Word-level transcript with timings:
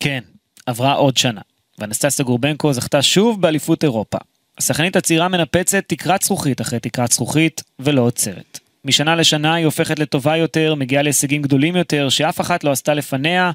כן, 0.00 0.20
עברה 0.66 0.92
עוד 0.92 1.16
שנה, 1.16 1.40
ואנסטסיה 1.78 2.24
גורבנקו 2.24 2.72
זכתה 2.72 3.02
שוב 3.02 3.42
באליפות 3.42 3.84
אירופה. 3.84 4.18
השחקנית 4.58 4.96
הצעירה 4.96 5.28
מנפצת 5.28 5.84
תקרת 5.86 6.22
זכוכית 6.22 6.60
אחרי 6.60 6.80
תקרת 6.80 7.12
זכוכית, 7.12 7.62
ולא 7.78 8.02
עוצרת. 8.02 8.58
משנה 8.84 9.16
לשנה 9.16 9.54
היא 9.54 9.64
הופכת 9.64 9.98
לטובה 9.98 10.36
יותר, 10.36 10.74
מגיעה 10.74 11.02
להישגים 11.02 11.42
גדולים 11.42 11.76
יותר, 11.76 12.08
שאף 12.08 12.40
אחת 12.40 12.64
לא 12.64 12.70
עשתה 12.70 12.94
לפניה, 12.94 13.50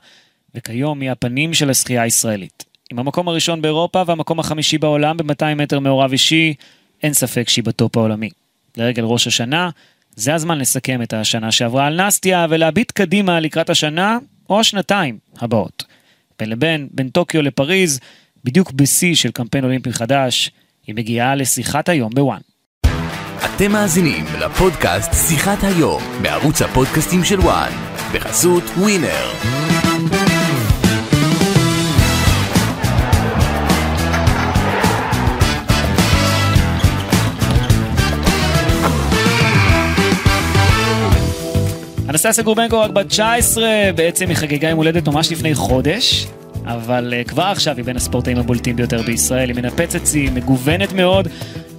וכיום 0.55 1.01
היא 1.01 1.11
הפנים 1.11 1.53
של 1.53 1.69
השחייה 1.69 2.01
הישראלית. 2.01 2.63
עם 2.91 2.99
המקום 2.99 3.27
הראשון 3.27 3.61
באירופה 3.61 4.03
והמקום 4.07 4.39
החמישי 4.39 4.77
בעולם 4.77 5.17
ב-200 5.17 5.55
מטר 5.55 5.79
מעורב 5.79 6.11
אישי, 6.11 6.53
אין 7.03 7.13
ספק 7.13 7.49
שהיא 7.49 7.63
בטופ 7.63 7.97
העולמי. 7.97 8.29
לרגל 8.77 9.03
ראש 9.03 9.27
השנה, 9.27 9.69
זה 10.15 10.33
הזמן 10.33 10.57
לסכם 10.57 11.01
את 11.01 11.13
השנה 11.13 11.51
שעברה 11.51 11.87
על 11.87 12.07
נסטיה 12.07 12.47
ולהביט 12.49 12.91
קדימה 12.91 13.39
לקראת 13.39 13.69
השנה 13.69 14.17
או 14.49 14.59
השנתיים 14.59 15.17
הבאות. 15.41 15.83
לבין, 16.49 16.87
בין 16.91 17.09
טוקיו 17.09 17.41
לפריז, 17.41 17.99
בדיוק 18.43 18.71
בשיא 18.71 19.15
של 19.15 19.31
קמפיין 19.31 19.63
אולימפי 19.63 19.93
חדש, 19.93 20.51
היא 20.87 20.95
מגיעה 20.95 21.35
לשיחת 21.35 21.89
היום 21.89 22.11
בוואן. 22.15 22.39
אתם 23.45 23.71
מאזינים 23.71 24.25
לפודקאסט 24.39 25.29
שיחת 25.29 25.63
היום 25.63 26.03
בערוץ 26.21 26.61
הפודקאסטים 26.61 27.23
של 27.23 27.39
וואן 27.39 27.71
בחסות 28.13 28.63
ווינר. 28.63 29.72
אנסטסיה 42.13 42.43
גורבנקו 42.43 42.79
רק 42.79 42.91
בת 42.91 43.07
19, 43.07 43.65
בעצם 43.95 44.29
היא 44.29 44.35
חגגה 44.35 44.69
יום 44.69 44.77
הולדת 44.77 45.07
ממש 45.07 45.31
לפני 45.31 45.55
חודש, 45.55 46.27
אבל 46.65 47.13
uh, 47.13 47.27
כבר 47.27 47.43
עכשיו 47.43 47.77
היא 47.77 47.85
בין 47.85 47.95
הספורטאים 47.95 48.37
הבולטים 48.37 48.75
ביותר 48.75 49.01
בישראל, 49.01 49.49
היא 49.49 49.55
מנפצת 49.55 50.07
שיא, 50.07 50.31
מגוונת 50.31 50.93
מאוד, 50.93 51.27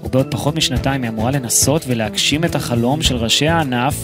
ובעוד 0.05 0.27
פחות 0.31 0.55
משנתיים 0.55 1.03
היא 1.03 1.11
אמורה 1.11 1.31
לנסות 1.31 1.85
ולהגשים 1.89 2.45
את 2.45 2.55
החלום 2.55 3.03
של 3.03 3.17
ראשי 3.17 3.49
הענף 3.49 3.95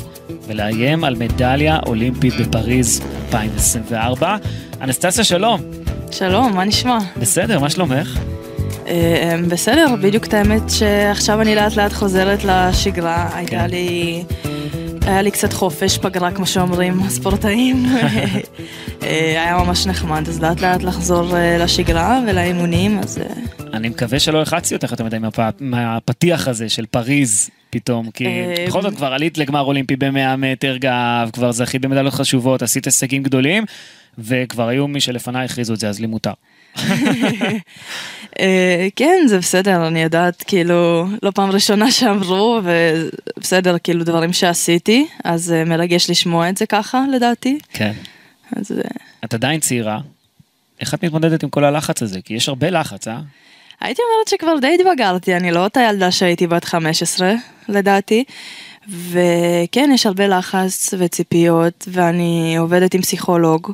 ולאיים 0.46 1.04
על 1.04 1.16
מדליה 1.16 1.78
אולימפית 1.86 2.34
בפריז 2.40 3.02
2024. 3.26 4.36
אנסטסיה, 4.80 5.24
שלום. 5.24 5.60
שלום, 6.10 6.56
מה 6.56 6.64
נשמע? 6.64 6.98
בסדר, 7.16 7.58
מה 7.58 7.70
שלומך? 7.70 8.18
אה, 8.86 9.36
בסדר, 9.48 9.86
בדיוק 10.02 10.26
את 10.26 10.34
האמת 10.34 10.62
שעכשיו 10.68 11.40
אני 11.40 11.54
לאט 11.54 11.76
לאט 11.76 11.92
חוזרת 11.92 12.44
לשגרה, 12.44 13.28
הייתה 13.34 13.56
כן. 13.56 13.70
לי... 13.70 14.24
היה 15.10 15.22
לי 15.22 15.30
קצת 15.30 15.52
חופש, 15.52 15.98
פגרה 15.98 16.30
כמו 16.30 16.46
שאומרים 16.46 17.02
הספורטאים. 17.02 17.86
אה, 19.02 19.42
היה 19.42 19.56
ממש 19.56 19.86
נחמד, 19.86 20.28
אז 20.28 20.40
לאט 20.42 20.60
לאט 20.60 20.82
לחזור 20.82 21.36
אה, 21.36 21.58
לשגרה 21.58 22.20
ולאימונים, 22.28 22.98
אז 22.98 23.18
אה, 23.18 23.24
אני 23.72 23.88
מקווה 23.88 24.18
שלא 24.20 24.42
לחצתי 24.42 24.74
אותך 24.74 24.90
יותר 24.90 25.04
מדי 25.04 25.16
מהפ- 25.16 25.60
מהפתיח 25.60 26.48
הזה 26.48 26.68
של 26.68 26.86
פריז 26.86 27.50
פתאום, 27.70 28.10
כי 28.10 28.24
בכל 28.68 28.82
זאת 28.82 28.96
כבר 28.96 29.12
עלית 29.12 29.38
לגמר 29.38 29.60
אולימפי 29.60 29.96
ב-100 29.96 30.36
מטר 30.38 30.76
גב, 30.76 31.30
כבר 31.32 31.52
זכית 31.52 31.82
במדליות 31.82 32.14
חשובות, 32.14 32.62
עשית 32.62 32.84
הישגים 32.84 33.22
גדולים, 33.22 33.64
וכבר 34.18 34.68
היו 34.68 34.88
מי 34.88 35.00
שלפניי 35.00 35.44
הכריזו 35.44 35.74
את 35.74 35.80
זה, 35.80 35.88
אז 35.88 36.00
לי 36.00 36.06
מותר. 36.06 36.32
אה, 38.40 38.88
כן, 38.96 39.18
זה 39.26 39.38
בסדר, 39.38 39.86
אני 39.86 40.02
יודעת, 40.02 40.42
כאילו, 40.46 41.06
לא 41.22 41.30
פעם 41.30 41.50
ראשונה 41.50 41.90
שאמרו, 41.90 42.60
ובסדר, 43.36 43.76
כאילו, 43.78 44.04
דברים 44.04 44.32
שעשיתי, 44.32 45.06
אז 45.24 45.52
אה, 45.52 45.64
מרגש 45.64 46.10
לשמוע 46.10 46.48
את 46.48 46.56
זה 46.56 46.66
ככה, 46.66 47.04
לדעתי. 47.12 47.58
כן. 47.72 47.92
אז 48.56 48.72
אה, 48.72 48.82
את 49.24 49.34
עדיין 49.34 49.60
צעירה, 49.60 49.98
איך 50.80 50.94
את 50.94 51.04
מתמודדת 51.04 51.42
עם 51.42 51.50
כל 51.50 51.64
הלחץ 51.64 52.02
הזה? 52.02 52.20
כי 52.24 52.34
יש 52.34 52.48
הרבה 52.48 52.70
לחץ, 52.70 53.08
אה? 53.08 53.20
הייתי 53.80 54.02
אומרת 54.02 54.28
שכבר 54.28 54.58
די 54.60 54.76
התבגרתי, 54.80 55.36
אני 55.36 55.52
לא 55.52 55.64
אותה 55.64 55.80
ילדה 55.80 56.10
שהייתי 56.10 56.46
בת 56.46 56.64
15, 56.64 57.32
לדעתי. 57.68 58.24
וכן, 58.88 59.90
יש 59.94 60.06
הרבה 60.06 60.26
לחץ 60.26 60.94
וציפיות, 60.98 61.88
ואני 61.92 62.56
עובדת 62.58 62.94
עם 62.94 63.02
פסיכולוג 63.02 63.72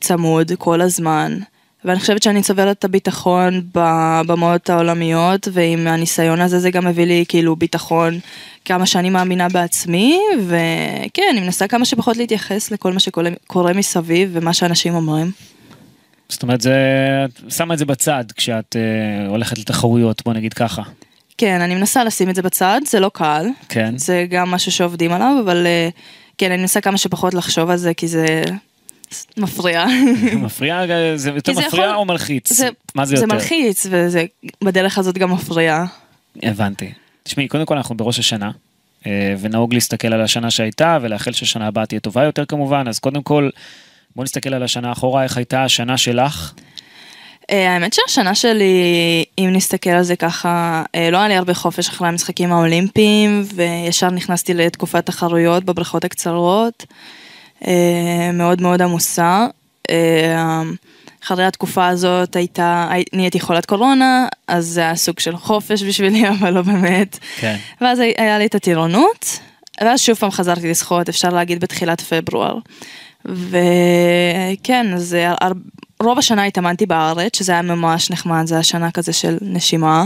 צמוד 0.00 0.52
כל 0.58 0.80
הזמן. 0.80 1.38
ואני 1.84 2.00
חושבת 2.00 2.22
שאני 2.22 2.42
צוברת 2.42 2.78
את 2.78 2.84
הביטחון 2.84 3.62
בבמות 3.74 4.70
העולמיות, 4.70 5.48
ועם 5.52 5.86
הניסיון 5.86 6.40
הזה 6.40 6.58
זה 6.58 6.70
גם 6.70 6.86
מביא 6.86 7.04
לי 7.04 7.24
כאילו 7.28 7.56
ביטחון 7.56 8.18
כמה 8.64 8.86
שאני 8.86 9.10
מאמינה 9.10 9.48
בעצמי, 9.48 10.20
וכן, 10.46 11.22
אני 11.30 11.40
מנסה 11.40 11.68
כמה 11.68 11.84
שפחות 11.84 12.16
להתייחס 12.16 12.70
לכל 12.70 12.92
מה 12.92 13.00
שקורה 13.00 13.72
מסביב 13.74 14.30
ומה 14.32 14.52
שאנשים 14.52 14.94
אומרים. 14.94 15.30
זאת 16.28 16.42
אומרת, 16.42 16.60
זה... 16.60 16.74
את 17.24 17.52
שמה 17.52 17.74
את 17.74 17.78
זה 17.78 17.84
בצד 17.84 18.24
כשאת 18.36 18.76
אה, 18.76 19.28
הולכת 19.28 19.58
לתחרויות, 19.58 20.22
בוא 20.24 20.32
נגיד 20.32 20.54
ככה. 20.54 20.82
כן, 21.38 21.60
אני 21.60 21.74
מנסה 21.74 22.04
לשים 22.04 22.30
את 22.30 22.34
זה 22.34 22.42
בצד, 22.42 22.80
זה 22.86 23.00
לא 23.00 23.10
קל. 23.14 23.46
כן. 23.68 23.98
זה 23.98 24.26
גם 24.30 24.50
משהו 24.50 24.72
שעובדים 24.72 25.12
עליו, 25.12 25.36
אבל 25.44 25.66
אה, 25.66 25.88
כן, 26.38 26.52
אני 26.52 26.60
מנסה 26.60 26.80
כמה 26.80 26.98
שפחות 26.98 27.34
לחשוב 27.34 27.70
על 27.70 27.76
זה, 27.76 27.94
כי 27.94 28.08
זה 28.08 28.42
מפריע. 29.36 29.86
מפריע, 30.36 30.82
זה 31.16 31.30
יותר 31.30 31.52
זה 31.52 31.60
מפריע 31.66 31.94
או 31.94 32.04
מלחיץ? 32.04 32.52
זה, 32.52 32.68
מה 32.94 33.04
זה 33.04 33.16
זה 33.16 33.24
יותר? 33.24 33.34
מלחיץ, 33.34 33.86
וזה 33.90 34.24
בדרך 34.64 34.98
הזאת 34.98 35.18
גם 35.18 35.32
מפריע. 35.32 35.84
הבנתי. 36.42 36.92
תשמעי, 37.22 37.48
קודם 37.48 37.66
כל 37.66 37.76
אנחנו 37.76 37.96
בראש 37.96 38.18
השנה, 38.18 38.50
אה, 39.06 39.34
ונהוג 39.40 39.74
להסתכל 39.74 40.12
על 40.12 40.20
השנה 40.20 40.50
שהייתה, 40.50 40.98
ולאחל 41.02 41.32
שהשנה 41.32 41.66
הבאה 41.66 41.86
תהיה 41.86 42.00
טובה 42.00 42.24
יותר 42.24 42.44
כמובן, 42.44 42.84
אז 42.88 42.98
קודם 42.98 43.22
כל, 43.22 43.50
בוא 44.16 44.24
נסתכל 44.24 44.54
על 44.54 44.62
השנה 44.62 44.92
אחורה, 44.92 45.22
איך 45.22 45.36
הייתה 45.36 45.64
השנה 45.64 45.96
שלך? 45.96 46.52
אה, 47.50 47.74
האמת 47.74 47.92
שהשנה 47.92 48.34
שלי, 48.34 48.74
אם 49.38 49.50
נסתכל 49.52 49.90
על 49.90 50.02
זה 50.02 50.16
ככה, 50.16 50.82
אה, 50.94 51.10
לא 51.10 51.18
היה 51.18 51.28
לי 51.28 51.36
הרבה 51.36 51.54
חופש 51.54 51.88
אחרי 51.88 52.08
המשחקים 52.08 52.52
האולימפיים, 52.52 53.44
וישר 53.54 54.10
נכנסתי 54.10 54.54
לתקופת 54.54 55.06
תחרויות 55.06 55.64
בבריכות 55.64 56.04
הקצרות, 56.04 56.86
מאוד 58.32 58.62
מאוד 58.62 58.82
עמוסה. 58.82 59.46
אה, 59.90 60.62
אחרי 61.24 61.44
התקופה 61.44 61.88
הזאת 61.88 62.36
הייתה, 62.36 62.88
הי- 62.90 63.04
נהייתי 63.12 63.40
חולת 63.40 63.66
קורונה, 63.66 64.26
אז 64.48 64.66
זה 64.66 64.80
היה 64.80 64.96
סוג 64.96 65.18
של 65.20 65.36
חופש 65.36 65.82
בשבילי, 65.82 66.28
אבל 66.40 66.50
לא 66.54 66.62
באמת. 66.62 67.18
כן. 67.40 67.56
ואז 67.80 67.98
הי- 67.98 68.14
היה 68.18 68.38
לי 68.38 68.46
את 68.46 68.54
הטירונות, 68.54 69.38
ואז 69.80 70.00
שוב 70.00 70.16
פעם 70.16 70.30
חזרתי 70.30 70.70
לשחות, 70.70 71.08
אפשר 71.08 71.28
להגיד 71.28 71.60
בתחילת 71.60 72.00
פברואר. 72.00 72.58
וכן, 73.24 74.86
אז 74.94 75.16
רוב 76.02 76.18
השנה 76.18 76.44
התאמנתי 76.44 76.86
בארץ, 76.86 77.38
שזה 77.38 77.52
היה 77.52 77.62
ממש 77.62 78.10
נחמד, 78.10 78.42
זה 78.46 78.54
היה 78.54 78.62
שנה 78.62 78.90
כזה 78.90 79.12
של 79.12 79.36
נשימה, 79.40 80.04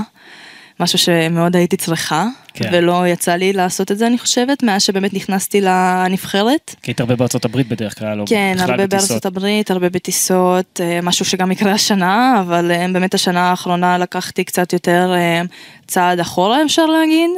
משהו 0.80 0.98
שמאוד 0.98 1.56
הייתי 1.56 1.76
צריכה, 1.76 2.26
כן. 2.54 2.70
ולא 2.72 3.08
יצא 3.08 3.32
לי 3.32 3.52
לעשות 3.52 3.92
את 3.92 3.98
זה, 3.98 4.06
אני 4.06 4.18
חושבת, 4.18 4.62
מאז 4.62 4.82
שבאמת 4.82 5.14
נכנסתי 5.14 5.60
לנבחרת. 5.60 6.74
כי 6.82 6.90
היית 6.90 7.00
הרבה 7.00 7.16
בארצות 7.16 7.44
הברית 7.44 7.68
בדרך 7.68 7.98
כלל, 7.98 8.20
או 8.20 8.24
כן, 8.26 8.52
בכלל 8.54 8.70
הרבה 8.70 8.86
בטיסות. 8.86 9.08
בארצות 9.08 9.26
הברית, 9.26 9.70
הרבה 9.70 9.88
בטיסות, 9.88 10.80
אה, 10.84 11.00
משהו 11.02 11.24
שגם 11.24 11.52
יקרה 11.52 11.72
השנה, 11.72 12.40
אבל 12.40 12.70
אה, 12.70 12.86
באמת 12.92 13.14
השנה 13.14 13.50
האחרונה 13.50 13.98
לקחתי 13.98 14.44
קצת 14.44 14.72
יותר 14.72 15.12
אה, 15.14 15.42
צעד 15.86 16.20
אחורה, 16.20 16.62
אפשר 16.64 16.86
להגיד. 16.86 17.30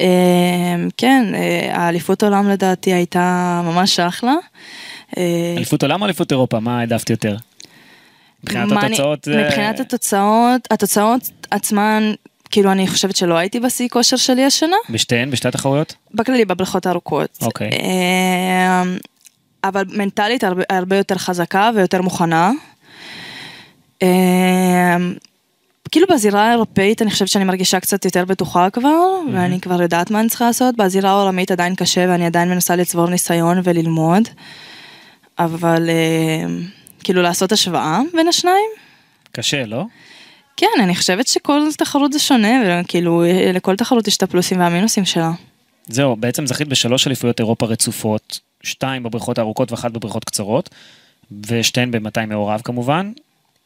אה, 0.00 0.06
כן, 0.96 1.24
האליפות 1.70 2.22
עולם 2.22 2.48
לדעתי 2.48 2.92
הייתה 2.92 3.60
ממש 3.64 4.00
אחלה. 4.00 4.34
אליפות 5.56 5.82
עולם 5.82 6.00
או 6.00 6.06
אליפות 6.06 6.32
אירופה? 6.32 6.60
מה 6.60 6.80
העדפת 6.80 7.10
יותר? 7.10 7.36
מבחינת 8.44 8.72
התוצאות? 8.72 9.28
מבחינת 9.28 9.80
התוצאות, 9.80 10.60
התוצאות 10.70 11.30
עצמן, 11.50 12.12
כאילו 12.52 12.72
אני 12.72 12.88
חושבת 12.88 13.16
שלא 13.16 13.34
הייתי 13.34 13.60
בשיא 13.60 13.88
כושר 13.88 14.16
שלי 14.16 14.44
השנה, 14.44 14.76
בשתיהן? 14.90 15.30
בשתי 15.30 15.48
התחרויות? 15.48 15.94
בכללי 16.14 16.44
בבריכות 16.44 16.86
הארוכות. 16.86 17.38
אוקיי. 17.42 17.70
אה, 17.70 18.82
אבל 19.64 19.84
מנטלית 19.88 20.44
הרבה, 20.44 20.62
הרבה 20.70 20.96
יותר 20.96 21.18
חזקה 21.18 21.70
ויותר 21.74 22.02
מוכנה. 22.02 22.50
אה, 24.02 24.96
כאילו 25.90 26.06
בזירה 26.10 26.48
האירופאית 26.48 27.02
אני 27.02 27.10
חושבת 27.10 27.28
שאני 27.28 27.44
מרגישה 27.44 27.80
קצת 27.80 28.04
יותר 28.04 28.24
בטוחה 28.24 28.70
כבר, 28.70 29.00
ואני 29.32 29.60
כבר 29.60 29.82
יודעת 29.82 30.10
מה 30.10 30.20
אני 30.20 30.28
צריכה 30.28 30.44
לעשות. 30.44 30.76
בזירה 30.76 31.10
העולמית 31.10 31.50
עדיין 31.50 31.74
קשה 31.74 32.06
ואני 32.08 32.26
עדיין 32.26 32.48
מנסה 32.48 32.76
לצבור 32.76 33.08
ניסיון 33.08 33.60
וללמוד. 33.64 34.28
אבל 35.38 35.90
אה, 35.90 36.54
כאילו 37.04 37.22
לעשות 37.22 37.52
השוואה 37.52 38.00
בין 38.14 38.28
השניים. 38.28 38.70
קשה, 39.32 39.66
לא? 39.66 39.84
כן, 40.56 40.66
אני 40.82 40.94
חושבת 40.96 41.26
שכל 41.26 41.62
תחרות 41.78 42.12
זה 42.12 42.18
שונה, 42.18 42.82
וכאילו 42.84 43.22
לכל 43.54 43.76
תחרות 43.76 44.08
יש 44.08 44.16
את 44.16 44.22
הפלוסים 44.22 44.60
והמינוסים 44.60 45.04
שלה. 45.04 45.30
זהו, 45.86 46.16
בעצם 46.16 46.46
זכית 46.46 46.68
בשלוש 46.68 47.06
אליפויות 47.06 47.40
אירופה 47.40 47.66
רצופות, 47.66 48.40
שתיים 48.62 49.02
בבריכות 49.02 49.38
הארוכות 49.38 49.72
ואחת 49.72 49.90
בבריכות 49.90 50.24
קצרות, 50.24 50.70
ושתיהן 51.46 51.90
ב-200 51.90 52.26
מעורב 52.26 52.60
כמובן. 52.64 53.12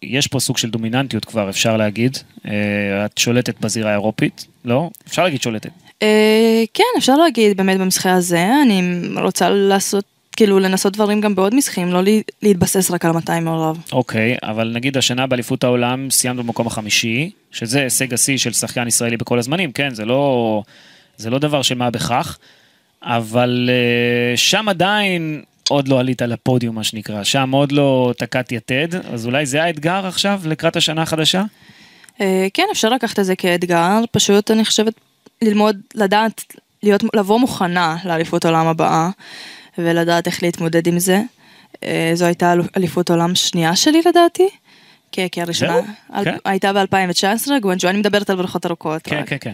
יש 0.02 0.26
פה 0.26 0.40
סוג 0.40 0.58
של 0.58 0.70
דומיננטיות 0.70 1.24
כבר, 1.24 1.50
אפשר 1.50 1.76
להגיד. 1.76 2.18
אה, 2.46 3.04
את 3.04 3.18
שולטת 3.18 3.60
בזירה 3.60 3.90
האירופית, 3.90 4.46
לא? 4.64 4.90
אפשר 5.08 5.24
להגיד 5.24 5.42
שולטת. 5.42 5.70
אה, 6.02 6.64
כן, 6.74 6.84
אפשר 6.98 7.16
להגיד 7.16 7.56
באמת 7.56 7.78
במשחק 7.78 8.06
הזה, 8.06 8.48
אני 8.62 8.82
רוצה 9.22 9.50
לעשות 9.50 10.04
כאילו 10.36 10.58
לנסות 10.58 10.92
דברים 10.92 11.20
גם 11.20 11.34
בעוד 11.34 11.54
משחקים, 11.54 11.92
לא 11.92 12.00
להתבסס 12.42 12.90
רק 12.90 13.04
על 13.04 13.12
200 13.12 13.44
מעורב. 13.44 13.78
אוקיי, 13.92 14.36
אבל 14.42 14.72
נגיד 14.74 14.96
השנה 14.96 15.26
באליפות 15.26 15.64
העולם 15.64 16.10
סיימת 16.10 16.36
במקום 16.36 16.66
החמישי, 16.66 17.30
שזה 17.50 17.82
הישג 17.82 18.14
השיא 18.14 18.36
של 18.36 18.52
שחקן 18.52 18.88
ישראלי 18.88 19.16
בכל 19.16 19.38
הזמנים, 19.38 19.72
כן, 19.72 19.94
זה 19.94 20.04
לא, 20.04 20.62
זה 21.16 21.30
לא 21.30 21.38
דבר 21.38 21.62
של 21.62 21.74
מה 21.74 21.90
בכך, 21.90 22.38
אבל 23.02 23.70
uh, 24.34 24.36
שם 24.36 24.68
עדיין 24.68 25.42
עוד 25.68 25.88
לא 25.88 26.00
עלית 26.00 26.22
לפודיום, 26.22 26.74
מה 26.74 26.84
שנקרא, 26.84 27.24
שם 27.24 27.50
עוד 27.50 27.72
לא 27.72 28.12
תקעת 28.18 28.52
יתד, 28.52 28.88
אז 29.12 29.26
אולי 29.26 29.46
זה 29.46 29.62
האתגר 29.62 30.06
עכשיו 30.06 30.40
לקראת 30.44 30.76
השנה 30.76 31.02
החדשה? 31.02 31.42
אה, 32.20 32.46
כן, 32.54 32.62
אפשר 32.72 32.88
לקחת 32.88 33.18
את 33.18 33.24
זה 33.24 33.36
כאתגר, 33.36 34.00
פשוט 34.12 34.50
אני 34.50 34.64
חושבת 34.64 34.94
ללמוד, 35.42 35.76
לדעת, 35.94 36.44
להיות, 36.82 37.04
לבוא 37.14 37.40
מוכנה 37.40 37.96
לאליפות 38.04 38.44
העולם 38.44 38.66
הבאה, 38.66 39.10
ולדעת 39.78 40.26
איך 40.26 40.42
להתמודד 40.42 40.86
עם 40.86 40.98
זה. 40.98 41.20
אה, 41.84 42.10
זו 42.14 42.24
הייתה 42.24 42.52
אל- 42.52 42.60
אליפות 42.76 43.10
עולם 43.10 43.34
שנייה 43.34 43.76
שלי 43.76 44.00
לדעתי. 44.08 44.48
כן, 45.12 45.26
כי 45.32 45.42
הראשונה 45.42 45.72
זהו? 45.72 45.84
אל- 46.14 46.24
כן. 46.24 46.36
הייתה 46.44 46.72
ב-2019, 46.72 47.24
גוונג'ו, 47.62 47.88
אני 47.88 47.98
מדברת 47.98 48.30
על 48.30 48.36
בריכות 48.36 48.66
ארוכות. 48.66 49.02
כן, 49.02 49.16
רק. 49.16 49.28
כן, 49.28 49.36
כן. 49.40 49.52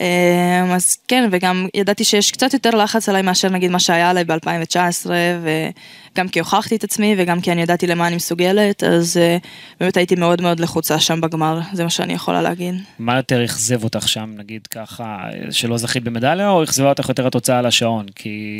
אמ, 0.00 0.70
אז 0.72 0.96
כן, 1.08 1.28
וגם 1.32 1.66
ידעתי 1.74 2.04
שיש 2.04 2.30
קצת 2.32 2.52
יותר 2.54 2.70
לחץ 2.70 3.08
עליי 3.08 3.22
מאשר 3.22 3.48
נגיד 3.48 3.70
מה 3.70 3.78
שהיה 3.78 4.10
עליי 4.10 4.24
ב-2019, 4.24 5.06
וגם 5.42 6.28
כי 6.28 6.38
הוכחתי 6.38 6.76
את 6.76 6.84
עצמי 6.84 7.14
וגם 7.18 7.40
כי 7.40 7.52
אני 7.52 7.62
ידעתי 7.62 7.86
למה 7.86 8.06
אני 8.06 8.16
מסוגלת, 8.16 8.84
אז 8.84 9.16
אה, 9.16 9.36
באמת 9.80 9.96
הייתי 9.96 10.14
מאוד 10.14 10.40
מאוד 10.42 10.60
לחוצה 10.60 11.00
שם 11.00 11.20
בגמר, 11.20 11.60
זה 11.72 11.84
מה 11.84 11.90
שאני 11.90 12.12
יכולה 12.12 12.42
להגיד. 12.42 12.74
מה 12.98 13.16
יותר 13.16 13.44
אכזב 13.44 13.84
אותך 13.84 14.08
שם, 14.08 14.30
נגיד 14.36 14.66
ככה, 14.66 15.16
שלא 15.50 15.76
זכית 15.78 16.04
במדליה, 16.04 16.50
או 16.50 16.64
אכזבה 16.64 16.88
אותך 16.88 17.08
יותר 17.08 17.26
התוצאה 17.26 17.58
על 17.58 17.66
השעון? 17.66 18.06
כי 18.14 18.58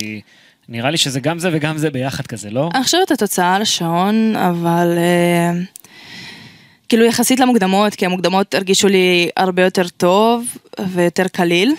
נראה 0.69 0.91
לי 0.91 0.97
שזה 0.97 1.21
גם 1.21 1.39
זה 1.39 1.51
וגם 1.53 1.79
זה 1.79 1.91
ביחד 1.91 2.27
כזה, 2.27 2.51
לא? 2.51 2.71
אני 2.75 2.85
חושבת 2.85 3.11
התוצאה 3.11 3.55
על 3.55 3.63
השעון, 3.63 4.37
אבל 4.37 4.95
אה, 4.97 5.61
כאילו 6.89 7.05
יחסית 7.05 7.41
למוקדמות, 7.41 7.95
כי 7.95 8.07
המוקדמות 8.07 8.55
הרגישו 8.55 8.89
לי 8.89 9.29
הרבה 9.37 9.63
יותר 9.63 9.89
טוב 9.89 10.57
ויותר 10.89 11.29
קליל, 11.29 11.75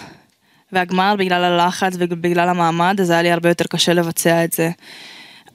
והגמר 0.72 1.16
בגלל 1.20 1.44
הלחץ 1.44 1.94
ובגלל 2.00 2.50
המעמד, 2.50 2.98
אז 3.02 3.10
היה 3.10 3.22
לי 3.22 3.32
הרבה 3.32 3.50
יותר 3.50 3.66
קשה 3.70 3.94
לבצע 3.94 4.44
את 4.44 4.52
זה. 4.52 4.70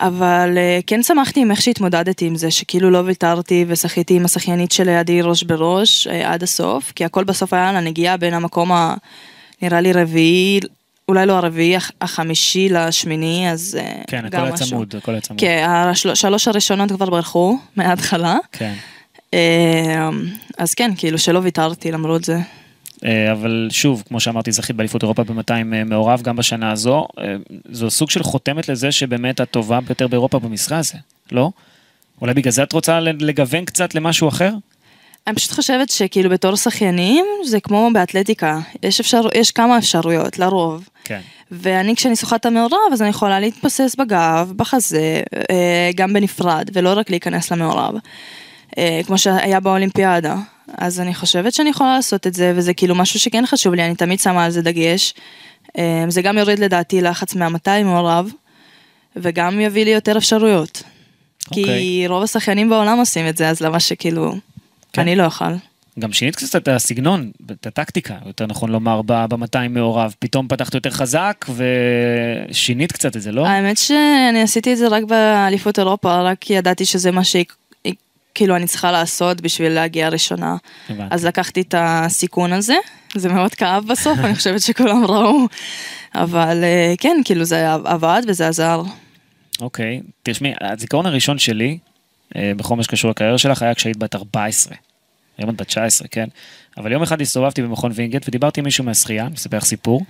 אבל 0.00 0.54
אה, 0.58 0.78
כן 0.86 1.02
שמחתי 1.02 1.40
עם 1.40 1.50
איך 1.50 1.62
שהתמודדתי 1.62 2.26
עם 2.26 2.36
זה, 2.36 2.50
שכאילו 2.50 2.90
לא 2.90 2.98
ויתרתי 2.98 3.64
ושחיתי 3.68 4.14
עם 4.14 4.24
השחיינית 4.24 4.72
שלידי 4.72 5.22
ראש 5.22 5.42
בראש 5.42 6.06
אה, 6.06 6.32
עד 6.32 6.42
הסוף, 6.42 6.92
כי 6.92 7.04
הכל 7.04 7.24
בסוף 7.24 7.52
היה 7.52 7.68
על 7.68 7.76
הנגיעה 7.76 8.16
בין 8.16 8.34
המקום 8.34 8.72
ה... 8.72 8.94
נראה 9.62 9.80
לי 9.80 9.92
רביעי, 9.92 10.60
אולי 11.08 11.26
לא 11.26 11.32
הרביעי, 11.32 11.76
הח- 11.76 11.90
החמישי 12.00 12.68
לשמיני, 12.68 13.50
אז 13.52 13.78
אה, 13.80 14.02
כן, 14.06 14.24
גם 14.30 14.44
הכל 14.44 14.52
משהו. 14.52 14.64
הצמוד, 14.66 14.94
הכל 14.98 15.14
הצמוד. 15.14 15.40
כן, 15.40 15.66
השלוש 16.10 16.48
הראשונות 16.48 16.92
כבר 16.92 17.10
ברחו 17.10 17.58
מההתחלה. 17.76 18.36
כן. 18.52 18.74
אה, 19.34 20.08
אז 20.58 20.74
כן, 20.74 20.90
כאילו 20.96 21.18
שלא 21.18 21.38
ויתרתי 21.38 21.92
למרות 21.92 22.24
זה. 22.24 22.38
אה, 23.04 23.32
אבל 23.32 23.68
שוב, 23.70 24.02
כמו 24.08 24.20
שאמרתי, 24.20 24.52
זכית 24.52 24.76
באליפות 24.76 25.02
אירופה 25.02 25.24
ב-200 25.24 25.52
מעורב 25.86 26.22
גם 26.22 26.36
בשנה 26.36 26.72
הזו. 26.72 27.06
אה, 27.18 27.36
זו 27.70 27.90
סוג 27.90 28.10
של 28.10 28.22
חותמת 28.22 28.68
לזה 28.68 28.92
שבאמת 28.92 29.40
את 29.40 29.50
טובה 29.50 29.80
ביותר 29.80 30.08
באירופה 30.08 30.38
במשרה 30.38 30.78
הזה, 30.78 30.94
לא? 31.32 31.50
אולי 32.20 32.34
בגלל 32.34 32.52
זה 32.52 32.62
את 32.62 32.72
רוצה 32.72 33.00
לגוון 33.00 33.64
קצת 33.64 33.94
למשהו 33.94 34.28
אחר? 34.28 34.52
אני 35.26 35.36
פשוט 35.36 35.52
חושבת 35.52 35.90
שכאילו 35.90 36.30
בתור 36.30 36.56
שחיינים 36.56 37.24
זה 37.44 37.60
כמו 37.60 37.90
באתלטיקה, 37.94 38.58
יש, 38.82 39.00
אפשר, 39.00 39.20
יש 39.34 39.50
כמה 39.50 39.78
אפשרויות 39.78 40.38
לרוב. 40.38 40.88
כן. 41.08 41.20
ואני 41.50 41.96
כשאני 41.96 42.16
שוחת 42.16 42.40
את 42.40 42.46
המעורב 42.46 42.92
אז 42.92 43.02
אני 43.02 43.10
יכולה 43.10 43.40
להתבסס 43.40 43.96
בגב, 43.98 44.52
בחזה, 44.56 45.22
אה, 45.50 45.90
גם 45.94 46.12
בנפרד 46.12 46.70
ולא 46.72 46.92
רק 46.96 47.10
להיכנס 47.10 47.52
למעורב. 47.52 47.94
אה, 48.78 49.00
כמו 49.06 49.18
שהיה 49.18 49.60
באולימפיאדה. 49.60 50.36
אז 50.78 51.00
אני 51.00 51.14
חושבת 51.14 51.52
שאני 51.52 51.70
יכולה 51.70 51.96
לעשות 51.96 52.26
את 52.26 52.34
זה 52.34 52.52
וזה 52.56 52.74
כאילו 52.74 52.94
משהו 52.94 53.20
שכן 53.20 53.46
חשוב 53.46 53.74
לי, 53.74 53.84
אני 53.84 53.94
תמיד 53.94 54.20
שמה 54.20 54.44
על 54.44 54.50
זה 54.50 54.62
דגש. 54.62 55.14
אה, 55.78 56.04
זה 56.08 56.22
גם 56.22 56.38
יוריד 56.38 56.58
לדעתי 56.58 57.00
לחץ 57.00 57.34
מה-200 57.34 57.84
מעורב 57.84 58.30
וגם 59.16 59.60
יביא 59.60 59.84
לי 59.84 59.90
יותר 59.90 60.18
אפשרויות. 60.18 60.82
כי 61.52 61.60
אוקיי. 61.60 62.06
רוב 62.06 62.22
השחיינים 62.22 62.70
בעולם 62.70 62.98
עושים 62.98 63.28
את 63.28 63.36
זה 63.36 63.48
אז 63.48 63.60
למה 63.60 63.80
שכאילו 63.80 64.34
כן. 64.92 65.02
אני 65.02 65.16
לא 65.16 65.24
אוכל. 65.24 65.44
גם 65.98 66.12
שינית 66.12 66.36
קצת 66.36 66.62
את 66.62 66.68
הסגנון, 66.68 67.30
את 67.50 67.66
הטקטיקה, 67.66 68.14
יותר 68.26 68.46
נכון 68.46 68.70
לומר, 68.70 69.02
ב-200 69.02 69.68
מעורב. 69.70 70.14
פתאום 70.18 70.48
פתחת 70.48 70.74
יותר 70.74 70.90
חזק 70.90 71.46
ושינית 72.50 72.92
קצת 72.92 73.16
את 73.16 73.22
זה, 73.22 73.32
לא? 73.32 73.46
האמת 73.46 73.78
שאני 73.78 74.42
עשיתי 74.42 74.72
את 74.72 74.78
זה 74.78 74.88
רק 74.88 75.02
באליפות 75.02 75.78
אירופה, 75.78 76.20
רק 76.20 76.38
כי 76.40 76.54
ידעתי 76.54 76.84
שזה 76.84 77.10
מה 77.10 77.22
שכאילו 77.24 78.56
אני 78.56 78.66
צריכה 78.66 78.92
לעשות 78.92 79.40
בשביל 79.40 79.72
להגיע 79.72 80.08
ראשונה. 80.08 80.56
הבנתי. 80.88 81.14
אז 81.14 81.24
לקחתי 81.24 81.60
את 81.60 81.74
הסיכון 81.78 82.52
הזה, 82.52 82.76
זה 83.14 83.28
מאוד 83.28 83.54
כאב 83.54 83.84
בסוף, 83.86 84.18
אני 84.18 84.34
חושבת 84.34 84.60
שכולם 84.60 85.04
ראו, 85.04 85.46
אבל 86.14 86.64
אה, 86.64 86.94
כן, 86.98 87.16
כאילו 87.24 87.44
זה 87.44 87.72
עבד 87.72 88.22
וזה 88.26 88.48
עזר. 88.48 88.82
אוקיי, 89.60 90.00
תשמעי, 90.22 90.52
הזיכרון 90.60 91.06
הראשון 91.06 91.38
שלי, 91.38 91.78
אה, 92.36 92.52
בכל 92.56 92.76
מה 92.76 92.82
שקשור 92.82 93.10
לקריירה 93.10 93.38
שלך, 93.38 93.62
היה 93.62 93.74
כשהיית 93.74 93.96
בת 93.96 94.14
14. 94.14 94.74
היום 95.38 95.50
את 95.50 95.56
בת 95.56 95.66
19, 95.66 96.08
כן? 96.08 96.28
אבל 96.76 96.92
יום 96.92 97.02
אחד 97.02 97.20
הסתובבתי 97.20 97.62
במכון 97.62 97.92
וינגייט 97.94 98.28
ודיברתי 98.28 98.60
עם 98.60 98.64
מישהו 98.64 98.84
מהשחייה, 98.84 99.26
אני 99.26 99.56
לך 99.56 99.64
סיפור. 99.64 100.02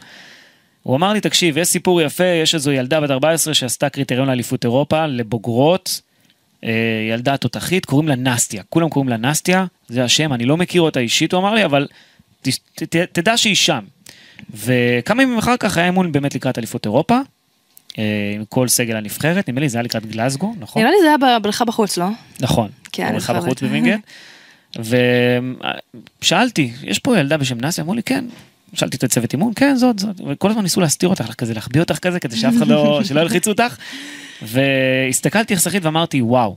הוא 0.83 0.97
אמר 0.97 1.13
לי, 1.13 1.21
תקשיב, 1.21 1.59
יש 1.59 1.69
סיפור 1.69 2.03
יפה, 2.03 2.25
יש 2.25 2.55
איזו 2.55 2.73
ילדה 2.73 3.01
בת 3.01 3.11
14 3.11 3.55
שעשתה 3.55 3.89
קריטריון 3.89 4.29
לאליפות 4.29 4.65
אירופה 4.65 5.07
לבוגרות, 5.07 6.01
אה, 6.65 6.71
ילדה 7.11 7.37
תותחית, 7.37 7.85
קוראים 7.85 8.09
לה 8.09 8.17
נסטיה, 8.17 8.63
כולם 8.69 8.89
קוראים 8.89 9.09
לה 9.09 9.17
נסטיה, 9.17 9.65
זה 9.89 10.05
השם, 10.05 10.33
אני 10.33 10.45
לא 10.45 10.57
מכיר 10.57 10.83
אותה 10.83 11.01
אישית, 11.01 11.33
הוא 11.33 11.41
אמר 11.41 11.55
לי, 11.55 11.65
אבל 11.65 11.87
ת, 12.43 12.49
ת, 12.49 12.83
ת, 12.83 12.97
תדע 12.97 13.37
שהיא 13.37 13.55
שם. 13.55 13.85
וכמה 14.55 15.23
ימים 15.23 15.39
אחר 15.39 15.57
כך 15.57 15.77
היה 15.77 15.87
אימון 15.87 16.13
באמת 16.13 16.35
לקראת 16.35 16.59
אליפות 16.59 16.85
אירופה, 16.85 17.19
אה, 17.99 18.33
עם 18.35 18.45
כל 18.49 18.69
סגל 18.69 18.97
הנבחרת, 18.97 19.49
נדמה 19.49 19.61
לי 19.61 19.69
זה 19.69 19.79
היה 19.79 19.83
לקראת 19.83 20.07
גלזגו, 20.07 20.55
נכון? 20.59 20.83
נראה 20.83 20.93
לי 20.93 20.99
זה 21.03 21.07
היה 21.09 21.39
בבריכה 21.39 21.65
בחוץ, 21.65 21.97
לא? 21.97 22.07
נכון, 22.41 22.69
כן, 22.93 23.19
זוכרת. 23.19 23.43
בחוץ 23.43 23.63
בווינגייט. 23.63 24.01
ושאלתי, 26.21 26.73
יש 26.83 26.99
פה 26.99 27.19
ילדה 27.19 27.37
בשם 27.37 27.61
נאסי? 27.61 27.81
אמרו 27.81 27.95
לי, 27.95 28.03
כן. 28.03 28.25
שאלתי 28.75 28.97
את 28.97 29.05
הצוות 29.05 29.33
אימון, 29.33 29.53
כן, 29.57 29.77
זאת, 29.77 29.99
זאת. 29.99 30.21
וכל 30.29 30.51
הזמן 30.51 30.63
ניסו 30.63 30.81
להסתיר 30.81 31.09
אותך, 31.09 31.35
כזה 31.39 31.55
להחביא 31.55 31.81
אותך 31.81 31.99
כזה, 31.99 32.21
כדי 32.21 32.37
שאף 32.37 32.55
אחד 32.59 32.69
לא, 32.69 33.01
שלא 33.09 33.21
ילחיצו 33.21 33.51
אותך. 33.51 33.77
והסתכלתי 34.43 35.55
איך 35.55 35.63
שחית 35.63 35.85
ואמרתי, 35.85 36.23
וואו, 36.23 36.57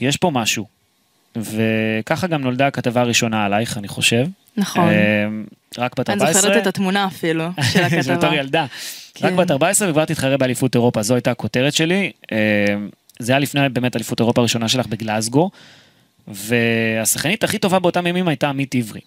יש 0.00 0.16
פה 0.16 0.30
משהו. 0.30 0.66
וככה 1.36 2.26
גם 2.26 2.42
נולדה 2.42 2.66
הכתבה 2.66 3.00
הראשונה 3.00 3.44
עלייך, 3.44 3.78
אני 3.78 3.88
חושב. 3.88 4.26
נכון. 4.56 4.88
אה, 4.88 5.26
רק 5.78 5.98
בת 5.98 6.10
אני 6.10 6.20
14. 6.20 6.42
זוכרת 6.42 6.62
את 6.62 6.66
התמונה 6.66 7.06
אפילו 7.06 7.48
של 7.72 7.88
זה 7.88 8.00
בתור 8.00 8.12
הכתבה. 8.12 8.36
ילדה. 8.36 8.66
כן. 9.14 9.26
רק 9.26 9.32
בת 9.32 9.50
14 9.50 9.90
וכבר 9.90 10.04
תתחרה 10.04 10.36
באליפות 10.36 10.74
אירופה, 10.74 11.02
זו 11.02 11.14
הייתה 11.14 11.30
הכותרת 11.30 11.74
שלי. 11.74 12.12
אה, 12.32 12.36
זה 13.18 13.32
היה 13.32 13.38
לפני 13.38 13.68
באמת 13.68 13.96
אליפות 13.96 14.20
אירופה 14.20 14.40
הראשונה 14.40 14.68
שלך 14.68 14.86
בגלאזגו, 14.86 15.50
והשחקנית 16.28 17.44
הכי 17.44 17.58
טובה 17.58 17.78
באותם 17.78 18.06
ימים 18.06 18.28
הייתה 18.28 18.48
עמית 18.48 18.74
עברי. 18.74 19.00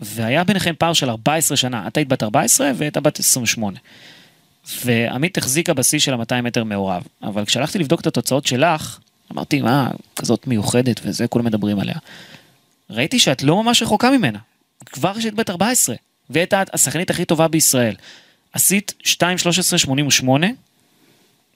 והיה 0.00 0.44
ביניכם 0.44 0.74
פער 0.78 0.92
של 0.92 1.10
14 1.10 1.56
שנה, 1.56 1.86
את 1.86 1.96
היית 1.96 2.08
בת 2.08 2.22
14 2.22 2.70
והייתה 2.74 3.00
בת 3.00 3.18
28. 3.18 3.78
ועמית 4.84 5.38
החזיקה 5.38 5.74
בשיא 5.74 5.98
של 5.98 6.14
ה-200 6.14 6.42
מטר 6.42 6.64
מעורב, 6.64 7.02
אבל 7.22 7.44
כשהלכתי 7.44 7.78
לבדוק 7.78 8.00
את 8.00 8.06
התוצאות 8.06 8.46
שלך, 8.46 8.98
אמרתי, 9.32 9.60
מה, 9.60 9.90
כזאת 10.16 10.46
מיוחדת 10.46 11.00
וזה, 11.04 11.26
כולם 11.26 11.44
מדברים 11.44 11.80
עליה. 11.80 11.96
ראיתי 12.90 13.18
שאת 13.18 13.42
לא 13.42 13.62
ממש 13.62 13.82
רחוקה 13.82 14.10
ממנה, 14.10 14.38
כבר 14.86 15.14
כשהיית 15.14 15.34
בת 15.34 15.50
14, 15.50 15.96
והייתה 16.30 16.62
השחקנית 16.72 17.10
הכי 17.10 17.24
טובה 17.24 17.48
בישראל. 17.48 17.94
עשית 18.52 18.94
2.13.88, 19.02 20.28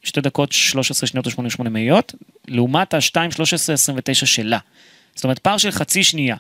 2 0.03 0.23
דקות 0.23 0.53
13 0.53 1.07
שניות 1.07 1.27
ו-88 1.27 1.69
מאיות, 1.69 2.15
לעומת 2.49 2.95
ה-2.13.29 2.95 4.15
שלה. 4.15 4.59
זאת 5.15 5.25
אומרת, 5.25 5.39
פער 5.39 5.59
של 5.59 5.71
חצי 5.71 6.05
שנייה. 6.05 6.37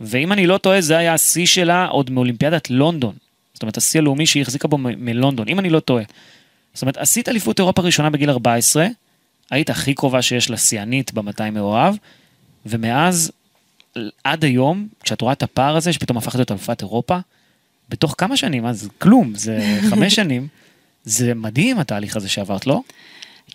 ואם 0.00 0.32
אני 0.32 0.46
לא 0.46 0.58
טועה, 0.58 0.80
זה 0.80 0.98
היה 0.98 1.14
השיא 1.14 1.46
שלה 1.46 1.86
עוד 1.86 2.10
מאולימפיאדת 2.10 2.70
לונדון. 2.70 3.14
זאת 3.54 3.62
אומרת, 3.62 3.76
השיא 3.76 4.00
הלאומי 4.00 4.26
שהיא 4.26 4.42
החזיקה 4.42 4.68
בו 4.68 4.78
מ- 4.78 5.04
מלונדון, 5.04 5.48
אם 5.48 5.58
אני 5.58 5.70
לא 5.70 5.80
טועה. 5.80 6.04
זאת 6.74 6.82
אומרת, 6.82 6.96
עשית 6.96 7.28
אליפות 7.28 7.58
אירופה 7.58 7.82
ראשונה 7.82 8.10
בגיל 8.10 8.30
14, 8.30 8.86
היית 9.50 9.70
הכי 9.70 9.94
קרובה 9.94 10.22
שיש 10.22 10.50
לשיאנית 10.50 11.14
ב-200 11.14 11.50
מאוהב, 11.52 11.94
ומאז 12.66 13.32
עד 14.24 14.44
היום, 14.44 14.88
כשאת 15.04 15.20
רואה 15.20 15.32
את 15.32 15.42
הפער 15.42 15.76
הזה, 15.76 15.92
שפתאום 15.92 16.18
הפכת 16.18 16.34
להיות 16.34 16.50
אלופת 16.50 16.80
אירופה, 16.80 17.18
בתוך 17.88 18.14
כמה 18.18 18.36
שנים, 18.36 18.66
אז 18.66 18.88
כלום, 18.98 19.32
זה 19.34 19.60
חמש 19.90 20.14
שנים, 20.14 20.48
זה 21.04 21.34
מדהים 21.34 21.78
התהליך 21.78 22.16
הזה 22.16 22.28
שעברת, 22.28 22.66
לא? 22.66 22.80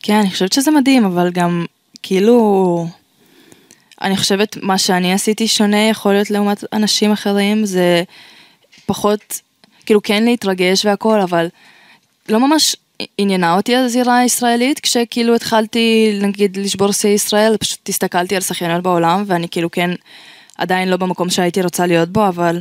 כן, 0.04 0.16
אני 0.16 0.32
חושבת 0.32 0.54
שזה 0.54 0.72
מדהים, 0.72 1.06
אבל 1.06 1.32
גם 1.32 1.66
כאילו... 2.04 2.88
אני 4.02 4.18
חושבת 4.18 4.58
מה 4.62 4.78
שאני 4.78 5.14
עשיתי 5.14 5.48
שונה 5.48 5.90
יכול 5.90 6.14
להיות 6.14 6.32
לעומת 6.32 6.64
אנשים 6.74 7.12
אחרים, 7.12 7.66
זה 7.66 8.04
פחות, 8.86 9.42
כאילו 9.86 10.02
כן 10.02 10.24
להתרגש 10.24 10.86
והכל, 10.86 11.22
אבל 11.22 11.48
לא 12.30 12.40
ממש 12.40 12.76
עניינה 13.18 13.56
אותי 13.56 13.76
הזירה 13.76 14.18
הישראלית, 14.18 14.80
כשכאילו 14.80 15.36
התחלתי 15.36 16.18
נגיד 16.22 16.58
לשבור 16.58 16.92
שיא 16.92 17.10
ישראל, 17.10 17.58
פשוט 17.58 17.90
הסתכלתי 17.90 18.36
על 18.36 18.42
שחייניות 18.42 18.84
בעולם, 18.84 19.24
ואני 19.28 19.50
כאילו 19.50 19.72
כן 19.72 19.92
עדיין 20.58 20.90
לא 20.90 20.98
במקום 20.98 21.30
שהייתי 21.30 21.62
רוצה 21.62 21.86
להיות 21.86 22.10
בו, 22.10 22.28
אבל 22.28 22.60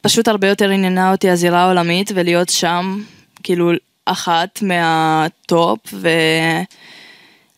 פשוט 0.00 0.28
הרבה 0.28 0.48
יותר 0.48 0.70
עניינה 0.70 1.12
אותי 1.12 1.30
הזירה 1.30 1.62
העולמית, 1.62 2.10
ולהיות 2.14 2.48
שם, 2.48 3.02
כאילו, 3.42 3.72
אחת 4.04 4.62
מהטופ, 4.62 5.94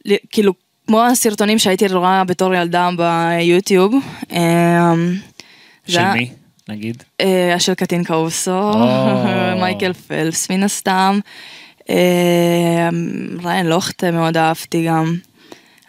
וכאילו, 0.06 0.52
כמו 0.86 1.02
הסרטונים 1.02 1.58
שהייתי 1.58 1.86
רואה 1.86 2.24
בתור 2.24 2.54
ילדה 2.54 2.90
ביוטיוב. 2.96 3.94
אמ, 4.32 5.14
של 5.86 6.12
מי? 6.12 6.30
נגיד? 6.68 7.02
אה, 7.20 7.54
של 7.58 7.74
קטין 7.74 8.04
קאוסו, 8.04 8.72
מייקל 9.60 9.92
פלפס 9.92 10.50
מן 10.50 10.62
הסתם, 10.62 11.18
אה, 11.90 12.88
ריין 13.44 13.66
לוכטה 13.66 14.10
מאוד 14.10 14.36
אהבתי 14.36 14.86
גם, 14.86 15.16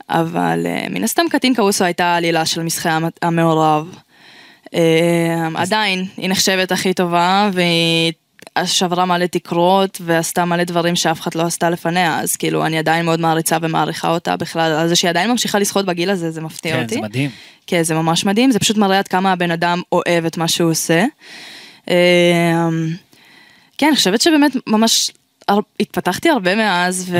אבל 0.10 0.66
אה, 0.66 0.88
מן 0.90 1.04
הסתם 1.04 1.25
קטין 1.30 1.54
קאוסו 1.54 1.84
הייתה 1.84 2.16
עלילה 2.16 2.46
של 2.46 2.64
משחק 2.64 2.92
המעורב. 3.22 3.96
עדיין, 5.56 6.06
היא 6.18 6.30
נחשבת 6.30 6.72
הכי 6.72 6.94
טובה, 6.94 7.50
והיא 7.54 8.12
שברה 8.65 9.05
מלא 9.05 9.25
תקרות 9.25 10.01
ועשתה 10.01 10.45
מלא 10.45 10.63
דברים 10.63 10.95
שאף 10.95 11.21
אחד 11.21 11.35
לא 11.35 11.43
עשתה 11.43 11.69
לפניה, 11.69 12.19
אז 12.19 12.35
כאילו 12.35 12.65
אני 12.65 12.77
עדיין 12.77 13.05
מאוד 13.05 13.19
מעריצה 13.19 13.57
ומעריכה 13.62 14.09
אותה 14.09 14.38
בכלל, 14.38 14.71
על 14.71 14.88
זה 14.88 14.95
שהיא 14.95 15.09
עדיין 15.09 15.31
ממשיכה 15.31 15.59
לשחות 15.59 15.85
בגיל 15.85 16.09
הזה, 16.09 16.31
זה 16.31 16.41
מפתיע 16.41 16.75
כן, 16.75 16.83
אותי. 16.83 16.95
כן, 16.95 17.01
זה 17.01 17.07
מדהים. 17.07 17.29
כן, 17.67 17.83
זה 17.83 17.93
ממש 17.93 18.25
מדהים, 18.25 18.51
זה 18.51 18.59
פשוט 18.59 18.77
מראה 18.77 19.00
עד 19.00 19.07
כמה 19.07 19.31
הבן 19.31 19.51
אדם 19.51 19.81
אוהב 19.91 20.25
את 20.25 20.38
מה 20.38 20.47
שהוא 20.47 20.71
עושה. 20.71 21.05
אמ, 21.88 21.93
כן, 23.77 23.88
אני 23.88 23.95
חושבת 23.95 24.21
שבאמת 24.21 24.51
ממש 24.67 25.12
התפתחתי 25.79 26.29
הרבה 26.29 26.55
מאז, 26.55 27.13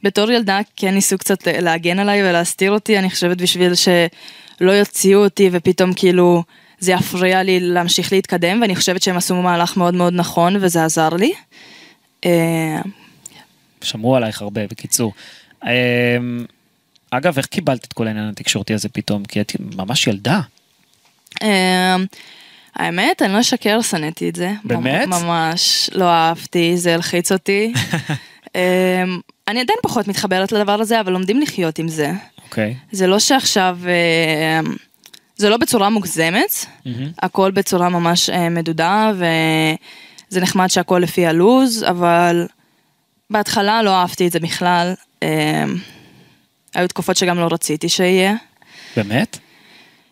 ובתור 0.00 0.30
ילדה 0.32 0.60
כן 0.76 0.94
ניסו 0.94 1.18
קצת 1.18 1.38
להגן 1.46 1.98
עליי 1.98 2.22
ולהסתיר 2.22 2.72
אותי, 2.72 2.98
אני 2.98 3.10
חושבת 3.10 3.36
בשביל 3.36 3.72
שלא 3.74 4.72
יוציאו 4.72 5.24
אותי 5.24 5.50
ופתאום 5.52 5.92
כאילו 5.92 6.42
זה 6.80 6.92
יפריע 6.92 7.42
לי 7.42 7.60
להמשיך 7.60 8.12
להתקדם, 8.12 8.60
ואני 8.60 8.76
חושבת 8.76 9.02
שהם 9.02 9.16
עשו 9.16 9.42
מהלך 9.42 9.76
מאוד 9.76 9.94
מאוד 9.94 10.12
נכון 10.12 10.56
וזה 10.60 10.84
עזר 10.84 11.08
לי. 11.08 11.32
אמ, 12.24 12.30
שמרו 13.82 14.16
עלייך 14.16 14.42
הרבה, 14.42 14.66
בקיצור. 14.66 15.12
אמ, 15.64 15.70
אגב, 17.10 17.36
איך 17.36 17.46
קיבלת 17.46 17.84
את 17.84 17.92
כל 17.92 18.06
העניין 18.06 18.28
התקשורתי 18.28 18.74
הזה 18.74 18.88
פתאום? 18.88 19.24
כי 19.24 19.40
את 19.40 19.52
ממש 19.76 20.06
ילדה. 20.06 20.40
אמ, 21.42 22.06
האמת, 22.76 23.22
אני 23.22 23.32
לא 23.32 23.40
אשקר, 23.40 23.82
שנאתי 23.82 24.28
את 24.28 24.36
זה. 24.36 24.52
באמת? 24.64 25.08
ממש 25.08 25.90
לא 25.92 26.04
אהבתי, 26.04 26.76
זה 26.76 26.94
הלחיץ 26.94 27.32
אותי. 27.32 27.72
אני 29.48 29.60
עדיין 29.60 29.78
פחות 29.82 30.08
מתחברת 30.08 30.52
לדבר 30.52 30.72
הזה, 30.72 31.00
אבל 31.00 31.12
לומדים 31.12 31.40
לחיות 31.40 31.78
עם 31.78 31.88
זה. 31.88 32.12
אוקיי. 32.44 32.74
זה 32.92 33.06
לא 33.06 33.18
שעכשיו, 33.18 33.78
אמ, 33.84 34.74
זה 35.38 35.48
לא 35.48 35.56
בצורה 35.56 35.90
מוגזמת, 35.90 36.66
הכל 37.22 37.50
בצורה 37.50 37.88
ממש 37.88 38.30
אה, 38.30 38.48
מדודה, 38.48 39.12
וזה 39.14 40.40
נחמד 40.40 40.66
שהכל 40.70 40.98
לפי 40.98 41.26
הלוז, 41.26 41.84
אבל 41.88 42.46
בהתחלה 43.30 43.82
לא 43.82 43.94
אהבתי 43.94 44.26
את 44.26 44.32
זה 44.32 44.40
בכלל. 44.40 44.94
היו 46.74 46.88
תקופות 46.88 47.16
שגם 47.16 47.38
לא 47.38 47.48
רציתי 47.52 47.88
שיהיה. 47.88 48.34
באמת? 48.96 49.38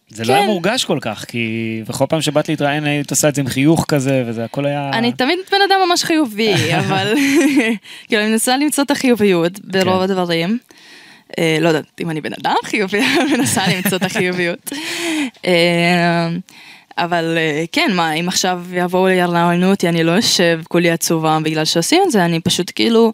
זה 0.09 0.25
כן. 0.25 0.29
לא 0.29 0.35
היה 0.35 0.47
מורגש 0.47 0.85
כל 0.85 0.99
כך, 1.01 1.25
כי 1.29 1.83
בכל 1.89 2.05
פעם 2.09 2.23
שבאת 2.23 2.49
להתראיין 2.49 2.85
היית 2.85 3.11
עושה 3.11 3.29
את 3.29 3.35
זה 3.35 3.41
עם 3.41 3.49
חיוך 3.49 3.85
כזה, 3.89 4.25
וזה 4.27 4.45
הכל 4.45 4.67
היה... 4.67 4.91
אני 4.93 5.13
תמיד 5.13 5.39
בן 5.53 5.59
אדם 5.69 5.81
ממש 5.89 6.05
חיובי, 6.05 6.55
אבל 6.81 7.15
כאילו 8.09 8.23
אני 8.23 8.31
מנסה 8.31 8.57
למצוא 8.57 8.85
את 8.85 8.91
החיוביות 8.91 9.61
ברוב 9.61 9.97
כן. 9.97 10.03
הדברים. 10.03 10.59
אה, 11.39 11.59
לא 11.61 11.69
יודעת 11.69 11.85
אם 12.01 12.11
אני 12.11 12.21
בן 12.21 12.33
אדם 12.41 12.55
חיובי, 12.65 13.01
מנסה 13.37 13.63
למצוא 13.69 13.97
את 13.99 14.03
החיוביות. 14.03 14.73
אה, 15.47 16.29
אבל 16.99 17.35
אה, 17.39 17.65
כן, 17.73 17.91
מה, 17.95 18.13
אם 18.13 18.29
עכשיו 18.29 18.63
יבואו 18.73 19.07
לירענו 19.07 19.71
אותי, 19.71 19.89
אני 19.89 20.05
לא 20.05 20.19
אשב 20.19 20.61
כולי 20.69 20.91
עצובה 20.91 21.39
בגלל 21.43 21.65
שעושים 21.65 22.03
את 22.07 22.11
זה, 22.11 22.25
אני 22.25 22.41
פשוט 22.41 22.73
כאילו... 22.75 23.13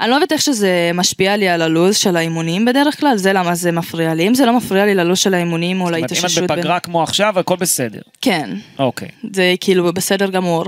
אני 0.00 0.10
לא 0.10 0.14
יודעת 0.14 0.32
איך 0.32 0.42
שזה 0.42 0.90
משפיע 0.94 1.36
לי 1.36 1.48
על 1.48 1.62
הלו"ז 1.62 1.96
של 1.96 2.16
האימונים 2.16 2.64
בדרך 2.64 3.00
כלל, 3.00 3.16
זה 3.16 3.32
למה 3.32 3.54
זה 3.54 3.72
מפריע 3.72 4.14
לי. 4.14 4.28
אם 4.28 4.34
זה 4.34 4.46
לא 4.46 4.56
מפריע 4.56 4.86
לי 4.86 4.94
ללו"ז 4.94 5.18
של 5.18 5.34
האימונים 5.34 5.80
או 5.80 5.86
זאת 5.86 5.94
אומרת, 5.94 6.10
להתאוששות... 6.10 6.38
אם 6.38 6.44
את 6.44 6.50
בפגרה 6.50 6.72
בין- 6.72 6.80
כמו 6.80 7.02
עכשיו, 7.02 7.38
הכל 7.38 7.56
בסדר. 7.56 8.00
כן, 8.20 8.50
אוקיי. 8.78 9.08
זה 9.32 9.54
כאילו 9.60 9.92
בסדר 9.92 10.30
גמור. 10.30 10.64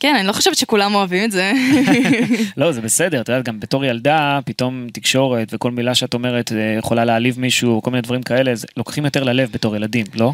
כן, 0.00 0.14
אני 0.18 0.26
לא 0.26 0.32
חושבת 0.32 0.56
שכולם 0.56 0.94
אוהבים 0.94 1.24
את 1.24 1.30
זה. 1.32 1.52
לא, 2.56 2.72
זה 2.72 2.80
בסדר, 2.80 3.20
את 3.20 3.28
יודעת, 3.28 3.44
גם 3.44 3.60
בתור 3.60 3.84
ילדה, 3.84 4.38
פתאום 4.44 4.86
תקשורת 4.92 5.48
וכל 5.52 5.70
מילה 5.70 5.94
שאת 5.94 6.14
אומרת 6.14 6.52
אה, 6.52 6.74
יכולה 6.78 7.04
להעליב 7.04 7.40
מישהו, 7.40 7.82
כל 7.82 7.90
מיני 7.90 8.00
דברים 8.02 8.22
כאלה, 8.22 8.54
זה- 8.54 8.66
לוקחים 8.76 9.04
יותר 9.04 9.24
ללב 9.24 9.48
בתור 9.52 9.76
ילדים, 9.76 10.06
לא? 10.14 10.32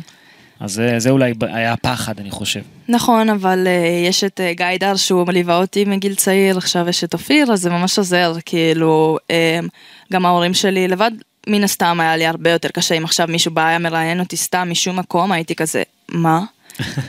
אז 0.61 0.73
זה, 0.73 0.95
זה 0.99 1.11
אולי 1.11 1.33
היה 1.41 1.73
הפחד, 1.73 2.15
אני 2.21 2.31
חושב. 2.31 2.61
נכון, 2.89 3.31
אבל 3.31 3.67
אה, 3.67 3.73
יש 4.09 4.25
את 4.25 4.41
אה, 4.41 4.53
גיא 4.55 4.67
דר 4.81 4.97
שהוא 4.97 5.27
מליווה 5.27 5.57
אותי 5.57 5.85
מגיל 5.85 6.15
צעיר, 6.15 6.59
עכשיו 6.59 6.89
יש 6.89 7.05
את 7.05 7.13
אופיר, 7.13 7.53
אז 7.53 7.61
זה 7.61 7.71
ממש 7.71 7.99
עוזר, 7.99 8.35
כאילו, 8.45 9.19
אמ, 9.31 9.69
גם 10.13 10.27
ההורים 10.27 10.55
שלי 10.55 10.89
לבד, 10.89 11.11
מן 11.47 11.65
הסתם 11.65 12.01
היה 12.01 12.17
לי 12.17 12.27
הרבה 12.27 12.51
יותר 12.51 12.69
קשה 12.69 12.95
אם 12.95 13.05
עכשיו 13.05 13.27
מישהו 13.31 13.51
בא 13.51 13.67
היה 13.67 13.79
מראיין 13.79 14.21
אותי 14.21 14.37
סתם 14.37 14.69
משום 14.71 14.99
מקום, 14.99 15.33
הייתי 15.33 15.55
כזה, 15.55 15.83
מה? 16.09 16.41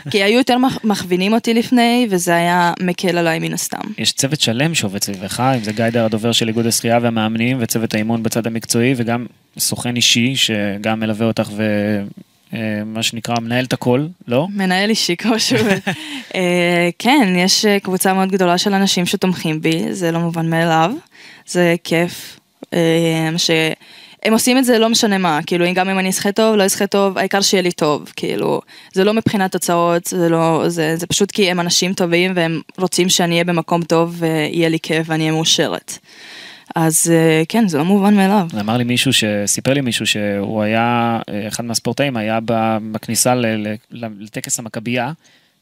כי 0.09 0.23
היו 0.23 0.37
יותר 0.37 0.57
מכ- 0.57 0.83
מכווינים 0.83 1.33
אותי 1.33 1.53
לפני, 1.53 2.07
וזה 2.09 2.35
היה 2.35 2.73
מקל 2.81 3.17
עליי 3.17 3.39
מן 3.39 3.53
הסתם. 3.53 3.81
יש 3.97 4.11
צוות 4.11 4.41
שלם 4.41 4.75
שעובד 4.75 5.03
סביבך, 5.03 5.43
אם 5.57 5.63
זה 5.63 5.71
גיידר 5.73 6.05
הדובר 6.05 6.31
של 6.31 6.47
איגוד 6.47 6.65
השחייה 6.65 6.99
והמאמנים, 7.01 7.57
וצוות 7.59 7.93
האימון 7.93 8.23
בצד 8.23 8.47
המקצועי, 8.47 8.93
וגם 8.97 9.25
סוכן 9.59 9.95
אישי 9.95 10.35
שגם 10.35 10.99
מלווה 10.99 11.27
אותך 11.27 11.49
ומה 12.53 13.03
שנקרא 13.03 13.35
מנהל 13.39 13.65
את 13.65 13.73
הכל, 13.73 14.05
לא? 14.27 14.47
מנהל 14.53 14.89
אישי 14.89 15.15
כמו 15.15 15.39
שהוא. 15.39 15.59
אה, 16.35 16.89
כן, 16.99 17.33
יש 17.37 17.65
אה, 17.65 17.79
קבוצה 17.79 18.13
מאוד 18.13 18.31
גדולה 18.31 18.57
של 18.57 18.73
אנשים 18.73 19.05
שתומכים 19.05 19.61
בי, 19.61 19.93
זה 19.93 20.11
לא 20.11 20.19
מובן 20.19 20.49
מאליו, 20.49 20.91
זה 21.47 21.75
כיף. 21.83 22.39
אה, 22.73 23.29
שהם 24.25 24.33
עושים 24.33 24.57
את 24.57 24.65
זה 24.65 24.79
לא 24.79 24.89
משנה 24.89 25.17
מה, 25.17 25.39
כאילו 25.45 25.65
גם 25.73 25.89
אם 25.89 25.99
אני 25.99 26.09
אשחה 26.09 26.31
טוב, 26.31 26.55
לא 26.55 26.65
אשחה 26.65 26.87
טוב, 26.87 27.17
העיקר 27.17 27.41
שיהיה 27.41 27.63
לי 27.63 27.71
טוב, 27.71 28.11
כאילו, 28.15 28.61
זה 28.93 29.03
לא 29.03 29.13
מבחינת 29.13 29.51
תוצאות, 29.51 30.05
זה 30.05 30.29
לא, 30.29 30.63
זה, 30.67 30.95
זה 30.95 31.07
פשוט 31.07 31.31
כי 31.31 31.51
הם 31.51 31.59
אנשים 31.59 31.93
טובים 31.93 32.31
והם 32.35 32.61
רוצים 32.77 33.09
שאני 33.09 33.33
אהיה 33.33 33.43
במקום 33.43 33.83
טוב 33.83 34.15
ויהיה 34.17 34.69
לי 34.69 34.79
כיף 34.79 35.09
ואני 35.09 35.23
אהיה 35.23 35.31
מאושרת. 35.31 35.97
אז 36.75 37.11
אה, 37.11 37.43
כן, 37.49 37.67
זה 37.67 37.77
לא 37.77 37.85
מובן 37.85 38.15
מאליו. 38.15 38.47
אמר 38.59 38.77
לי 38.77 38.83
מישהו, 38.83 39.13
שסיפר 39.13 39.73
לי 39.73 39.81
מישהו 39.81 40.05
שהוא 40.05 40.61
היה, 40.61 41.19
אה, 41.29 41.47
אחד 41.47 41.65
מהספורטאים 41.65 42.17
היה 42.17 42.39
בכניסה 42.91 43.33
לטקס 43.91 44.59
המכבייה, 44.59 45.11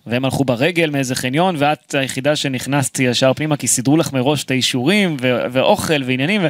והם 0.08 0.26
הלכו 0.26 0.46
ברגל 0.46 0.90
מאיזה 0.90 1.16
חניון, 1.16 1.56
ואת 1.60 1.96
היחידה 1.96 2.36
שנכנסתי 2.36 3.04
ישר 3.04 3.34
פנימה, 3.34 3.58
כי 3.58 3.68
סידרו 3.68 3.98
לך 3.98 4.14
מראש 4.14 4.44
את 4.44 4.52
האישורים, 4.52 5.18
ו- 5.22 5.46
ואוכל 5.52 6.04
ועניינים, 6.06 6.42
ו... 6.44 6.48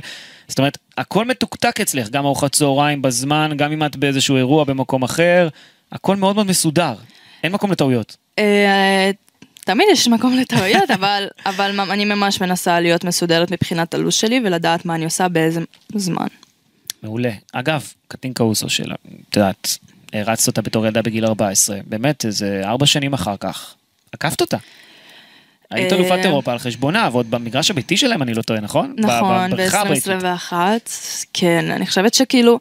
זאת 0.48 0.60
אומרת, 0.60 0.78
הכל 0.98 1.26
מתוקתק 1.26 1.82
אצלך, 1.82 2.10
גם 2.10 2.26
ארוחת 2.26 2.52
צהריים 2.52 3.02
בזמן, 3.02 3.52
גם 3.58 3.72
אם 3.72 3.86
את 3.86 3.96
באיזשהו 3.96 4.38
אירוע 4.38 4.64
במקום 4.64 5.04
אחר, 5.04 5.48
הכל 5.92 6.16
מאוד 6.16 6.36
מאוד 6.36 6.48
מסודר, 6.48 6.94
אין 7.44 7.52
מקום 7.52 7.72
לטעויות. 7.72 8.18
אה, 8.40 9.12
תמיד 9.64 9.88
יש 9.92 10.08
מקום 10.08 10.36
לטעויות, 10.36 10.92
אבל, 11.00 11.28
אבל 11.46 11.92
אני 11.92 12.06
ממש 12.06 12.42
מנסה 12.42 12.80
להיות 12.80 13.04
מסודרת 13.04 13.52
מבחינת 13.52 13.94
הלו"ז 13.94 14.14
שלי 14.14 14.42
ולדעת 14.46 14.86
מה 14.86 14.96
אני 14.96 15.06
עושה 15.06 15.28
באיזה 15.28 15.62
זמן. 15.96 16.28
מעולה. 17.04 17.32
אגב, 17.54 17.88
קטין 18.08 18.34
קאוסו 18.34 18.70
של, 18.70 18.92
את 19.30 19.36
יודעת, 19.36 19.78
הרצת 20.14 20.48
אותה 20.48 20.62
בתור 20.62 20.86
ילדה 20.86 21.02
בגיל 21.02 21.26
14, 21.26 21.78
באמת, 21.86 22.26
איזה 22.26 22.62
ארבע 22.64 22.86
שנים 22.86 23.14
אחר 23.14 23.36
כך, 23.40 23.76
עקפת 24.12 24.42
אותה. 24.42 24.58
היית 25.72 25.94
אה, 25.94 25.98
אלופת 25.98 26.26
אירופה 26.26 26.52
על 26.52 26.60
חשבונה, 26.60 27.10
ועוד 27.12 27.32
במגרש 27.32 27.72
הביתי 27.72 27.98
שלהם, 27.98 28.22
אני 28.22 28.34
לא 28.34 28.42
טועה, 28.42 28.60
נכון? 28.60 28.96
נכון, 28.98 29.52
בבריכה 29.52 29.82
הביתית. 29.82 30.08
ב-2021, 30.08 30.54
כן, 31.34 31.72
אני 31.72 31.88
חושבת 31.88 32.14
שכאילו, 32.14 32.60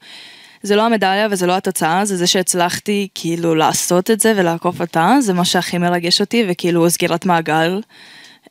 זה 0.62 0.76
לא 0.76 0.86
המדליה 0.86 1.28
וזה 1.30 1.46
לא 1.46 1.56
התוצאה, 1.56 2.04
זה 2.04 2.16
זה 2.16 2.26
שהצלחתי 2.26 3.08
כאילו 3.14 3.54
לעשות 3.54 4.10
את 4.10 4.20
זה 4.20 4.32
ולעקוף 4.36 4.80
אותה, 4.80 5.16
זה 5.20 5.32
מה 5.32 5.44
שהכי 5.44 5.78
מרגש 5.78 6.20
אותי, 6.20 6.44
וכאילו 6.48 6.90
סגירת 6.90 7.26
מעגל, 7.26 7.80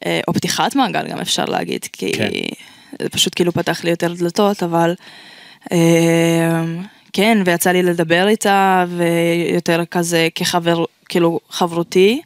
אה, 0.06 0.20
או 0.28 0.34
פתיחת 0.34 0.76
מעגל 0.76 1.08
גם 1.08 1.20
אפשר 1.20 1.46
להגיד, 1.46 1.86
כי 1.94 2.12
כן. 2.12 2.30
זה 3.02 3.10
פשוט 3.10 3.36
כאילו 3.36 3.52
פתח 3.52 3.84
לי 3.84 3.90
יותר 3.90 4.14
דלתות, 4.14 4.64
אבל 4.64 4.96
אה, 5.72 6.64
כן, 7.14 7.38
ויצא 7.46 7.72
לי 7.72 7.84
לדבר 7.84 8.28
איתה, 8.28 8.86
ויותר 8.98 9.86
כזה 9.86 10.28
כחבר, 10.36 10.84
כאילו 11.10 11.40
חברותי. 11.50 12.22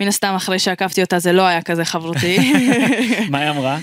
מן 0.00 0.08
הסתם 0.08 0.34
אחרי 0.34 0.58
שעקפתי 0.58 1.02
אותה 1.02 1.18
זה 1.18 1.32
לא 1.32 1.42
היה 1.42 1.62
כזה 1.62 1.84
חברותי. 1.84 2.38
מה 3.30 3.38
היא 3.38 3.50
אמרה? 3.50 3.78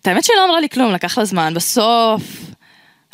את 0.00 0.06
האמת 0.06 0.24
שהיא 0.24 0.36
לא 0.36 0.44
אמרה 0.44 0.60
לי 0.60 0.68
כלום, 0.68 0.92
לקח 0.92 1.18
לה 1.18 1.24
זמן, 1.24 1.54
בסוף, 1.54 2.22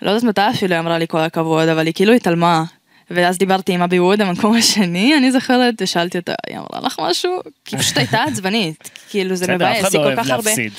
לא 0.02 0.10
יודעת 0.10 0.24
מתי 0.24 0.40
אפילו 0.50 0.74
היא 0.74 0.80
אמרה 0.80 0.98
לי 0.98 1.06
כל 1.08 1.20
הכבוד, 1.20 1.68
אבל 1.68 1.86
היא 1.86 1.94
כאילו 1.94 2.12
התעלמה. 2.12 2.64
ואז 3.10 3.38
דיברתי 3.38 3.72
עם 3.72 3.82
אבי 3.82 4.00
ווד, 4.00 4.20
המקום 4.20 4.54
השני, 4.54 5.16
אני 5.16 5.32
זוכרת, 5.32 5.74
ושאלתי 5.80 6.18
אותה, 6.18 6.34
היא 6.46 6.56
אמרה 6.56 6.86
לך 6.86 7.00
משהו? 7.02 7.40
כי 7.64 7.76
פשוט 7.76 7.96
הייתה 7.96 8.22
עצבנית, 8.22 8.90
כאילו 9.10 9.36
זה 9.36 9.44
בסדר, 9.44 9.54
אף 9.54 9.60
מבאס, 9.60 9.80
אחד 9.80 9.94
היא 9.94 10.00
לא 10.00 10.04
כל 10.04 10.12
אוהב 10.12 10.24
כך 10.24 10.30
הרבה... 10.30 10.50
להפסיד. 10.50 10.72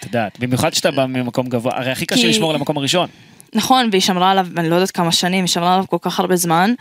את 0.00 0.04
יודעת, 0.04 0.38
במיוחד 0.38 0.74
שאתה 0.74 0.90
בא 0.90 1.06
ממקום 1.06 1.48
גבוה, 1.48 1.72
הרי 1.76 1.90
הכי 1.90 2.06
קשה 2.06 2.28
לשמור 2.28 2.50
על 2.50 2.56
המקום 2.56 2.78
הראשון. 2.78 3.08
נכון, 3.54 3.88
והיא 3.90 4.02
שמרה 4.02 4.30
עליו, 4.30 4.46
אני 4.56 4.68
לא 4.70 4.74
יודעת 4.74 4.90
כמה 4.90 5.12
שנים, 5.12 5.44
היא 5.44 5.48
שמרה 5.48 5.74
עליו 5.74 5.84
כל 5.88 5.98
כך 6.00 6.20
הרבה 6.20 6.36
זמן, 6.36 6.74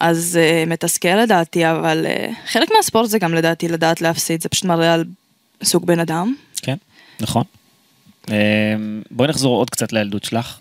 אז 0.00 0.38
uh, 0.66 0.70
מתסכל 0.70 1.08
לדעתי, 1.08 1.70
אבל 1.70 2.06
uh, 2.08 2.34
חלק 2.52 2.68
מהספורט 2.76 3.10
זה 3.10 3.18
גם 3.18 3.34
לדעתי 3.34 3.68
לדעת 3.68 4.00
להפסיד, 4.00 4.42
זה 4.42 4.48
פשוט 4.48 4.64
מראה 4.64 4.94
על 4.94 5.04
סוג 5.62 5.86
בן 5.86 6.00
אדם. 6.00 6.34
כן, 6.62 6.76
נכון. 7.20 7.44
אמ, 8.28 8.34
בואי 9.10 9.28
נחזור 9.28 9.56
עוד 9.56 9.70
קצת 9.70 9.92
לילדות 9.92 10.24
שלך. 10.24 10.58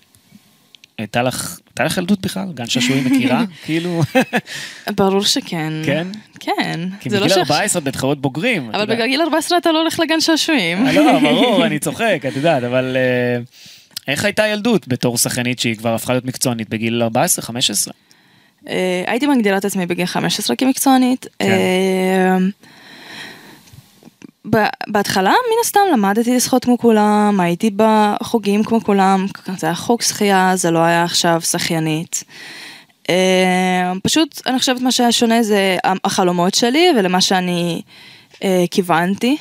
הייתה 0.98 1.24
לך, 1.24 1.60
הייתה 1.70 1.84
לך 1.84 1.98
ילדות 1.98 2.22
בכלל? 2.22 2.48
גן 2.54 2.66
שעשועים 2.68 3.04
מכירה? 3.08 3.44
כאילו, 3.66 4.02
ברור 4.98 5.24
שכן. 5.24 5.74
כן? 5.86 6.08
כן. 6.40 6.80
כי 7.00 7.10
לא 7.10 7.18
בגיל 7.20 7.30
שאח- 7.30 7.38
14 7.52 7.80
את 7.82 7.88
בתחרות 7.88 8.22
בוגרים. 8.22 8.70
אבל. 8.74 8.86
בגיל 8.86 9.22
14 9.22 9.58
אתה 9.58 9.72
לא 9.72 9.80
הולך 9.82 10.00
לגן 10.00 10.22
שעשועים. 10.22 10.86
לא, 10.88 11.20
ברור, 11.20 11.64
אני 11.66 11.80
צוחק, 11.80 12.22
את 12.28 12.36
יודעת, 12.36 12.64
אבל 12.64 12.98
אה, 12.98 13.42
איך 14.08 14.26
הייתה 14.26 14.48
ילדות 14.48 14.88
בתור 14.88 15.18
שחקנית 15.18 15.60
שהיא 15.60 15.76
כבר 15.76 15.94
הפכה 15.94 16.14
להיות 16.14 16.26
מקצוענית 16.26 16.70
בגיל 16.70 17.04
14, 17.04 17.46
15? 17.46 17.94
אה, 18.68 19.04
הייתי 19.08 19.28
מגדירה 19.28 19.58
את 19.58 19.66
עצמי 19.66 19.86
בגיל 19.86 20.06
15 20.06 20.56
כמקצוענית. 20.56 21.28
כן. 21.40 21.46
אה, 21.50 22.38
בהתחלה 24.88 25.30
מן 25.30 25.58
הסתם 25.64 25.80
למדתי 25.94 26.36
לשחות 26.36 26.66
כמו 26.66 26.78
כולם, 26.78 27.40
הייתי 27.40 27.72
בחוגים 27.76 28.64
כמו 28.64 28.84
כולם, 28.84 29.26
זה 29.58 29.68
היה 29.68 29.76
חוג 29.76 30.02
שחייה, 30.02 30.52
זה 30.56 30.72
לא 30.72 30.80
היה 30.80 31.04
עכשיו 31.04 31.42
שחיינית. 31.42 32.24
אה, 33.10 33.94
פשוט 34.04 34.42
אני 34.46 34.60
חושבת 34.60 34.82
מה 34.82 34.92
שהיה 34.92 35.12
שונה 35.12 35.44
זה 35.44 35.78
החלומות 36.04 36.56
שלי 36.56 36.88
ולמה 36.98 37.22
שאני 37.22 37.82
כיוונתי. 38.72 39.38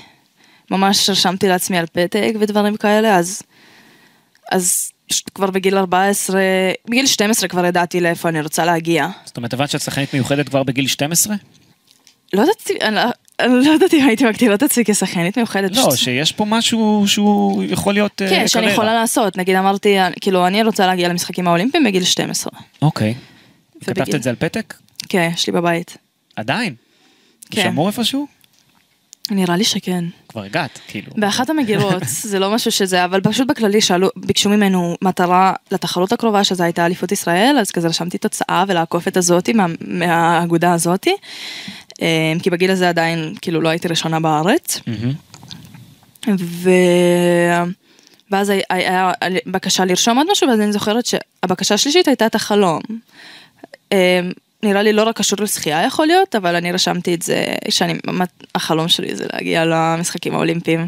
ממש 0.70 1.10
רשמתי 1.10 1.48
לעצמי 1.48 1.78
על 1.78 1.86
פתק 1.92 2.32
ודברים 2.40 2.76
כאלה, 2.76 3.16
אז, 3.16 3.42
אז 4.52 4.90
כבר 5.34 5.50
בגיל 5.50 5.76
14, 5.78 6.40
בגיל 6.88 7.06
12 7.06 7.48
כבר 7.48 7.64
ידעתי 7.66 8.00
לאיפה 8.00 8.28
אני 8.28 8.40
רוצה 8.40 8.64
להגיע. 8.64 9.08
זאת 9.24 9.36
אומרת, 9.36 9.52
הבנת 9.52 9.70
שאת 9.70 9.80
שחקנית 9.80 10.14
מיוחדת 10.14 10.48
כבר 10.48 10.62
בגיל 10.62 10.86
12? 10.86 11.34
לא 12.32 12.42
ידעתי, 12.42 12.72
אני 12.82 12.94
לא- 12.94 13.02
אני 13.40 13.66
לא 13.66 13.72
יודעת 13.72 13.94
אם 13.94 14.06
הייתי 14.08 14.24
מגדירה 14.24 14.54
את 14.54 14.62
עצמי 14.62 14.84
כשחקנית 14.84 15.36
מיוחדת. 15.36 15.76
לא, 15.76 15.96
שיש 15.96 16.32
פה 16.32 16.44
משהו 16.44 17.04
שהוא 17.06 17.62
יכול 17.68 17.94
להיות 17.94 18.22
אה, 18.22 18.28
כן, 18.28 18.48
שאני 18.48 18.62
קריירה. 18.62 18.72
יכולה 18.72 18.94
לעשות. 18.94 19.36
נגיד 19.36 19.56
אמרתי, 19.56 19.96
כאילו, 20.20 20.46
אני 20.46 20.62
רוצה 20.62 20.86
להגיע 20.86 21.08
למשחקים 21.08 21.46
האולימפיים 21.46 21.84
בגיל 21.84 22.04
12. 22.04 22.52
אוקיי. 22.82 23.14
כתבת 23.84 24.14
את 24.14 24.22
זה 24.22 24.30
על 24.30 24.36
פתק? 24.36 24.74
כן, 25.08 25.30
יש 25.34 25.46
לי 25.46 25.52
בבית. 25.52 25.96
עדיין? 26.36 26.74
כן. 27.50 27.62
שמור 27.62 27.86
איפשהו? 27.88 28.26
נראה 29.30 29.56
לי 29.56 29.64
שכן. 29.64 30.04
כבר 30.28 30.42
הגעת, 30.42 30.78
כאילו. 30.88 31.12
באחת 31.16 31.50
המגירות, 31.50 32.02
זה 32.30 32.38
לא 32.38 32.50
משהו 32.50 32.72
שזה, 32.72 33.04
אבל 33.04 33.20
פשוט 33.20 33.48
בכללי 33.48 33.80
שאלו, 33.80 34.08
ביקשו 34.16 34.48
ממנו 34.50 34.96
מטרה 35.02 35.52
לתחרות 35.70 36.12
הקרובה, 36.12 36.44
שזו 36.44 36.64
הייתה 36.64 36.86
אליפות 36.86 37.12
ישראל, 37.12 37.56
אז 37.60 37.70
כזה 37.70 37.88
רשמתי 37.88 38.18
תוצאה 38.18 38.64
ולעקוף 38.68 39.08
את 39.08 39.16
הזאתי, 39.16 39.52
מה, 39.52 39.66
מהאגודה 39.80 40.72
הזאתי. 40.72 41.16
אה, 42.02 42.32
כי 42.42 42.50
בגיל 42.50 42.70
הזה 42.70 42.88
עדיין, 42.88 43.34
כאילו, 43.42 43.60
לא 43.60 43.68
הייתי 43.68 43.88
ראשונה 43.88 44.20
בארץ. 44.20 44.80
ו... 46.38 46.70
ואז 48.30 48.48
היה, 48.48 48.62
היה 48.68 49.12
בקשה 49.46 49.84
לרשום 49.84 50.18
עוד 50.18 50.26
משהו, 50.32 50.48
ואז 50.48 50.60
אני 50.60 50.72
זוכרת 50.72 51.06
שהבקשה 51.06 51.74
השלישית 51.74 52.08
הייתה 52.08 52.26
את 52.26 52.34
החלום. 52.34 52.80
אה, 54.64 54.68
נראה 54.68 54.82
לי 54.82 54.92
לא 54.92 55.02
רק 55.02 55.16
קשור 55.16 55.38
לשחייה 55.42 55.82
יכול 55.82 56.06
להיות, 56.06 56.34
אבל 56.34 56.56
אני 56.56 56.72
רשמתי 56.72 57.14
את 57.14 57.22
זה, 57.22 57.44
שאני, 57.68 57.94
החלום 58.54 58.88
שלי 58.88 59.16
זה 59.16 59.24
להגיע 59.32 59.64
למשחקים 59.64 60.34
האולימפיים, 60.34 60.86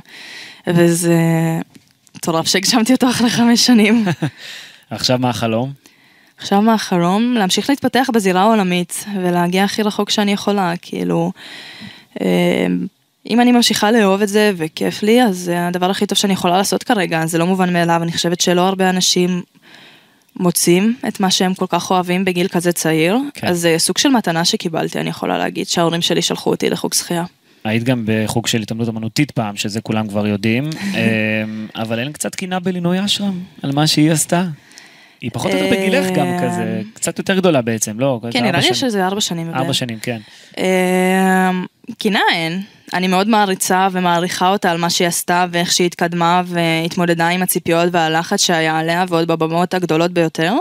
וזה 0.66 1.18
מטורף 2.16 2.46
שהגשמתי 2.46 2.92
אותו 2.92 3.10
אחרי 3.10 3.30
חמש 3.30 3.66
שנים. 3.66 4.04
עכשיו 4.90 5.18
מה 5.18 5.30
החלום? 5.30 5.72
עכשיו 6.38 6.62
מה 6.62 6.74
החלום? 6.74 7.34
להמשיך 7.34 7.70
להתפתח 7.70 8.10
בזירה 8.14 8.42
העולמית 8.42 9.04
ולהגיע 9.22 9.64
הכי 9.64 9.82
רחוק 9.82 10.10
שאני 10.10 10.32
יכולה, 10.32 10.72
כאילו, 10.82 11.32
אה, 12.20 12.66
אם 13.30 13.40
אני 13.40 13.52
ממשיכה 13.52 13.90
לאהוב 13.90 14.22
את 14.22 14.28
זה 14.28 14.52
וכיף 14.56 15.02
לי, 15.02 15.22
אז 15.22 15.36
זה 15.36 15.66
הדבר 15.66 15.90
הכי 15.90 16.06
טוב 16.06 16.18
שאני 16.18 16.32
יכולה 16.32 16.56
לעשות 16.56 16.82
כרגע, 16.82 17.26
זה 17.26 17.38
לא 17.38 17.46
מובן 17.46 17.72
מאליו, 17.72 18.02
אני 18.02 18.12
חושבת 18.12 18.40
שלא 18.40 18.60
הרבה 18.60 18.90
אנשים 18.90 19.42
מוצאים 20.36 20.96
את 21.08 21.20
מה 21.20 21.30
שהם 21.30 21.54
כל 21.54 21.66
כך 21.68 21.90
אוהבים 21.90 22.24
בגיל 22.24 22.48
כזה 22.48 22.72
צעיר, 22.72 23.18
כן. 23.34 23.46
אז 23.46 23.60
זה 23.60 23.74
סוג 23.78 23.98
של 23.98 24.08
מתנה 24.08 24.44
שקיבלתי, 24.44 25.00
אני 25.00 25.10
יכולה 25.10 25.38
להגיד, 25.38 25.66
שההורים 25.66 26.02
שלי 26.02 26.22
שלחו 26.22 26.50
אותי 26.50 26.70
לחוג 26.70 26.94
שחייה. 26.94 27.24
היית 27.64 27.84
גם 27.84 28.04
בחוג 28.06 28.46
של 28.46 28.62
התעמלות 28.62 28.88
אמנותית 28.88 29.30
פעם, 29.30 29.56
שזה 29.56 29.80
כולם 29.80 30.08
כבר 30.08 30.26
יודעים, 30.26 30.70
אמ, 30.72 31.66
אבל 31.76 31.98
אין 31.98 32.12
קצת 32.12 32.34
קינה 32.34 32.60
בלינוי 32.60 33.04
אשרם 33.04 33.40
על 33.62 33.72
מה 33.72 33.86
שהיא 33.86 34.12
עשתה? 34.12 34.44
היא 35.20 35.30
פחות 35.32 35.52
או 35.52 35.56
יותר 35.56 35.70
בגילך 35.70 36.06
גם 36.10 36.26
אה, 36.26 36.38
כזה, 36.42 36.82
קצת 36.94 37.18
יותר 37.18 37.36
גדולה 37.36 37.62
בעצם, 37.62 38.00
לא? 38.00 38.20
כן, 38.30 38.44
נראה 38.44 38.60
לי. 38.60 38.74
שזה 38.74 39.06
ארבע 39.06 39.20
שנים. 39.20 39.54
ארבע. 39.54 39.72
שנים, 39.72 39.98
כן. 39.98 40.20
אמ, 40.58 41.66
קינה 41.98 42.20
אין. 42.32 42.62
אני 42.94 43.08
מאוד 43.08 43.28
מעריצה 43.28 43.88
ומעריכה 43.92 44.48
אותה 44.48 44.70
על 44.70 44.76
מה 44.76 44.90
שהיא 44.90 45.08
עשתה 45.08 45.46
ואיך 45.50 45.72
שהיא 45.72 45.86
התקדמה 45.86 46.42
והתמודדה 46.46 47.28
עם 47.28 47.42
הציפיות 47.42 47.88
והלחץ 47.92 48.40
שהיה 48.40 48.78
עליה 48.78 49.04
ועוד 49.08 49.28
בבמות 49.28 49.74
הגדולות 49.74 50.10
ביותר. 50.10 50.52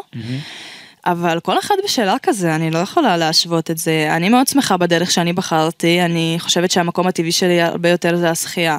אבל 1.05 1.39
כל 1.39 1.59
אחד 1.59 1.75
בשאלה 1.85 2.15
כזה, 2.23 2.55
אני 2.55 2.71
לא 2.71 2.77
יכולה 2.79 3.17
להשוות 3.17 3.71
את 3.71 3.77
זה. 3.77 4.07
אני 4.11 4.29
מאוד 4.29 4.47
שמחה 4.47 4.77
בדרך 4.77 5.11
שאני 5.11 5.33
בחרתי, 5.33 6.01
אני 6.01 6.35
חושבת 6.39 6.71
שהמקום 6.71 7.07
הטבעי 7.07 7.31
שלי 7.31 7.61
הרבה 7.61 7.89
יותר 7.89 8.15
זה 8.17 8.29
השחייה. 8.29 8.77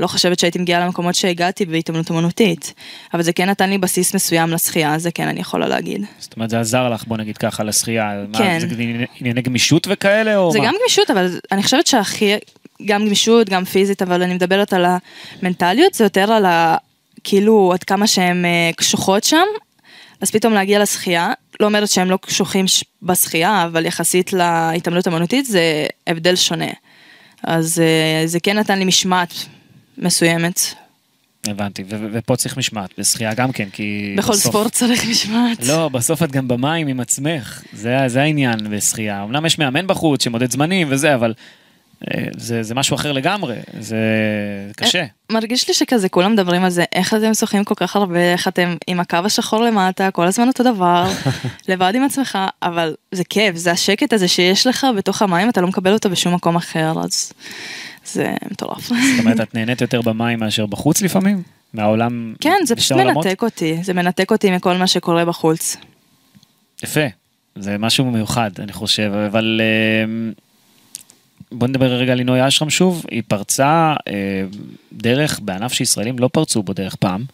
לא 0.00 0.06
חושבת 0.06 0.38
שהייתי 0.38 0.58
מגיעה 0.58 0.80
למקומות 0.80 1.14
שהגעתי 1.14 1.64
בהתעמלות 1.64 2.10
אמנותית, 2.10 2.74
אבל 3.14 3.22
זה 3.22 3.32
כן 3.32 3.50
נתן 3.50 3.70
לי 3.70 3.78
בסיס 3.78 4.14
מסוים 4.14 4.50
לשחייה, 4.50 4.98
זה 4.98 5.10
כן 5.10 5.28
אני 5.28 5.40
יכולה 5.40 5.68
להגיד. 5.68 6.04
זאת 6.18 6.36
אומרת, 6.36 6.50
זה 6.50 6.60
עזר 6.60 6.88
לך, 6.88 7.04
בוא 7.06 7.16
נגיד 7.16 7.36
ככה, 7.38 7.64
לשחייה. 7.64 8.12
מה, 8.28 8.38
כן. 8.38 8.58
זה 8.60 8.66
ענייני- 8.78 9.06
ענייני 9.20 9.42
גמישות 9.42 9.86
וכאלה, 9.90 10.36
או 10.36 10.52
זה 10.52 10.58
מה? 10.58 10.66
גם 10.66 10.74
גמישות, 10.80 11.10
אבל 11.10 11.38
אני 11.52 11.62
חושבת 11.62 11.86
שהכי, 11.86 12.34
גם 12.84 13.06
גמישות, 13.06 13.48
גם 13.48 13.64
פיזית, 13.64 14.02
אבל 14.02 14.22
אני 14.22 14.34
מדברת 14.34 14.72
על 14.72 14.84
המנטליות, 15.42 15.94
זה 15.94 16.04
יותר 16.04 16.32
על 16.32 16.44
ה... 16.46 16.76
כאילו, 17.24 17.70
עד 17.72 17.84
כמה 17.84 18.06
שהן 18.06 18.44
אה, 18.44 18.70
קשוחות 18.76 19.24
שם, 19.24 19.44
אז 20.20 20.30
פתאום 20.30 20.52
להגיע 20.52 20.82
לשחייה, 20.82 21.32
לא 21.60 21.66
אומרת 21.66 21.88
שהם 21.88 22.10
לא 22.10 22.18
קשוחים 22.22 22.68
ש- 22.68 22.84
בשחייה, 23.02 23.64
אבל 23.64 23.86
יחסית 23.86 24.32
להתעמלות 24.32 25.08
אמנותית 25.08 25.46
זה 25.46 25.86
הבדל 26.06 26.36
שונה. 26.36 26.66
אז 27.42 27.78
אה, 27.80 28.26
זה 28.26 28.40
כן 28.40 28.58
נתן 28.58 28.78
לי 28.78 28.84
משמעת 28.84 29.32
מסוימת. 29.98 30.60
הבנתי, 31.46 31.84
ו- 31.88 32.06
ופה 32.12 32.36
צריך 32.36 32.56
משמעת, 32.56 32.90
בשחייה 32.98 33.34
גם 33.34 33.52
כן, 33.52 33.68
כי... 33.72 34.14
בכל 34.18 34.32
בסוף- 34.32 34.44
ספורט 34.50 34.72
צריך 34.72 35.04
משמעת. 35.10 35.66
לא, 35.66 35.88
בסוף 35.88 36.22
את 36.22 36.32
גם 36.32 36.48
במים 36.48 36.88
עם 36.88 37.00
עצמך, 37.00 37.62
זה, 37.72 37.96
זה 38.06 38.22
העניין 38.22 38.70
בשחייה. 38.70 39.22
אמנם 39.24 39.46
יש 39.46 39.58
מאמן 39.58 39.86
בחוץ 39.86 40.24
שמודד 40.24 40.50
זמנים 40.50 40.86
וזה, 40.90 41.14
אבל 41.14 41.34
זה, 42.36 42.62
זה 42.62 42.74
משהו 42.74 42.94
אחר 42.94 43.12
לגמרי, 43.12 43.56
זה 43.80 43.96
קשה. 44.76 45.04
מרגיש 45.32 45.68
לי 45.68 45.74
שכזה 45.74 46.08
כולם 46.08 46.32
מדברים 46.32 46.64
על 46.64 46.70
זה, 46.70 46.84
איך 46.92 47.14
אתם 47.14 47.34
שוחים 47.34 47.64
כל 47.64 47.74
כך 47.74 47.96
הרבה, 47.96 48.32
איך 48.32 48.48
אתם 48.48 48.76
עם 48.86 49.00
הקו 49.00 49.18
השחור 49.24 49.62
למטה, 49.62 50.10
כל 50.10 50.26
הזמן 50.26 50.48
אותו 50.48 50.62
דבר, 50.62 51.10
לבד 51.68 51.92
עם 51.94 52.04
עצמך, 52.04 52.38
אבל 52.62 52.94
זה 53.12 53.24
כיף, 53.24 53.56
זה 53.56 53.70
השקט 53.70 54.12
הזה 54.12 54.28
שיש 54.28 54.66
לך 54.66 54.86
בתוך 54.96 55.22
המים, 55.22 55.48
אתה 55.48 55.60
לא 55.60 55.66
מקבל 55.66 55.92
אותו 55.92 56.10
בשום 56.10 56.34
מקום 56.34 56.56
אחר, 56.56 56.94
אז 57.04 57.32
זה 58.04 58.34
מטורף. 58.50 58.86
זאת 58.86 58.96
אומרת, 59.18 59.40
את 59.40 59.54
נהנית 59.54 59.80
יותר 59.80 60.02
במים 60.02 60.38
מאשר 60.38 60.66
בחוץ 60.66 61.02
לפעמים? 61.02 61.42
מהעולם? 61.74 62.34
כן, 62.40 62.56
זה 62.66 62.76
פשוט? 62.76 62.98
מנתק 62.98 63.42
אותי, 63.42 63.78
זה 63.82 63.94
מנתק 63.94 64.30
אותי 64.30 64.50
מכל 64.50 64.76
מה 64.76 64.86
שקורה 64.86 65.24
בחוץ. 65.24 65.76
יפה, 66.82 67.06
זה 67.56 67.78
משהו 67.78 68.04
מיוחד, 68.04 68.50
אני 68.58 68.72
חושב, 68.72 69.12
אבל 69.26 69.60
אה, 69.60 70.32
בוא 71.52 71.68
נדבר 71.68 71.86
רגע 71.86 72.12
על 72.12 72.18
לינוי 72.18 72.48
אשרם 72.48 72.70
שוב, 72.70 73.04
היא 73.10 73.22
פרצה 73.28 73.94
אה, 74.08 74.14
דרך 74.92 75.40
בענף 75.42 75.72
שישראלים 75.72 76.18
לא 76.18 76.28
פרצו 76.32 76.62
בו 76.62 76.72
דרך 76.72 76.94
פעם, 76.94 77.24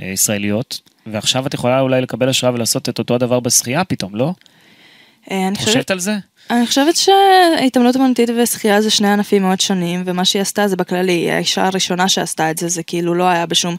אה, 0.00 0.06
ישראליות, 0.06 0.80
ועכשיו 1.06 1.46
את 1.46 1.54
יכולה 1.54 1.80
אולי 1.80 2.00
לקבל 2.00 2.28
השראה 2.28 2.54
ולעשות 2.54 2.88
את 2.88 2.98
אותו 2.98 3.14
הדבר 3.14 3.40
בשחייה 3.40 3.84
פתאום, 3.84 4.14
לא? 4.14 4.32
אה, 5.30 5.48
אני 5.48 5.56
חושבת, 5.56 5.68
חושבת 5.68 5.90
על 5.90 5.98
זה? 5.98 6.16
אני 6.50 6.66
חושבת 6.66 6.96
שהתעמלות 6.96 7.96
אמנותית 7.96 8.30
ושחייה 8.42 8.82
זה 8.82 8.90
שני 8.90 9.08
ענפים 9.08 9.42
מאוד 9.42 9.60
שונים, 9.60 10.02
ומה 10.06 10.24
שהיא 10.24 10.42
עשתה 10.42 10.68
זה 10.68 10.76
בכללי, 10.76 11.12
היא 11.12 11.32
האישה 11.32 11.66
הראשונה 11.66 12.08
שעשתה 12.08 12.50
את 12.50 12.58
זה, 12.58 12.68
זה 12.68 12.82
כאילו 12.82 13.14
לא 13.14 13.24
היה 13.24 13.46
בשום 13.46 13.76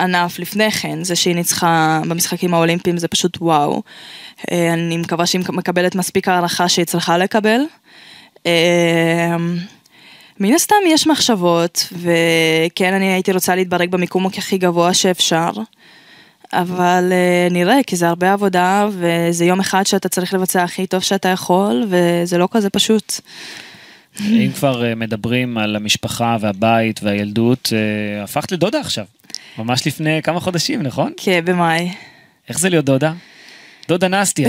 ענף 0.00 0.38
לפני 0.38 0.70
כן, 0.70 1.04
זה 1.04 1.16
שהיא 1.16 1.34
ניצחה 1.34 2.00
במשחקים 2.08 2.54
האולימפיים 2.54 2.98
זה 2.98 3.08
פשוט 3.08 3.38
וואו. 3.40 3.82
אה, 4.50 4.72
אני 4.72 4.96
מקווה 4.96 5.26
שהיא 5.26 5.42
מקבלת 5.48 5.94
מספיק 5.94 6.28
הערכה 6.28 6.68
שהיא 6.68 6.84
צריכה 6.84 7.18
לקבל. 7.18 7.60
אה, 8.46 9.36
מן 10.40 10.54
הסתם 10.54 10.76
יש 10.88 11.06
מחשבות, 11.06 11.88
וכן 11.92 12.94
אני 12.94 13.12
הייתי 13.12 13.32
רוצה 13.32 13.54
להתברג 13.54 13.90
במיקום 13.90 14.26
הכי 14.26 14.58
גבוה 14.58 14.94
שאפשר, 14.94 15.50
אבל 16.52 17.12
אה, 17.12 17.48
נראה, 17.50 17.76
כי 17.86 17.96
זה 17.96 18.08
הרבה 18.08 18.32
עבודה, 18.32 18.88
וזה 18.92 19.44
יום 19.44 19.60
אחד 19.60 19.86
שאתה 19.86 20.08
צריך 20.08 20.34
לבצע 20.34 20.62
הכי 20.62 20.86
טוב 20.86 21.02
שאתה 21.02 21.28
יכול, 21.28 21.86
וזה 21.88 22.38
לא 22.38 22.48
כזה 22.50 22.70
פשוט. 22.70 23.20
אם 24.20 24.50
כבר 24.54 24.84
אה, 24.84 24.94
מדברים 24.94 25.58
על 25.58 25.76
המשפחה 25.76 26.36
והבית 26.40 27.00
והילדות, 27.02 27.72
אה, 27.72 28.22
הפכת 28.22 28.52
לדודה 28.52 28.80
עכשיו. 28.80 29.04
ממש 29.58 29.86
לפני 29.86 30.22
כמה 30.22 30.40
חודשים, 30.40 30.82
נכון? 30.82 31.12
כן, 31.16 31.40
במאי. 31.44 31.92
איך 32.48 32.58
זה 32.58 32.68
להיות 32.68 32.84
דודה? 32.84 33.12
דודה 33.88 34.08
נסטיה. 34.08 34.48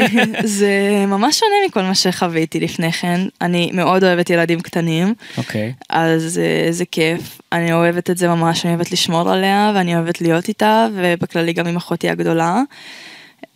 זה 0.44 1.04
ממש 1.06 1.38
שונה 1.38 1.54
מכל 1.68 1.82
מה 1.82 1.94
שחוויתי 1.94 2.60
לפני 2.60 2.92
כן. 2.92 3.20
אני 3.40 3.70
מאוד 3.72 4.04
אוהבת 4.04 4.30
ילדים 4.30 4.60
קטנים, 4.60 5.14
אוקיי. 5.38 5.72
אז 5.90 6.40
אה, 6.42 6.72
זה 6.72 6.84
כיף. 6.84 7.40
אני 7.52 7.72
אוהבת 7.72 8.10
את 8.10 8.18
זה 8.18 8.28
ממש, 8.28 8.64
אני 8.64 8.74
אוהבת 8.74 8.92
לשמור 8.92 9.30
עליה, 9.30 9.72
ואני 9.74 9.96
אוהבת 9.96 10.20
להיות 10.20 10.48
איתה, 10.48 10.88
ובכללי 10.94 11.52
גם 11.52 11.66
עם 11.66 11.76
אחותי 11.76 12.10
הגדולה. 12.10 12.62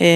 אה, 0.01 0.07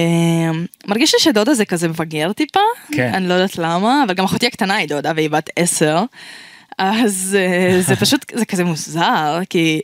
מרגיש 0.87 1.13
לי 1.13 1.19
שדודה 1.19 1.53
זה 1.53 1.65
כזה 1.65 1.87
מבגר 1.87 2.33
טיפה, 2.33 2.59
כן. 2.91 3.11
אני 3.13 3.27
לא 3.27 3.33
יודעת 3.33 3.57
למה, 3.57 4.03
אבל 4.05 4.13
גם 4.13 4.25
אחותי 4.25 4.47
הקטנה 4.47 4.75
היא 4.75 4.87
דודה 4.87 5.11
והיא 5.15 5.29
בת 5.29 5.49
עשר, 5.55 6.03
אז 6.77 7.37
אה, 7.39 7.81
זה 7.81 7.95
פשוט, 7.95 8.31
זה 8.33 8.45
כזה 8.45 8.63
מוזר, 8.63 9.39
כי 9.49 9.81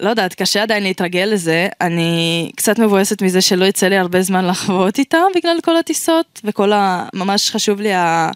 לא 0.00 0.10
יודעת, 0.10 0.34
קשה 0.34 0.62
עדיין 0.62 0.82
להתרגל 0.82 1.28
לזה. 1.32 1.68
אני 1.80 2.50
קצת 2.56 2.78
מבואסת 2.78 3.22
מזה 3.22 3.40
שלא 3.40 3.64
יצא 3.64 3.86
לי 3.86 3.96
הרבה 3.96 4.22
זמן 4.22 4.46
לחוות 4.46 4.98
איתה 4.98 5.18
בגלל 5.36 5.56
כל 5.64 5.76
הטיסות, 5.76 6.40
וכל 6.44 6.72
ה... 6.72 7.06
ממש 7.14 7.50
חשוב 7.50 7.80
לי 7.80 7.92
ה... 7.92 8.30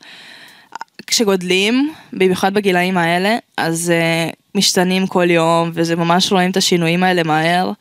כשגודלים, 1.06 1.92
במיוחד 2.12 2.54
בגילאים 2.54 2.98
האלה, 2.98 3.36
אז 3.56 3.92
uh, 3.92 4.34
משתנים 4.54 5.06
כל 5.06 5.30
יום, 5.30 5.70
וזה 5.74 5.96
ממש 5.96 6.32
רואים 6.32 6.50
את 6.50 6.56
השינויים 6.56 7.02
האלה 7.02 7.22
מהר. 7.22 7.72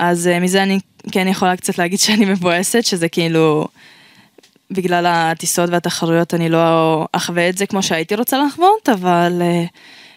אז 0.00 0.30
uh, 0.36 0.40
מזה 0.40 0.62
אני 0.62 0.78
כן 1.12 1.28
יכולה 1.28 1.56
קצת 1.56 1.78
להגיד 1.78 1.98
שאני 1.98 2.24
מבואסת, 2.24 2.84
שזה 2.84 3.08
כאילו... 3.08 3.66
בגלל 4.72 5.06
הטיסות 5.08 5.70
והתחרויות 5.70 6.34
אני 6.34 6.48
לא 6.48 7.06
אחווה 7.12 7.48
את 7.48 7.58
זה 7.58 7.66
כמו 7.66 7.82
שהייתי 7.82 8.14
רוצה 8.14 8.38
לחוות, 8.38 8.88
אבל 8.88 9.42
uh, 9.42 9.68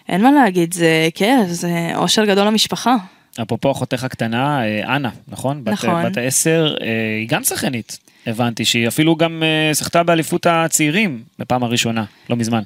אין 0.09 0.21
מה 0.21 0.31
להגיד, 0.31 0.73
זה 0.73 1.09
כיף, 1.15 1.47
זה 1.47 1.91
אושר 1.95 2.25
גדול 2.25 2.47
למשפחה. 2.47 2.95
אפרופו 3.41 3.71
אחותך 3.71 4.03
הקטנה, 4.03 4.63
אה, 4.63 4.95
אנה, 4.95 5.09
נכון? 5.27 5.63
נכון. 5.65 6.05
בת 6.05 6.17
העשר, 6.17 6.75
אה, 6.81 6.87
היא 7.19 7.27
גם 7.29 7.43
שחקנית. 7.43 7.99
הבנתי 8.27 8.65
שהיא 8.65 8.87
אפילו 8.87 9.15
גם 9.15 9.43
אה, 9.43 9.73
זכתה 9.73 10.03
באליפות 10.03 10.45
הצעירים 10.45 11.21
בפעם 11.39 11.63
הראשונה, 11.63 12.03
לא 12.29 12.35
מזמן. 12.35 12.61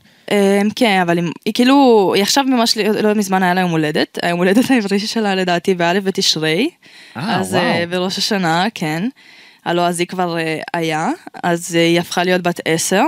כן, 0.76 1.00
אבל 1.02 1.18
היא, 1.46 1.54
כאילו, 1.54 2.12
היא 2.16 2.24
עכשיו 2.24 2.44
ממש 2.44 2.78
לא 2.78 3.02
לא 3.02 3.14
מזמן 3.14 3.44
היה 3.44 3.54
לה 3.54 3.62
יום 3.62 3.72
הולדת, 3.72 4.18
היום 4.22 4.40
הולדת 4.40 4.72
העברי 4.72 5.00
שלה 5.00 5.36
לדעתי 5.36 5.74
באלף 5.74 6.04
בתשרי. 6.04 6.70
אה, 7.18 7.42
וואו. 7.50 7.64
אה, 7.64 7.84
בראש 7.90 8.18
השנה, 8.18 8.66
כן. 8.76 9.08
אז 9.66 10.00
היא 10.00 10.08
כבר 10.08 10.38
אה, 10.38 10.60
היה, 10.74 11.10
אז 11.44 11.76
אה, 11.76 11.82
היא 11.82 12.00
הפכה 12.00 12.24
להיות 12.24 12.42
בת 12.42 12.60
עשר. 12.66 13.04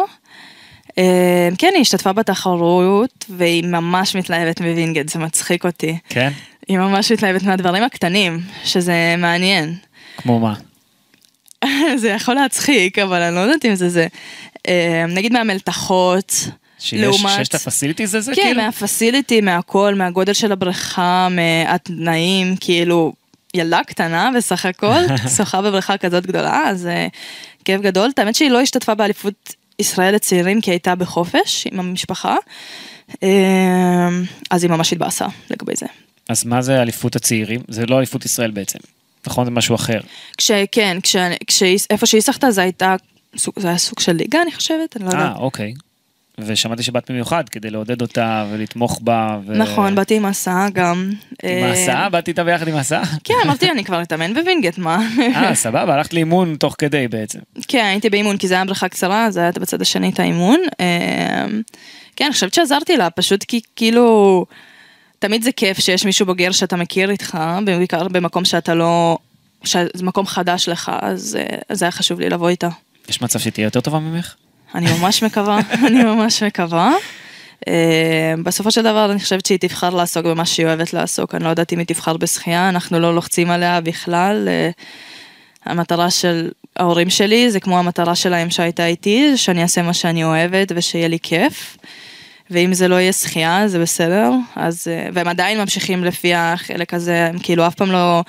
אמ, 0.99 1.03
כן, 1.57 1.71
היא 1.73 1.81
השתתפה 1.81 2.13
בתחרות, 2.13 3.25
והיא 3.29 3.63
ממש 3.63 4.15
מתלהבת 4.15 4.61
מווינגייט, 4.61 5.09
זה 5.09 5.19
מצחיק 5.19 5.65
אותי. 5.65 5.97
כן? 6.09 6.31
היא 6.67 6.77
ממש 6.77 7.11
מתלהבת 7.11 7.43
מהדברים 7.43 7.83
הקטנים, 7.83 8.39
שזה 8.63 9.15
מעניין. 9.17 9.75
כמו 10.17 10.39
מה? 10.39 10.53
זה 12.01 12.09
יכול 12.09 12.33
להצחיק, 12.35 12.99
אבל 12.99 13.21
אני 13.21 13.35
לא 13.35 13.39
יודעת 13.39 13.65
אם 13.65 13.75
זה 13.75 13.89
זה. 13.89 14.07
אמ, 14.67 14.73
נגיד 15.09 15.33
מהמלתחות. 15.33 16.33
שיש 16.79 17.01
לעומת- 17.01 17.35
שיש 17.37 17.47
את 17.47 17.55
ה 17.55 17.61
facilities 17.61 18.15
הזה, 18.15 18.31
כן, 18.35 18.41
כאילו? 18.41 18.61
מה 18.61 18.76
facility, 18.76 19.41
מהכל, 19.41 19.93
מהגודל 19.95 20.33
של 20.33 20.51
הבריכה, 20.51 21.27
מהתנאים, 21.31 22.55
כאילו, 22.59 23.13
ילדה 23.53 23.79
קטנה 23.87 24.29
בסך 24.37 24.65
הכל, 24.65 25.01
שוחה 25.37 25.61
בבריכה 25.61 25.97
כזאת 25.97 26.25
גדולה, 26.25 26.63
אז 26.69 26.87
אה, 26.87 27.07
כיף 27.65 27.81
גדול. 27.81 28.11
האמת 28.17 28.35
שהיא 28.35 28.49
לא 28.49 28.61
השתתפה 28.61 28.95
באליפות 28.95 29.55
ישראל 29.79 30.15
לצעירים, 30.15 30.61
כי 30.61 30.71
הייתה 30.71 30.95
בחופש 30.95 31.67
עם 31.71 31.79
המשפחה, 31.79 32.35
אה, 33.23 34.09
אז 34.49 34.63
היא 34.63 34.71
ממש 34.71 34.93
התבאסה 34.93 35.25
לגבי 35.49 35.73
זה. 35.75 35.85
אז 36.29 36.45
מה 36.45 36.61
זה 36.61 36.81
אליפות 36.81 37.15
הצעירים? 37.15 37.61
זה 37.67 37.85
לא 37.85 37.97
אליפות 37.97 38.25
ישראל 38.25 38.51
בעצם. 38.51 38.79
נכון, 39.27 39.45
זה 39.45 39.51
משהו 39.51 39.75
אחר. 39.75 39.99
כשכן, 40.37 40.97
כש, 41.03 41.15
כשהיא- 41.47 41.79
איפה 41.89 42.05
שהיא 42.05 42.21
שחתה 42.21 42.51
זה 42.51 42.61
הייתה, 42.61 42.95
זה 43.55 43.67
היה 43.67 43.77
סוג 43.77 43.99
של 43.99 44.11
ליגה 44.11 44.41
אני 44.41 44.51
חושבת, 44.51 44.97
אני 44.97 45.05
לא 45.05 45.09
אה, 45.09 45.13
יודעת. 45.15 45.35
אוקיי. 45.37 45.73
ושמעתי 46.45 46.83
שבאת 46.83 47.11
במיוחד 47.11 47.49
כדי 47.49 47.69
לעודד 47.69 48.01
אותה 48.01 48.45
ולתמוך 48.51 48.99
בה. 49.03 49.39
ו... 49.45 49.57
נכון, 49.57 49.95
באתי 49.95 50.15
עם 50.15 50.25
הסעה 50.25 50.69
גם. 50.73 51.11
עם 51.43 51.49
אה, 51.49 51.69
ההסעה? 51.69 52.09
באת 52.09 52.27
איתה 52.27 52.43
ביחד 52.43 52.67
עם 52.67 52.75
ההסעה? 52.75 53.03
כן, 53.23 53.33
אמרתי, 53.45 53.71
אני 53.71 53.83
כבר 53.83 54.01
אתאמן 54.01 54.33
בווינגייט, 54.33 54.77
מה? 54.77 55.07
אה, 55.35 55.55
סבבה, 55.55 55.93
הלכת 55.93 56.13
לאימון 56.13 56.55
תוך 56.55 56.75
כדי 56.77 57.07
בעצם. 57.07 57.39
כן, 57.67 57.85
הייתי 57.85 58.09
באימון 58.09 58.37
כי 58.37 58.47
זה 58.47 58.53
היה 58.53 58.65
בריכה 58.65 58.89
קצרה, 58.89 59.25
אז 59.25 59.37
היה 59.37 59.51
בצד 59.51 59.81
השני 59.81 60.09
את 60.09 60.19
האימון. 60.19 60.59
אמ, 60.79 61.61
כן, 62.15 62.25
אני 62.25 62.33
חושבת 62.33 62.53
שעזרתי 62.53 62.97
לה, 62.97 63.09
פשוט 63.09 63.43
כי 63.43 63.61
כאילו, 63.75 64.45
תמיד 65.19 65.43
זה 65.43 65.51
כיף 65.51 65.79
שיש 65.79 66.05
מישהו 66.05 66.25
בוגר 66.25 66.51
שאתה 66.51 66.75
מכיר 66.75 67.09
איתך, 67.11 67.37
בעיקר 67.65 68.07
במקום 68.07 68.45
שאתה 68.45 68.75
לא, 68.75 69.17
שזה 69.63 70.03
מקום 70.03 70.25
חדש 70.25 70.69
לך, 70.69 70.91
אז 71.01 71.37
אה, 71.39 71.57
אז 71.69 71.83
היה 71.83 71.91
חשוב 71.91 72.19
לי 72.19 72.29
לבוא 72.29 72.49
איתה. 72.49 72.69
יש 73.09 73.21
מצב 73.21 73.39
שתהיה 73.39 73.65
יותר 73.65 73.81
טובה 73.81 73.99
ממך? 73.99 74.35
אני 74.75 74.85
ממש 74.99 75.23
מקווה, 75.23 75.59
אני 75.87 76.03
ממש 76.03 76.43
מקווה. 76.43 76.93
אה, 77.67 78.33
בסופו 78.43 78.71
של 78.71 78.81
דבר 78.81 79.11
אני 79.11 79.19
חושבת 79.19 79.45
שהיא 79.45 79.59
תבחר 79.59 79.89
לעסוק 79.89 80.25
במה 80.25 80.45
שהיא 80.45 80.65
אוהבת 80.65 80.93
לעסוק, 80.93 81.35
אני 81.35 81.43
לא 81.43 81.49
יודעת 81.49 81.73
אם 81.73 81.79
היא 81.79 81.87
תבחר 81.87 82.17
בשחייה, 82.17 82.69
אנחנו 82.69 82.99
לא 82.99 83.15
לוחצים 83.15 83.51
עליה 83.51 83.81
בכלל. 83.81 84.47
אה, 84.47 84.69
המטרה 85.65 86.09
של 86.09 86.51
ההורים 86.75 87.09
שלי 87.09 87.51
זה 87.51 87.59
כמו 87.59 87.79
המטרה 87.79 88.15
שלהם 88.15 88.49
שהייתה 88.49 88.85
איתי, 88.85 89.37
שאני 89.37 89.61
אעשה 89.63 89.81
מה 89.81 89.93
שאני 89.93 90.23
אוהבת 90.23 90.71
ושיהיה 90.75 91.07
לי 91.07 91.17
כיף. 91.23 91.77
ואם 92.51 92.73
זה 92.73 92.87
לא 92.87 92.95
יהיה 92.95 93.13
שחייה 93.13 93.67
זה 93.67 93.79
בסדר, 93.79 94.31
אז, 94.55 94.87
אה, 94.87 95.09
והם 95.13 95.27
עדיין 95.27 95.59
ממשיכים 95.59 96.03
לפי 96.03 96.33
החלק 96.33 96.93
הזה, 96.93 97.25
הם 97.25 97.39
כאילו 97.39 97.67
אף 97.67 97.75
פעם 97.75 97.91
לא 97.91 98.23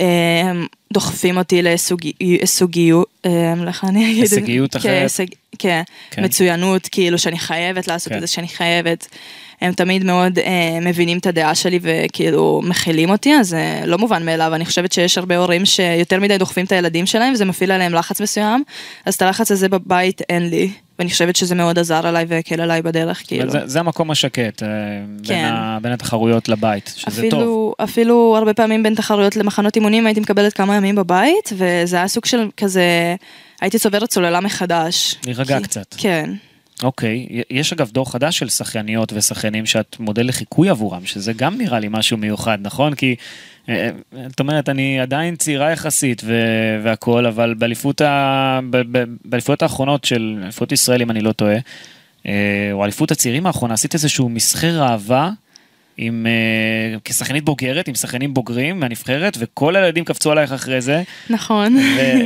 אה, 0.00 0.52
דוחפים 0.92 1.38
אותי 1.38 1.62
לסוגיות, 1.62 3.26
איך 3.66 3.84
אני 3.84 4.10
אגיד? 4.10 4.22
הישגיות 4.22 4.72
כן, 4.72 4.78
אחרת. 4.78 5.30
כן, 5.58 5.82
כן. 6.10 6.24
מצוינות, 6.24 6.88
כאילו 6.88 7.18
שאני 7.18 7.38
חייבת 7.38 7.88
לעשות 7.88 8.12
כן. 8.12 8.16
את 8.16 8.20
זה, 8.20 8.26
שאני 8.26 8.48
חייבת. 8.48 9.06
הם 9.60 9.72
תמיד 9.72 10.04
מאוד 10.04 10.38
אה, 10.38 10.78
מבינים 10.82 11.18
את 11.18 11.26
הדעה 11.26 11.54
שלי 11.54 11.78
וכאילו 11.82 12.60
מכילים 12.64 13.10
אותי, 13.10 13.34
אז 13.34 13.48
זה 13.48 13.80
לא 13.84 13.98
מובן 13.98 14.26
מאליו. 14.26 14.54
אני 14.54 14.64
חושבת 14.64 14.92
שיש 14.92 15.18
הרבה 15.18 15.36
הורים 15.36 15.64
שיותר 15.64 16.20
מדי 16.20 16.38
דוחפים 16.38 16.64
את 16.64 16.72
הילדים 16.72 17.06
שלהם 17.06 17.32
וזה 17.32 17.44
מפעיל 17.44 17.72
עליהם 17.72 17.94
לחץ 17.94 18.20
מסוים, 18.20 18.62
אז 19.06 19.14
את 19.14 19.22
הלחץ 19.22 19.50
הזה 19.50 19.68
בבית 19.68 20.22
אין 20.28 20.50
לי, 20.50 20.70
ואני 21.00 21.10
חושבת 21.10 21.36
שזה 21.36 21.54
מאוד 21.54 21.78
עזר 21.78 22.06
עליי 22.06 22.24
והקל 22.28 22.60
עליי 22.60 22.82
בדרך, 22.82 23.22
כאילו. 23.26 23.50
זה, 23.50 23.58
זה 23.64 23.80
המקום 23.80 24.10
השקט, 24.10 24.62
אה, 24.62 24.68
בין, 25.08 25.24
כן. 25.24 25.50
ה, 25.52 25.78
בין 25.82 25.92
התחרויות 25.92 26.48
לבית, 26.48 26.92
שזה 26.96 27.22
טוב. 27.30 27.40
אפילו, 27.40 27.74
אפילו 27.84 28.34
הרבה 28.38 28.54
פעמים 28.54 28.82
בין 28.82 28.94
תחרויות 28.94 29.36
למחנות 29.36 29.76
אימונים 29.76 30.06
הייתי 30.06 30.20
מקבלת 30.20 30.52
כמה 30.52 30.76
ימים 30.76 30.94
בבית, 30.94 31.52
וזה 31.56 31.96
היה 31.96 32.08
סוג 32.08 32.24
של 32.24 32.48
כזה, 32.56 33.14
הייתי 33.60 33.78
צוברת 33.78 34.12
סוללה 34.12 34.40
מחדש. 34.40 35.14
להירגע 35.26 35.58
כי- 35.58 35.64
קצת. 35.64 35.94
כן. 35.98 36.30
אוקיי, 36.82 37.26
יש 37.50 37.72
אגב 37.72 37.90
דור 37.90 38.12
חדש 38.12 38.38
של 38.38 38.48
שחייניות 38.48 39.12
ושחיינים 39.12 39.66
שאת 39.66 39.96
מודל 40.00 40.26
לחיקוי 40.28 40.68
עבורם, 40.68 41.06
שזה 41.06 41.32
גם 41.32 41.58
נראה 41.58 41.80
לי 41.80 41.88
משהו 41.90 42.16
מיוחד, 42.16 42.58
נכון? 42.62 42.94
כי 42.94 43.16
את 43.64 44.40
אומרת, 44.40 44.68
אני 44.68 45.00
עדיין 45.00 45.36
צעירה 45.36 45.70
יחסית 45.70 46.22
ו- 46.24 46.80
והכל, 46.82 47.26
אבל 47.26 47.54
באליפויות 49.24 49.62
האחרונות 49.62 50.04
של 50.04 50.38
אליפות 50.42 50.72
ישראל, 50.72 51.02
אם 51.02 51.10
אני 51.10 51.20
לא 51.20 51.32
טועה, 51.32 51.56
אה, 52.26 52.68
או 52.72 52.84
אליפות 52.84 53.10
הצעירים 53.10 53.46
האחרונה, 53.46 53.74
עשית 53.74 53.94
איזשהו 53.94 54.28
מסחר 54.28 54.82
אהבה. 54.82 55.30
עם, 56.02 56.26
אה, 56.26 56.98
כשחקנית 57.04 57.44
בוגרת, 57.44 57.88
עם 57.88 57.94
שחקנים 57.94 58.34
בוגרים 58.34 58.80
מהנבחרת, 58.80 59.36
וכל 59.38 59.76
הילדים 59.76 60.04
קפצו 60.04 60.30
עלייך 60.30 60.52
אחרי 60.52 60.80
זה, 60.80 61.02
נכון. 61.30 61.76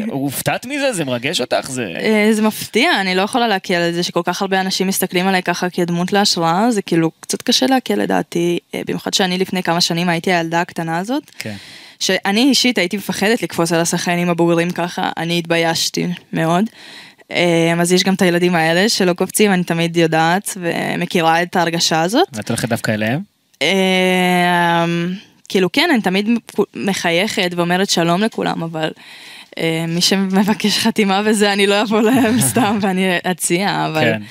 והופתעת 0.09 0.67
מזה? 0.67 0.93
זה 0.93 1.05
מרגש 1.05 1.41
אותך? 1.41 1.71
זה... 1.71 1.95
אה, 2.01 2.29
זה 2.33 2.43
מפתיע, 2.43 3.01
אני 3.01 3.15
לא 3.15 3.23
יכולה 3.23 3.49
להקל 3.49 3.75
על 3.75 3.93
זה 3.93 4.03
שכל 4.03 4.21
כך 4.25 4.43
הרבה 4.43 4.61
אנשים 4.61 4.87
מסתכלים 4.87 5.27
עליי 5.27 5.43
ככה 5.43 5.71
כדמות 5.71 6.13
להשראה, 6.13 6.71
זה 6.71 6.83
כאילו 6.83 7.11
קצת 7.21 7.43
קשה 7.43 7.67
להקל 7.67 7.95
לדעתי, 7.95 8.59
אה, 8.75 8.81
במיוחד 8.87 9.15
שאני 9.15 9.39
לפני 9.39 9.63
כמה 9.63 9.81
שנים 9.81 10.09
הייתי 10.09 10.33
הילדה 10.33 10.61
הקטנה 10.61 10.99
הזאת, 10.99 11.31
כן. 11.39 11.55
שאני 12.01 12.43
אישית 12.43 12.79
הייתי 12.79 12.97
מפחדת 12.97 13.43
לקפוץ 13.43 13.73
על 13.73 13.81
השחקנים 13.81 14.31
הבוגרים 14.31 14.71
ככה, 14.71 15.11
אני 15.17 15.39
התביישתי 15.39 16.07
מאוד. 16.33 16.65
אז 17.81 17.93
יש 17.93 18.05
גם 18.05 18.15
את 18.15 18.23
הילדים 18.23 18.55
האלה 18.55 18.89
שלא 18.89 19.13
קופצים, 19.13 19.53
אני 19.53 19.65
תמיד 19.65 19.97
יודעת 19.97 20.57
ומכירה 20.61 21.43
את 21.43 21.57
ההרגשה 21.57 22.03
הזאת. 22.03 22.29
ואת 22.33 22.49
הולכת 22.49 22.69
דווקא 22.69 22.91
אליהם? 22.91 23.34
אה, 23.65 24.85
כאילו 25.49 25.73
כן, 25.73 25.89
אני 25.93 26.03
תמיד 26.03 26.29
מחייכת 26.75 27.51
ואומרת 27.57 27.91
שלום 27.91 28.21
לכולם, 28.21 28.63
אבל 28.63 28.91
אה, 29.59 29.85
מי 29.89 30.01
שמבקש 30.01 30.79
חתימה 30.79 31.23
וזה, 31.25 31.53
אני 31.53 31.67
לא 31.67 31.83
אבוא 31.83 32.01
להם 32.01 32.41
סתם 32.51 32.79
ואני 32.83 33.17
אציע, 33.31 33.87
אבל 33.87 34.01
כן. 34.01 34.23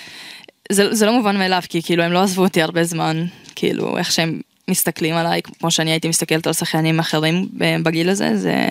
זה, 0.72 0.94
זה 0.94 1.06
לא 1.06 1.14
מובן 1.14 1.38
מאליו, 1.38 1.62
כי 1.70 1.82
כאילו 1.82 2.04
הם 2.04 2.12
לא 2.12 2.24
עזבו 2.24 2.44
אותי 2.44 2.62
הרבה 2.62 2.84
זמן, 2.84 3.26
כאילו 3.56 3.98
איך 3.98 4.12
שהם 4.12 4.42
מסתכלים 4.68 5.16
עליי 5.16 5.42
כמו 5.42 5.72
שאני 5.72 5.92
הייתי 5.92 6.10
מסתכלת 6.10 6.48
על 6.48 6.54
שחיינים 6.54 7.00
אחרים 7.00 7.48
בגיל 7.84 8.10
הזה, 8.10 8.38
זה 8.38 8.68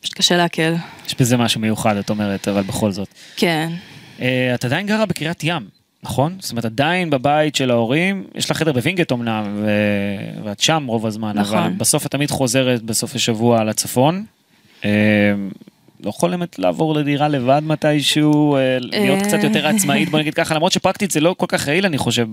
פשוט 0.00 0.14
קשה 0.14 0.36
לעכל. 0.36 0.74
יש 1.06 1.14
בזה 1.20 1.36
משהו 1.36 1.60
מיוחד, 1.60 1.96
את 1.96 2.10
אומרת, 2.10 2.48
אבל 2.48 2.62
בכל 2.62 2.92
זאת. 2.92 3.08
כן. 3.36 3.72
אה, 4.20 4.54
את 4.54 4.64
עדיין 4.64 4.86
גרה 4.86 5.06
בקריית 5.06 5.44
ים, 5.44 5.62
נכון? 6.02 6.36
זאת 6.40 6.50
אומרת, 6.50 6.64
עדיין 6.64 7.10
בבית 7.10 7.54
של 7.54 7.70
ההורים, 7.70 8.24
יש 8.34 8.50
לך 8.50 8.56
חדר 8.56 8.72
בווינגייט 8.72 9.12
אמנם, 9.12 9.44
ו... 9.56 9.70
ואת 10.44 10.60
שם 10.60 10.84
רוב 10.86 11.06
הזמן, 11.06 11.38
נכון. 11.38 11.58
אבל 11.58 11.72
בסוף 11.72 12.06
את 12.06 12.10
תמיד 12.10 12.30
חוזרת 12.30 12.82
בסוף 12.82 13.14
השבוע 13.14 13.64
לצפון. 13.64 14.24
אה, 14.84 14.90
לא 16.04 16.10
חולמת 16.10 16.58
לעבור 16.58 16.94
לדירה 16.94 17.28
לבד 17.28 17.62
מתישהו, 17.64 18.56
אה, 18.56 18.78
להיות 18.80 19.18
אה. 19.18 19.24
קצת 19.24 19.44
יותר 19.44 19.66
עצמאית, 19.66 20.08
בוא 20.08 20.18
נגיד 20.18 20.34
ככה, 20.34 20.54
למרות 20.54 20.72
שפרקטית 20.72 21.10
זה 21.10 21.20
לא 21.20 21.34
כל 21.38 21.46
כך 21.48 21.68
רעיל, 21.68 21.86
אני 21.86 21.98
חושב, 21.98 22.28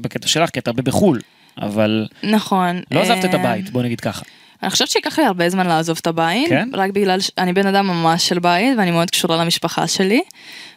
בקטע 0.00 0.28
שלך, 0.28 0.50
כי 0.50 0.58
את 0.58 0.68
הרבה 0.68 0.82
בחו"ל, 0.82 1.20
אבל 1.60 2.06
נכון. 2.22 2.80
לא 2.90 3.00
עזבת 3.00 3.24
את 3.24 3.34
אה, 3.34 3.40
הבית, 3.40 3.70
בוא 3.70 3.82
נגיד 3.82 4.00
ככה. 4.00 4.24
אני 4.62 4.70
חושבת 4.70 4.88
שייקח 4.88 5.18
לי 5.18 5.24
הרבה 5.24 5.50
זמן 5.50 5.66
לעזוב 5.66 5.98
את 6.00 6.06
הבית, 6.06 6.48
כן? 6.48 6.68
רק 6.72 6.90
בגלל 6.90 7.20
שאני 7.20 7.52
בן 7.52 7.66
אדם 7.66 7.86
ממש 7.86 8.28
של 8.28 8.38
בית 8.38 8.78
ואני 8.78 8.90
מאוד 8.90 9.10
קשורה 9.10 9.44
למשפחה 9.44 9.86
שלי. 9.86 10.22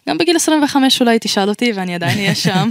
גם 0.09 0.17
בגיל 0.17 0.35
25 0.35 1.01
אולי 1.01 1.17
תשאל 1.21 1.49
אותי 1.49 1.71
ואני 1.75 1.95
עדיין 1.95 2.17
אהיה 2.17 2.35
שם. 2.35 2.69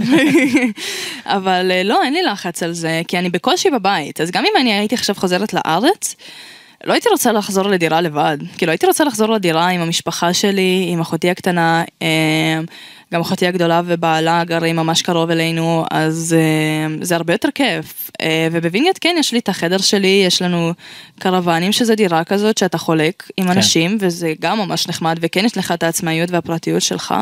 אבל 1.25 1.71
אה, 1.71 1.83
לא, 1.83 2.03
אין 2.03 2.13
לי 2.13 2.23
לחץ 2.23 2.63
על 2.63 2.73
זה, 2.73 3.01
כי 3.07 3.19
אני 3.19 3.29
בקושי 3.29 3.69
בבית. 3.69 4.21
אז 4.21 4.31
גם 4.31 4.43
אם 4.45 4.61
אני 4.61 4.73
הייתי 4.73 4.95
עכשיו 4.95 5.15
חוזרת 5.15 5.53
לארץ, 5.53 6.15
לא 6.85 6.93
הייתי 6.93 7.09
רוצה 7.09 7.31
לחזור 7.31 7.67
לדירה 7.67 8.01
לבד. 8.01 8.37
כאילו 8.57 8.71
הייתי 8.71 8.85
רוצה 8.85 9.03
לחזור 9.03 9.29
לדירה 9.29 9.67
עם 9.67 9.81
המשפחה 9.81 10.33
שלי, 10.33 10.85
עם 10.87 11.01
אחותי 11.01 11.29
הקטנה, 11.29 11.83
אה, 12.01 12.59
גם 13.13 13.21
אחותי 13.21 13.47
הגדולה 13.47 13.81
ובעלה 13.85 14.43
גרים 14.43 14.75
ממש 14.75 15.01
קרוב 15.01 15.29
אלינו, 15.29 15.85
אז 15.91 16.35
אה, 16.39 16.95
זה 17.01 17.15
הרבה 17.15 17.33
יותר 17.33 17.49
כיף. 17.55 18.11
אה, 18.21 18.47
ובווינגייט 18.51 18.97
כן, 19.01 19.15
יש 19.19 19.31
לי 19.31 19.39
את 19.39 19.49
החדר 19.49 19.77
שלי, 19.77 20.23
יש 20.27 20.41
לנו 20.41 20.71
קרוונים 21.19 21.71
שזה 21.71 21.95
דירה 21.95 22.23
כזאת 22.23 22.57
שאתה 22.57 22.77
חולק 22.77 23.29
עם 23.37 23.45
כן. 23.45 23.51
אנשים, 23.51 23.97
וזה 23.99 24.33
גם 24.41 24.57
ממש 24.57 24.87
נחמד, 24.87 25.17
וכן 25.21 25.45
יש 25.45 25.57
לך 25.57 25.71
את 25.71 25.83
העצמאיות 25.83 26.31
והפרטיות 26.31 26.81
שלך, 26.81 27.15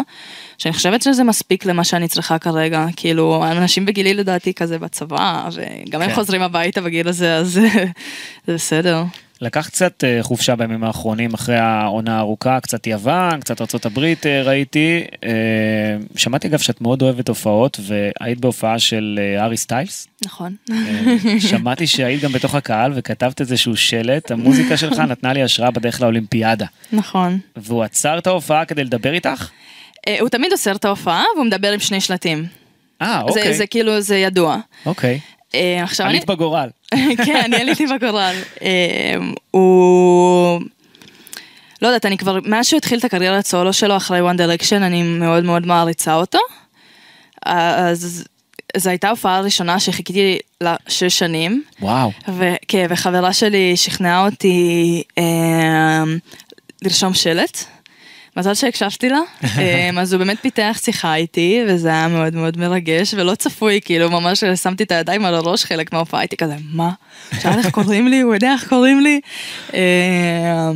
שאני 0.58 0.74
חושבת 0.74 1.02
שזה 1.02 1.24
מספיק 1.24 1.66
למה 1.66 1.84
שאני 1.84 2.08
צריכה 2.08 2.40
כרגע. 2.40 2.86
כאילו, 2.96 3.44
אנשים 3.52 3.86
בגילי 3.86 4.14
לדעתי 4.14 4.54
כזה 4.54 4.80
בצבא, 4.80 5.50
וגם 5.54 6.02
הם 6.02 6.10
כן. 6.10 6.16
חוזרים 6.16 6.42
הביתה 6.42 6.82
בגיל 6.82 7.08
הזה, 7.08 7.36
אז 7.36 7.52
זה 8.48 8.54
בסדר. 8.54 9.04
לקח 9.42 9.68
קצת 9.68 10.04
אה, 10.04 10.24
חופשה 10.24 10.56
בימים 10.56 10.84
האחרונים 10.84 11.34
אחרי 11.34 11.58
העונה 11.58 12.18
הארוכה, 12.18 12.60
קצת 12.60 12.88
יוון, 12.88 13.40
קצת 13.40 13.62
ארה"ב 13.62 14.00
אה, 14.26 14.42
ראיתי. 14.44 15.04
אה, 15.24 15.32
שמעתי 16.16 16.48
אגב 16.48 16.60
שאת 16.60 16.82
מאוד 16.82 17.02
אוהבת 17.02 17.28
הופעות, 17.28 17.80
והיית 17.82 18.40
בהופעה 18.40 18.80
של 18.80 19.20
ארי 19.40 19.58
סטיילס. 19.58 20.08
נכון. 20.26 20.56
שמעתי 21.50 21.88
שהיית 21.88 22.22
גם 22.22 22.32
בתוך 22.32 22.56
הקהל 22.56 22.92
וכתבת 22.96 23.42
איזשהו 23.42 23.78
שלט, 23.78 24.32
המוזיקה 24.32 24.78
שלך 24.78 25.00
נתנה 25.10 25.34
לי 25.34 25.44
השראה 25.44 25.72
בדרך 25.72 26.02
לאולימפיאדה. 26.02 26.66
נכון. 26.92 27.40
והוא 27.56 27.84
עצר 27.84 28.18
את 28.18 28.28
ההופעה 28.28 28.66
כדי 28.66 28.84
לדבר 28.84 29.14
איתך? 29.14 29.50
הוא 30.20 30.30
תמיד 30.30 30.52
עושה 30.52 30.72
את 30.72 30.86
ההופעה, 30.86 31.24
והוא 31.36 31.46
מדבר 31.46 31.72
עם 31.72 31.80
שני 31.80 32.02
שלטים. 32.02 32.46
אה, 33.02 33.22
זה, 33.28 33.40
אוקיי. 33.40 33.54
זה 33.54 33.68
כאילו, 33.68 34.02
זה 34.02 34.18
ידוע. 34.18 34.58
אוקיי. 34.86 35.20
אה, 35.56 35.84
עכשיו 35.84 36.06
אני... 36.06 36.16
עלית 36.16 36.30
בגורל. 36.30 36.70
כן, 37.26 37.42
אני 37.46 37.56
עליתי 37.56 37.88
בגורל. 37.88 38.36
אה, 38.62 39.16
הוא... 39.52 40.62
לא 41.82 41.88
יודעת, 41.88 42.06
אני 42.06 42.18
כבר, 42.18 42.40
מאז 42.46 42.66
שהוא 42.66 42.78
התחיל 42.78 43.00
את 43.00 43.06
הקריירת 43.06 43.46
סולו 43.46 43.74
שלו 43.74 43.98
אחרי 43.98 44.20
One 44.20 44.38
Direction, 44.38 44.76
אני 44.76 45.04
מאוד 45.04 45.44
מאוד 45.44 45.66
מעריצה 45.66 46.16
אותו. 46.16 46.40
אז 47.46 48.24
זו 48.78 48.90
הייתה 48.90 49.08
ההופעה 49.08 49.38
הראשונה 49.38 49.80
שחיכיתי 49.80 50.40
לה 50.62 50.76
שש 50.88 51.20
שנים. 51.20 51.64
וואו. 51.82 52.12
וכן, 52.28 52.86
וחברה 52.90 53.34
שלי 53.34 53.78
שכנעה 53.78 54.26
אותי 54.26 55.04
אה, 55.18 56.04
לרשום 56.82 57.14
שלט. 57.14 57.64
מזל 58.38 58.54
שהקשבתי 58.54 59.10
לה, 59.10 59.20
אה, 59.58 59.90
אז 60.00 60.14
הוא 60.14 60.20
באמת 60.20 60.38
פיתח 60.42 60.80
שיחה 60.84 61.16
איתי, 61.16 61.62
וזה 61.68 61.90
היה 61.90 62.08
מאוד 62.08 62.36
מאוד 62.36 62.58
מרגש 62.58 63.14
ולא 63.14 63.36
צפוי, 63.36 63.80
כאילו 63.86 64.10
ממש 64.10 64.44
שמתי 64.44 64.84
את 64.84 64.92
הידיים 64.92 65.26
על 65.26 65.36
הראש 65.36 65.66
חלק 65.66 65.94
מההופעה, 65.94 66.20
הייתי 66.20 66.38
כזה, 66.38 66.56
מה? 66.72 66.92
שאל 67.42 67.60
איך 67.60 67.70
קוראים 67.70 68.08
לי? 68.08 68.22
הוא 68.22 68.34
יודע 68.34 68.54
איך 68.54 68.70
קוראים 68.70 69.00
לי? 69.00 69.20
אה, 69.74 70.72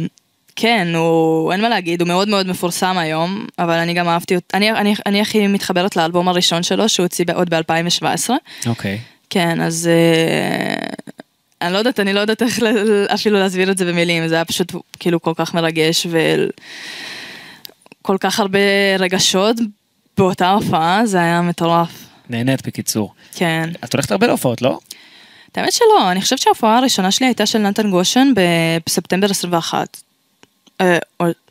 כן, 0.56 0.88
הוא, 0.96 1.52
אין 1.52 1.62
מה 1.62 1.70
להגיד, 1.70 2.02
הוא 2.02 2.08
מאוד 2.08 2.28
מאוד 2.28 2.48
מפורסם 2.48 2.98
היום, 2.98 3.46
אבל 3.60 3.74
אני 3.74 3.94
גם 3.94 4.08
אהבתי 4.08 4.36
אותו, 4.36 4.48
אני, 4.54 4.72
אני, 4.72 4.96
אני 5.06 5.22
הכי 5.22 5.48
מתחברת 5.48 5.96
לאלבום 5.96 6.28
הראשון 6.28 6.64
שלו, 6.64 6.90
שהוא 6.90 7.04
הוציא 7.04 7.26
עוד 7.34 7.50
ב-2017. 7.50 8.30
אוקיי. 8.68 9.00
כן, 9.30 9.62
אז 9.62 9.90
אה, 9.92 10.88
אני 11.62 11.74
לא 11.74 11.78
יודעת, 11.78 12.00
אני 12.00 12.14
לא 12.14 12.20
יודעת 12.20 12.42
איך 12.42 12.60
אפילו 13.14 13.40
להסביר 13.40 13.72
את 13.72 13.78
זה 13.78 13.86
במילים, 13.86 14.28
זה 14.28 14.36
היה 14.36 14.46
פשוט 14.46 14.72
כאילו 15.00 15.22
כל 15.22 15.34
כך 15.36 15.54
מרגש 15.54 16.08
וכל 18.06 18.18
כך 18.20 18.40
הרבה 18.40 18.60
רגשות 19.00 19.56
באותה 20.18 20.52
הופעה, 20.52 21.06
זה 21.06 21.18
היה 21.18 21.42
מטורף. 21.42 21.90
נהנית 22.30 22.68
בקיצור. 22.68 23.14
כן. 23.36 23.70
את 23.84 23.94
הולכת 23.94 24.12
הרבה 24.12 24.28
להופעות, 24.28 24.62
לא? 24.62 24.80
את 25.52 25.58
האמת 25.58 25.72
שלא, 25.74 26.12
אני 26.12 26.22
חושבת 26.22 26.40
שההופעה 26.40 26.78
הראשונה 26.78 27.12
שלי 27.12 27.28
הייתה 27.28 27.46
של 27.46 27.60
נתן 27.60 27.92
גושן 27.92 28.34
בספטמבר 28.86 29.28
21. 29.32 29.98
אה, 30.82 30.98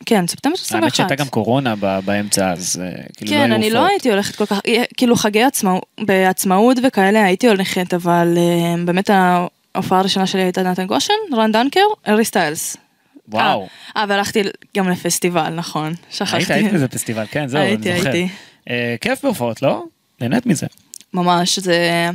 כן, 0.06 0.26
ספטמבר 0.26 0.54
21. 0.54 0.82
האמת 0.82 0.94
שהייתה 0.94 1.14
גם 1.14 1.28
קורונה 1.28 1.74
באמצע, 2.04 2.52
אז 2.52 2.82
אה, 2.82 3.02
כאילו 3.16 3.30
לא 3.30 3.36
כן, 3.36 3.44
היו 3.44 3.54
אני 3.54 3.70
לא 3.70 3.78
הופעות. 3.78 3.90
הייתי 3.90 4.10
הולכת 4.10 4.36
כל 4.36 4.46
כך, 4.46 4.60
אה, 4.68 4.82
כאילו 4.96 5.16
חגי 5.16 5.42
עצמאות, 5.42 5.84
בעצמאות 6.00 6.76
וכאלה 6.86 7.24
הייתי 7.24 7.48
הולכת, 7.48 7.94
אבל 7.94 8.38
באמת 8.84 9.10
ההופעה 9.10 9.98
הראשונה 9.98 10.26
שלי 10.26 10.42
הייתה 10.42 10.62
נתן 10.62 10.86
גושן, 10.86 11.14
רן 11.32 11.52
דנקר, 11.52 11.80
ארי 12.08 12.24
סטיילס. 12.24 12.76
וואו. 13.28 13.68
אה, 13.96 14.02
אה, 14.02 14.06
והלכתי 14.08 14.42
גם 14.76 14.88
לפסטיבל, 14.88 15.54
נכון, 15.54 15.94
שכחתי. 16.10 16.36
היית, 16.36 16.50
היית 16.50 16.72
בזה 16.72 16.88
פסטיבל, 16.88 17.24
כן, 17.30 17.46
זהו, 17.46 17.60
אני 17.60 17.68
הייתי, 17.68 17.96
זוכר. 17.96 18.10
הייתי. 18.10 18.34
אה, 18.70 18.94
כיף 19.00 19.24
בהופעות, 19.24 19.62
לא? 19.62 19.84
נהנית 20.20 20.46
מזה. 20.46 20.66
ממש, 21.14 21.58
זה... 21.58 22.10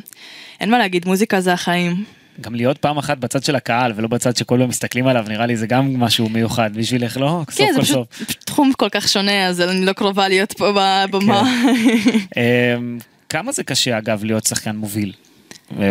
אין 0.60 0.70
מה 0.72 0.78
להגיד, 0.78 1.08
מוזיקה 1.08 1.42
זה 1.42 1.54
החיים. 1.54 2.04
גם 2.42 2.56
להיות 2.56 2.78
פעם 2.78 2.98
אחת 2.98 3.18
בצד 3.18 3.44
של 3.44 3.56
הקהל 3.56 3.94
ולא 3.96 4.08
בצד 4.08 4.38
שכל 4.38 4.58
יום 4.60 4.70
מסתכלים 4.70 5.08
עליו, 5.08 5.26
נראה 5.28 5.46
לי 5.46 5.58
זה 5.58 5.68
גם 5.68 6.00
משהו 6.00 6.30
מיוחד 6.30 6.74
בשבילך, 6.74 7.18
לא? 7.18 7.42
סוף 7.50 7.58
כן, 7.58 7.72
זה 7.74 7.80
כל 7.80 7.82
פשוט 7.82 7.96
סוף. 7.96 8.34
תחום 8.46 8.72
כל 8.78 8.90
כך 8.90 9.08
שונה, 9.08 9.48
אז 9.48 9.62
אני 9.62 9.86
לא 9.86 9.94
קרובה 9.94 10.28
להיות 10.28 10.54
פה 10.54 10.72
בבמה. 10.72 11.42
אמ, 12.38 13.00
כמה 13.30 13.52
זה 13.52 13.64
קשה 13.64 13.98
אגב 13.98 14.24
להיות 14.24 14.46
שחקן 14.46 14.76
מוביל? 14.76 15.14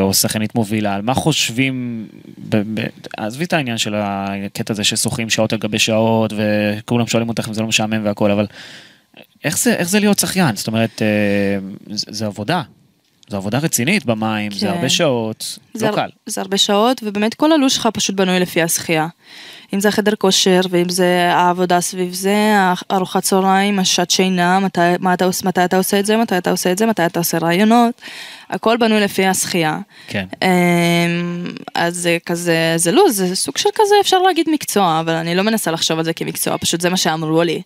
או 0.01 0.15
שחקנית 0.15 0.55
מובילה, 0.55 0.95
על 0.95 1.03
מה 1.03 1.15
חושבים, 1.15 2.07
עזבי 3.17 3.45
את 3.45 3.53
העניין 3.53 3.79
של 3.79 3.95
הקטע 3.97 4.73
הזה 4.73 4.85
ששוחים 4.85 5.31
שעות 5.31 5.53
על 5.53 5.59
גבי 5.59 5.79
שעות 5.79 6.33
וכולם 6.37 7.07
שואלים 7.07 7.29
אותך 7.29 7.49
אם 7.49 7.55
זה 7.55 7.61
לא 7.63 7.69
משעמם 7.69 8.05
והכל, 8.05 8.31
אבל 8.31 8.47
איך 9.45 9.59
זה, 9.59 9.75
איך 9.75 9.89
זה 9.89 10.01
להיות 10.01 10.19
שחיין? 10.19 10.57
זאת 10.57 10.67
אומרת, 10.67 11.03
אה, 11.03 11.59
זה, 11.97 12.07
זה 12.09 12.27
עבודה, 12.27 12.63
זו 13.29 13.37
עבודה 13.37 13.59
רצינית 13.59 14.05
במים, 14.07 14.53
זה 14.53 14.67
כן. 14.67 14.73
הרבה 14.73 14.89
שעות, 14.89 15.59
זה 15.75 15.85
לא 15.87 15.91
הר- 15.91 15.97
קל. 15.97 16.09
זה 16.27 16.41
הרבה 16.41 16.59
שעות, 16.59 17.01
ובאמת 17.05 17.35
כל 17.35 17.53
הלו"ז 17.53 17.73
שלך 17.73 17.89
פשוט 17.93 18.15
בנוי 18.17 18.41
לפי 18.41 18.63
השחייה. 18.63 19.07
אם 19.75 19.81
זה 19.81 19.89
החדר 19.89 20.15
כושר, 20.15 20.61
ואם 20.71 20.89
זה 20.89 21.31
העבודה 21.33 21.81
סביב 21.81 22.13
זה, 22.13 22.57
ארוחת 22.91 23.23
צהריים, 23.23 23.79
השעת 23.79 24.11
שינה, 24.11 24.61
מתי, 24.61 24.81
מה 25.01 25.15
אתה, 25.15 25.29
מתי 25.45 25.65
אתה 25.65 25.77
עושה 25.77 26.01
את 26.01 26.07
זה, 26.07 26.17
מתי 26.17 26.39
אתה 26.39 26.51
עושה 26.51 26.73
את 26.73 26.79
זה, 26.79 26.87
מתי 26.87 27.07
אתה 27.07 27.21
עושה 27.21 27.39
רעיונות, 27.39 28.03
הכל 28.51 28.77
בנוי 28.77 29.01
לפי 29.01 29.27
השחייה. 29.27 29.79
כן. 30.09 30.25
אמ, 30.43 31.45
אז 31.75 31.97
זה 31.97 32.19
כזה, 32.27 32.73
זה 32.77 32.93
לו"ז, 32.93 33.17
זה 33.17 33.37
סוג 33.37 33.59
של 33.59 33.69
כזה, 33.75 33.95
אפשר 34.01 34.19
להגיד 34.19 34.47
מקצוע, 34.51 35.01
אבל 35.01 35.13
אני 35.13 35.35
לא 35.35 35.43
מנסה 35.43 35.71
לחשוב 35.71 35.99
על 35.99 36.05
זה 36.05 36.13
כמקצוע, 36.13 36.59
פשוט 36.59 36.81
זה 36.81 36.91
מה 36.91 36.97
שאמרו 36.97 37.43
לי 37.43 37.63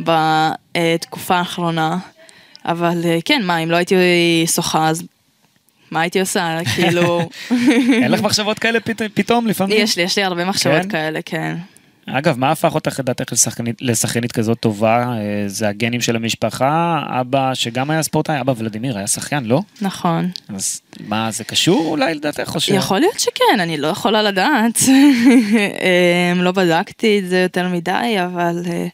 בתקופה 0.00 1.36
האחרונה. 1.36 1.98
אבל 2.64 3.00
אה, 3.04 3.18
כן, 3.24 3.42
מה, 3.44 3.58
אם 3.58 3.70
לא 3.70 3.76
הייתי 3.76 3.94
שוחה, 4.54 4.88
אז 4.88 5.02
מה 5.90 6.00
הייתי 6.00 6.20
עושה? 6.20 6.58
כאילו, 6.74 7.28
אין 8.02 8.10
לך 8.12 8.20
מחשבות 8.20 8.58
כאלה 8.58 8.80
פת- 8.80 9.02
פתאום 9.14 9.46
לפעמים? 9.46 9.76
יש 9.80 9.96
לי, 9.96 10.02
יש 10.02 10.18
לי 10.18 10.24
הרבה 10.24 10.44
מחשבות 10.44 10.82
כן? 10.82 10.88
כאלה, 10.88 11.20
כן. 11.24 11.56
אגב, 12.06 12.38
מה 12.38 12.50
הפך 12.50 12.74
אותך 12.74 13.00
לדעתך 13.00 13.32
לשחקנית, 13.32 13.76
לשחקנית 13.80 14.32
כזאת 14.32 14.60
טובה? 14.60 14.96
אה, 15.02 15.14
זה 15.46 15.68
הגנים 15.68 16.00
של 16.00 16.16
המשפחה, 16.16 17.02
אבא 17.20 17.54
שגם 17.54 17.90
היה 17.90 18.02
ספורטאי, 18.02 18.40
אבא 18.40 18.52
ולדימיר 18.56 18.98
היה 18.98 19.06
שחיין, 19.06 19.44
לא? 19.44 19.60
נכון. 19.80 20.30
אז 20.48 20.80
מה, 21.08 21.30
זה 21.30 21.44
קשור 21.44 21.86
אולי 21.86 22.14
לדעתך 22.14 22.52
או 22.54 22.60
ש... 22.60 22.68
יכול 22.68 22.98
להיות 22.98 23.20
שכן, 23.20 23.60
אני 23.60 23.76
לא 23.76 23.86
יכולה 23.86 24.22
לדעת. 24.22 24.78
אמ, 26.32 26.42
לא 26.42 26.52
בדקתי 26.52 27.18
את 27.18 27.28
זה 27.28 27.38
יותר 27.40 27.68
מדי, 27.68 28.14
אבל 28.24 28.62
אה, 28.70 28.86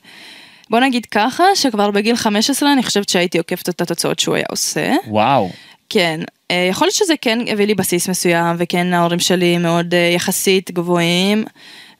בוא 0.71 0.81
נגיד 0.81 1.07
ככה, 1.07 1.45
שכבר 1.55 1.91
בגיל 1.91 2.17
15 2.17 2.73
אני 2.73 2.83
חושבת 2.83 3.09
שהייתי 3.09 3.39
עוקפת 3.39 3.69
את 3.69 3.81
התוצאות 3.81 4.19
שהוא 4.19 4.35
היה 4.35 4.45
עושה. 4.51 4.93
וואו, 5.07 5.51
כן, 5.91 6.21
אה, 6.51 6.67
יכול 6.71 6.87
להיות 6.87 6.95
שזה 6.95 7.15
כן 7.21 7.39
הביא 7.49 7.67
לי 7.67 7.75
בסיס 7.75 8.09
מסוים, 8.09 8.57
וכן 8.59 8.93
ההורים 8.93 9.19
שלי 9.19 9.59
מאוד 9.59 9.95
אה, 9.95 10.13
יחסית 10.15 10.71
גבוהים, 10.71 11.45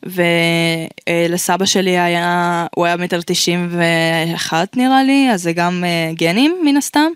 ולסבא 0.03 1.65
שלי 1.65 1.99
היה, 1.99 2.67
הוא 2.75 2.87
היה 2.87 2.97
מטר 2.97 3.21
תשעים 3.27 3.69
ואחת 3.71 4.77
נראה 4.77 5.03
לי, 5.03 5.31
אז 5.33 5.43
זה 5.43 5.53
גם 5.53 5.85
אה, 5.85 6.13
גנים 6.15 6.57
מן 6.65 6.77
הסתם, 6.77 7.09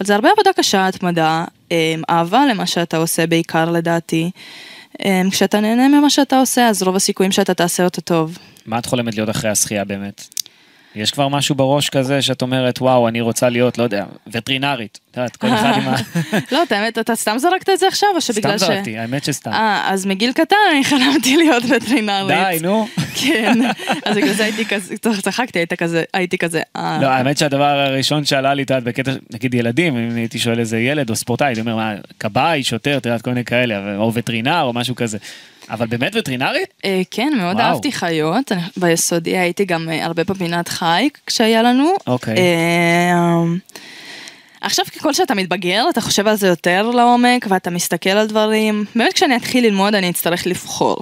אבל 0.00 0.06
זה 0.06 0.14
הרבה 0.14 0.28
עבודה 0.30 0.50
קשה, 0.56 0.86
התמדה, 0.86 1.44
אה, 1.72 1.94
אהבה 2.10 2.46
למה 2.50 2.66
שאתה 2.66 2.96
עושה 2.96 3.26
בעיקר 3.26 3.70
לדעתי. 3.70 4.30
אה, 5.04 5.22
כשאתה 5.30 5.60
נהנה 5.60 5.88
ממה 5.88 6.10
שאתה 6.10 6.38
עושה, 6.38 6.68
אז 6.68 6.82
רוב 6.82 6.96
הסיכויים 6.96 7.32
שאתה 7.32 7.54
תעשה 7.54 7.84
אותו 7.84 8.00
טוב. 8.00 8.38
מה 8.66 8.78
את 8.78 8.86
חולמת 8.86 9.14
להיות 9.14 9.30
אחרי 9.30 9.50
השחייה 9.50 9.84
באמת? 9.84 10.39
יש 10.94 11.10
כבר 11.10 11.28
משהו 11.28 11.54
בראש 11.54 11.88
כזה 11.88 12.22
שאת 12.22 12.42
אומרת, 12.42 12.80
וואו, 12.80 13.08
אני 13.08 13.20
רוצה 13.20 13.48
להיות, 13.48 13.78
לא 13.78 13.82
יודע, 13.82 14.04
וטרינרית. 14.32 14.98
את 15.10 15.16
יודעת, 15.16 15.36
כל 15.36 15.46
אחד 15.46 15.72
עם 15.76 15.88
ה... 15.88 15.96
לא, 16.52 16.62
את 16.62 16.72
האמת, 16.72 16.98
אתה 16.98 17.16
סתם 17.16 17.38
זרקת 17.38 17.68
את 17.68 17.78
זה 17.78 17.88
עכשיו, 17.88 18.08
או 18.14 18.20
שבגלל 18.20 18.58
ש... 18.58 18.62
סתם 18.62 18.72
זרקתי, 18.74 18.98
האמת 18.98 19.24
שסתם. 19.24 19.52
אה, 19.52 19.82
אז 19.86 20.06
מגיל 20.06 20.32
קטן 20.32 20.56
אני 20.72 20.84
חלמתי 20.84 21.36
להיות 21.36 21.62
וטרינרית. 21.68 22.38
די, 22.38 22.58
נו. 22.62 22.86
כן, 23.22 23.58
אז 24.04 24.16
בגלל 24.16 24.32
זה 24.32 24.44
הייתי 24.44 24.64
כזה, 24.64 24.94
צחקתי, 25.22 25.58
הייתי 25.58 25.76
כזה, 25.76 26.04
הייתי 26.14 26.38
כזה, 26.38 26.62
אה. 26.76 26.98
לא, 27.02 27.06
האמת 27.06 27.38
שהדבר 27.38 27.64
הראשון 27.64 28.24
שעלה 28.24 28.54
לי, 28.54 28.62
את 28.62 28.70
יודעת, 28.70 28.84
בקטע, 28.84 29.12
נגיד 29.32 29.54
ילדים, 29.54 29.96
אם 29.96 30.16
הייתי 30.16 30.38
שואל 30.38 30.58
איזה 30.58 30.78
ילד 30.78 31.10
או 31.10 31.16
ספורטאי, 31.16 31.46
הייתי 31.46 31.60
אומר, 31.60 31.76
מה, 31.76 31.94
כבאי, 32.20 32.62
שוטר, 32.62 32.96
את 32.96 33.06
יודעת, 33.06 33.22
כל 33.22 33.30
מיני 33.30 33.44
כאלה, 33.44 33.96
או 33.96 34.14
וטרינר 34.14 34.62
או 34.62 34.72
משהו 34.72 34.94
כזה. 34.94 35.18
אבל 35.70 35.86
באמת 35.86 36.12
וטרינרית? 36.16 36.68
אה, 36.84 37.02
כן, 37.10 37.32
מאוד 37.36 37.56
וואו. 37.56 37.66
אהבתי 37.66 37.92
חיות. 37.92 38.52
ביסודי 38.76 39.38
הייתי 39.38 39.64
גם 39.64 39.88
אה, 39.88 40.04
הרבה 40.04 40.24
בפינת 40.24 40.68
חי 40.68 41.08
כשהיה 41.26 41.62
לנו. 41.62 41.94
אוקיי. 42.06 42.36
אה, 42.36 43.44
עכשיו 44.60 44.84
ככל 44.96 45.12
שאתה 45.12 45.34
מתבגר 45.34 45.84
אתה 45.90 46.00
חושב 46.00 46.26
על 46.26 46.36
זה 46.36 46.46
יותר 46.46 46.90
לעומק 46.90 47.46
ואתה 47.48 47.70
מסתכל 47.70 48.10
על 48.10 48.26
דברים. 48.26 48.84
באמת 48.96 49.12
כשאני 49.12 49.36
אתחיל 49.36 49.64
ללמוד 49.64 49.94
אני 49.94 50.10
אצטרך 50.10 50.46
לבחור. 50.46 50.98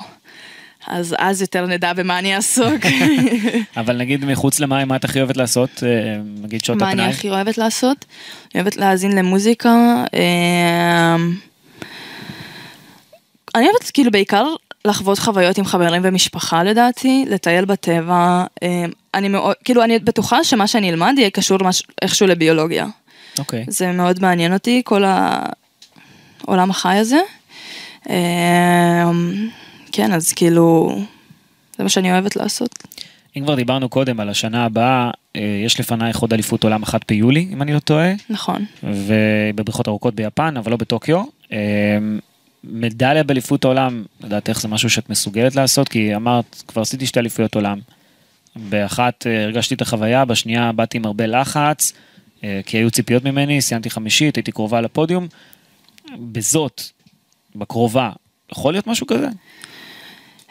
אז 0.87 1.15
אז 1.19 1.41
יותר 1.41 1.67
נדע 1.67 1.93
במה 1.93 2.19
אני 2.19 2.37
אעסוק. 2.37 2.87
אבל 3.77 3.97
נגיד 3.97 4.25
מחוץ 4.25 4.61
למים, 4.61 4.89
מה 4.89 4.97
את 4.97 5.05
הכי 5.05 5.19
אוהבת 5.19 5.37
לעשות? 5.37 5.83
נגיד 6.43 6.65
שעות 6.65 6.79
מה 6.79 6.93
אני 6.93 7.03
הפנאי? 7.03 7.15
הכי 7.15 7.31
אוהבת 7.31 7.59
לעשות? 7.59 8.05
אני 8.55 8.63
אוהבת 8.63 8.77
להאזין 8.77 9.13
למוזיקה. 9.13 10.05
אני 13.55 13.65
אוהבת 13.65 13.91
כאילו 13.91 14.11
בעיקר 14.11 14.47
לחוות 14.85 15.19
חוויות 15.19 15.59
עם 15.59 15.65
חברים 15.65 16.03
ומשפחה 16.05 16.63
לדעתי, 16.63 17.25
לטייל 17.29 17.65
בטבע. 17.65 18.45
אה, 18.63 18.85
אני 19.15 19.29
מאוד, 19.29 19.55
כאילו 19.65 19.85
אני 19.85 19.99
בטוחה 19.99 20.45
שמה 20.45 20.67
שאני 20.67 20.91
אלמד 20.91 21.15
יהיה 21.19 21.31
קשור 21.31 21.59
מש, 21.65 21.83
איכשהו 22.03 22.27
לביולוגיה. 22.27 22.87
אוקיי. 23.39 23.65
זה 23.69 23.93
מאוד 23.93 24.23
מעניין 24.23 24.53
אותי, 24.53 24.83
כל 24.85 25.05
העולם 25.05 26.71
החי 26.71 26.97
הזה. 26.97 27.21
אה, 28.11 29.11
כן, 29.93 30.13
אז 30.13 30.33
כאילו, 30.33 30.99
זה 31.77 31.83
מה 31.83 31.89
שאני 31.89 32.13
אוהבת 32.13 32.37
לעשות. 32.37 32.85
אם 33.37 33.45
כבר 33.45 33.55
דיברנו 33.55 33.89
קודם 33.89 34.21
על 34.21 34.29
השנה 34.29 34.65
הבאה, 34.65 35.11
אה, 35.37 35.63
יש 35.65 35.81
לפנייך 35.81 36.19
עוד 36.19 36.33
אליפות 36.33 36.65
עולם 36.65 36.83
אחת 36.83 37.01
ביולי, 37.09 37.49
אם 37.53 37.63
אני 37.63 37.73
לא 37.73 37.79
טועה, 37.79 38.13
נכון. 38.31 38.65
ובבריכות 38.83 39.89
ארוכות 39.89 40.15
ביפן, 40.15 40.57
אבל 40.57 40.71
לא 40.71 40.77
בטוקיו. 40.77 41.23
מדליה 42.65 43.23
באליפות 43.23 43.65
העולם, 43.65 44.05
לדעת 44.21 44.49
איך 44.49 44.61
זה 44.61 44.69
משהו 44.69 44.91
שאת 44.91 45.11
מסוגלת 45.11 45.57
לעשות, 45.57 45.89
כי 45.89 46.17
אמרת, 46.17 46.63
כבר 46.69 46.83
עשיתי 46.83 47.07
שתי 47.07 47.21
אליפויות 47.21 47.55
עולם. 47.55 47.79
באחת 48.57 49.27
אה, 49.27 49.45
הרגשתי 49.45 49.75
את 49.75 49.83
החוויה, 49.83 50.25
בשנייה 50.25 50.73
באתי 50.73 50.97
עם 50.97 51.05
הרבה 51.05 51.27
לחץ, 51.27 51.93
אה, 52.45 52.61
כי 52.67 52.77
היו 52.77 52.91
ציפיות 52.91 53.25
ממני, 53.25 53.61
סיימתי 53.61 53.91
חמישית, 53.91 54.37
הייתי 54.37 54.53
קרובה 54.53 54.81
לפודיום. 54.81 55.27
בזאת, 56.19 56.83
בקרובה, 57.57 58.11
יכול 58.53 58.75
להיות 58.75 58.87
משהו 58.87 59.07
כזה? 59.07 59.29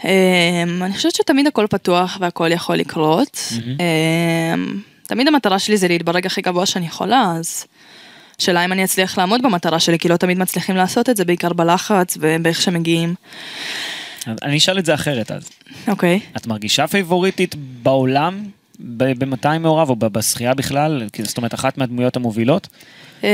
אמ, 0.03 0.83
אני 0.83 0.93
חושבת 0.93 1.15
שתמיד 1.15 1.47
הכל 1.47 1.65
פתוח 1.69 2.17
והכל 2.21 2.51
יכול 2.51 2.75
לקרות. 2.75 3.39
אמ, 3.79 4.81
תמיד 5.07 5.27
המטרה 5.27 5.59
שלי 5.59 5.77
זה 5.77 5.87
להתברג 5.87 6.25
הכי 6.25 6.41
גבוה 6.41 6.65
שאני 6.65 6.85
יכולה, 6.85 7.33
אז 7.39 7.65
שאלה 8.37 8.65
אם 8.65 8.71
אני 8.71 8.83
אצליח 8.83 9.17
לעמוד 9.17 9.41
במטרה 9.41 9.79
שלי, 9.79 9.99
כי 9.99 10.09
לא 10.09 10.17
תמיד 10.17 10.37
מצליחים 10.37 10.75
לעשות 10.75 11.09
את 11.09 11.17
זה, 11.17 11.25
בעיקר 11.25 11.53
בלחץ 11.53 12.17
ובאיך 12.19 12.61
שמגיעים. 12.61 13.15
אני 14.27 14.57
אשאל 14.57 14.79
את 14.79 14.85
זה 14.85 14.93
אחרת 14.93 15.31
אז. 15.31 15.49
אוקיי. 15.87 16.19
את 16.37 16.47
מרגישה 16.47 16.87
פייבוריטית 16.87 17.55
בעולם 17.55 18.43
ב-200 18.79 19.57
מעורב 19.59 19.89
או 19.89 19.95
בשחייה 19.95 20.53
בכלל? 20.53 21.03
זאת 21.23 21.37
אומרת, 21.37 21.53
אחת 21.53 21.77
מהדמויות 21.77 22.15
המובילות? 22.15 22.67
אמ, 23.23 23.29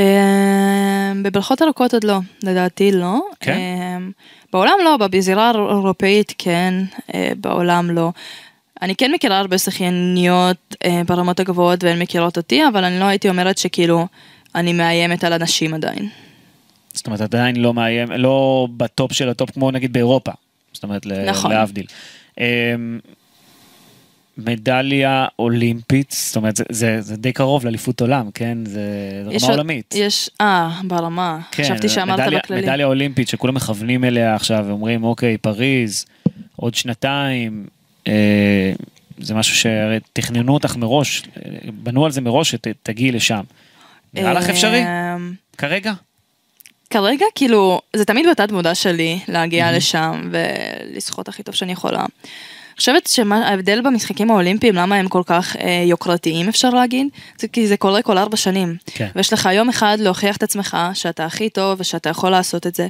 בברכות 1.24 1.62
ארוכות 1.62 1.94
עוד 1.94 2.04
לא, 2.04 2.20
לדעתי 2.44 2.92
לא. 2.92 3.20
כן? 3.40 3.58
אמ, 3.58 4.12
בעולם 4.54 4.74
לא, 4.84 4.98
בזירה 4.98 5.50
האירופאית 5.50 6.34
כן, 6.38 6.74
אה, 7.14 7.32
בעולם 7.38 7.92
לא. 7.92 8.12
אני 8.82 8.96
כן 8.96 9.12
מכירה 9.12 9.40
הרבה 9.40 9.58
שחייניות 9.58 10.76
אה, 10.86 11.02
ברמות 11.08 11.40
הגבוהות 11.40 11.84
והן 11.84 12.02
מכירות 12.02 12.38
אותי, 12.38 12.68
אבל 12.68 12.84
אני 12.84 13.00
לא 13.00 13.06
הייתי 13.06 13.30
אומרת 13.30 13.58
שכאילו 13.58 14.08
אני 14.56 14.74
מאיימת 14.74 15.24
על 15.24 15.34
אנשים 15.34 15.74
עדיין. 15.74 16.10
זאת 16.94 17.08
אומרת, 17.08 17.22
עדיין 17.22 17.56
לא 17.56 17.74
מאיים, 17.74 18.12
לא 18.12 18.68
ב 18.78 18.87
top 18.87 19.14
של 19.14 19.30
ה 19.30 19.35
top 19.35 19.52
כמו 19.52 19.72
נגיד 19.72 19.94
באירופה. 19.94 20.32
זאת 20.74 20.84
אומרת, 20.84 21.06
נכון. 21.06 21.52
להבדיל. 21.52 21.86
אמ, 22.40 23.00
מדליה 24.38 25.26
אולימפית, 25.40 26.12
זאת 26.12 26.36
אומרת, 26.36 26.56
זה, 26.56 26.64
זה, 26.70 27.02
זה 27.02 27.18
די 27.18 27.32
קרוב 27.32 27.66
לאליפות 27.66 28.02
עולם, 28.02 28.32
כן? 28.34 28.58
זה, 28.66 28.82
רמה 29.26 29.54
עולמית. 29.54 29.96
יש, 29.98 30.30
אה, 30.42 30.82
ברמה. 30.88 31.40
כן, 31.52 31.64
חשבתי 31.64 31.90
שאמרת 31.90 32.20
מדליה, 32.20 32.40
בכללי. 32.40 32.62
מדליה 32.62 32.86
אולימפית 32.86 33.28
שכולם 33.28 33.54
מכוונים 33.54 34.04
אליה 34.04 34.36
עכשיו 34.36 34.66
ואומרים, 34.68 35.04
אוקיי, 35.04 35.38
פריז, 35.38 36.06
עוד 36.56 36.76
שנתיים. 36.76 37.66
אה, 38.08 38.74
זה 39.18 39.34
משהו 39.34 39.56
שתכננו 39.56 40.54
אותך 40.54 40.76
מראש, 40.76 41.22
אה, 41.22 41.52
בנו 41.84 42.06
על 42.06 42.12
זה 42.12 42.22
מראש 42.22 42.52
שתגיעי 42.52 43.12
לשם. 43.12 43.44
נראה 44.14 44.34
לך 44.34 44.50
אפשרי? 44.50 44.84
אמ, 44.84 45.34
כרגע? 45.58 45.94
כרגע 46.90 47.26
כאילו 47.36 47.82
זה 47.96 48.06
תמיד 48.06 48.26
בתת 48.32 48.52
מודע 48.52 48.76
שלי 48.76 49.20
להגיע 49.28 49.72
לשם 49.72 50.30
ולשחות 50.32 51.28
הכי 51.28 51.44
טוב 51.44 51.56
שאני 51.56 51.72
יכולה. 51.72 52.00
אני 52.00 52.78
חושבת 52.78 53.08
שההבדל 53.08 53.82
במשחקים 53.82 54.32
האולימפיים 54.32 54.76
למה 54.76 54.96
הם 54.96 55.08
כל 55.08 55.22
כך 55.26 55.56
אה, 55.56 55.84
יוקרתיים 55.86 56.50
אפשר 56.50 56.70
להגיד 56.70 57.08
זה 57.40 57.48
כי 57.48 57.68
זה 57.68 57.78
קורה 57.78 58.02
כל 58.02 58.18
ארבע 58.18 58.38
שנים. 58.38 58.76
כן. 58.86 59.08
ויש 59.16 59.34
לך 59.34 59.50
יום 59.54 59.70
אחד 59.70 59.98
להוכיח 60.00 60.38
את 60.38 60.44
עצמך 60.44 60.78
שאתה 60.94 61.26
הכי 61.26 61.50
טוב 61.50 61.80
ושאתה 61.82 62.10
יכול 62.10 62.30
לעשות 62.30 62.68
את 62.68 62.76
זה. 62.76 62.88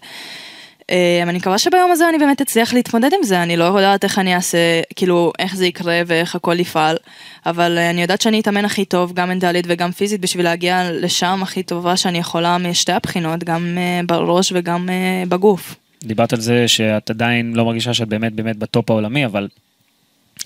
אה, 0.92 1.24
אני 1.24 1.38
מקווה 1.38 1.58
שביום 1.58 1.92
הזה 1.92 2.10
אני 2.10 2.18
באמת 2.18 2.42
אצליח 2.42 2.74
להתמודד 2.74 3.10
עם 3.18 3.24
זה, 3.24 3.44
אני 3.44 3.58
לא 3.58 3.64
יודעת 3.64 4.04
איך 4.04 4.20
אני 4.20 4.36
אעשה, 4.36 4.82
כאילו, 4.96 5.34
איך 5.40 5.56
זה 5.56 5.66
יקרה 5.66 6.02
ואיך 6.08 6.36
הכל 6.36 6.60
יפעל, 6.60 6.98
אבל 7.46 7.78
אה, 7.78 7.90
אני 7.90 8.02
יודעת 8.02 8.22
שאני 8.22 8.40
אתאמן 8.40 8.66
הכי 8.66 8.86
טוב, 8.86 9.14
גם 9.14 9.30
מנטלית 9.30 9.66
וגם 9.68 9.92
פיזית, 9.92 10.22
בשביל 10.22 10.46
להגיע 10.46 10.92
לשם 10.92 11.40
הכי 11.42 11.64
טובה 11.64 11.98
שאני 11.98 12.18
יכולה 12.18 12.58
משתי 12.58 12.92
הבחינות, 12.92 13.44
גם 13.44 13.78
אה, 13.78 14.02
בראש 14.08 14.52
וגם 14.56 14.90
בגוף. 15.30 15.76
דיברת 16.04 16.34
על 16.34 16.40
זה 16.40 16.68
שאת 16.68 17.10
עדיין 17.10 17.54
לא 17.56 17.66
מרגישה 17.66 17.94
שאת 17.94 18.08
באמת 18.08 18.34
באמת 18.34 18.58
בטופ 18.58 18.90
העולמי, 18.90 19.26
אבל 19.26 19.48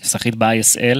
שחית 0.03 0.35
ב-ISL. 0.35 0.99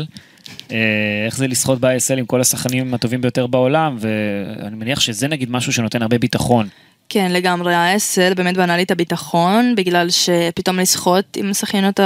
איך 1.25 1.37
זה 1.37 1.47
לשחות 1.47 1.79
ב-ISL 1.79 2.17
עם 2.17 2.25
כל 2.25 2.41
השחקנים 2.41 2.93
הטובים 2.93 3.21
ביותר 3.21 3.47
בעולם, 3.47 3.97
ואני 3.99 4.75
מניח 4.75 4.99
שזה 4.99 5.27
נגיד 5.27 5.51
משהו 5.51 5.73
שנותן 5.73 6.01
הרבה 6.01 6.17
ביטחון. 6.17 6.67
כן, 7.09 7.31
לגמרי, 7.31 7.75
ה-SL 7.75 8.33
באמת 8.35 8.57
בנה 8.57 8.77
לי 8.77 8.83
את 8.83 8.91
הביטחון, 8.91 9.75
בגלל 9.75 10.09
שפתאום 10.09 10.79
לשחות 10.79 11.25
עם 11.37 11.53
שחיינות 11.53 11.99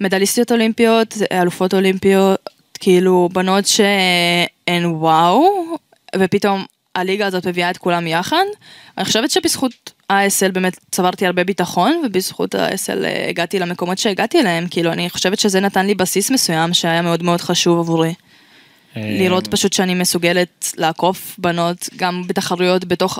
המדליסטיות 0.00 0.52
אולימפיות, 0.52 1.14
אלופות 1.32 1.74
אולימפיות, 1.74 2.48
כאילו 2.80 3.28
בנות 3.32 3.66
שהן 3.66 4.84
וואו, 4.86 5.48
ופתאום 6.16 6.64
הליגה 6.94 7.26
הזאת 7.26 7.46
מביאה 7.46 7.70
את 7.70 7.78
כולם 7.78 8.06
יחד. 8.06 8.44
אני 8.98 9.04
חושבת 9.04 9.30
שבזכות 9.30 9.72
ה-SL 10.10 10.52
באמת 10.52 10.78
צברתי 10.90 11.26
הרבה 11.26 11.44
ביטחון, 11.44 12.02
ובזכות 12.06 12.54
ה-SL 12.54 13.28
הגעתי 13.28 13.58
למקומות 13.58 13.98
שהגעתי 13.98 14.40
אליהם, 14.40 14.66
כאילו 14.70 14.92
אני 14.92 15.10
חושבת 15.10 15.38
שזה 15.38 15.60
נתן 15.60 15.86
לי 15.86 15.94
בסיס 15.94 16.30
מסוים 16.30 16.74
שהיה 16.74 17.02
מאוד 17.02 17.22
מאוד 17.22 17.40
חשוב 17.40 17.78
עבורי. 17.78 18.14
אה, 19.04 19.16
לראות 19.18 19.46
פשוט 19.46 19.72
שאני 19.72 19.94
מסוגלת 19.94 20.72
לעקוף 20.76 21.34
בנות 21.38 21.88
גם 21.96 22.22
בתחרויות 22.26 22.84
בתוך, 22.84 23.18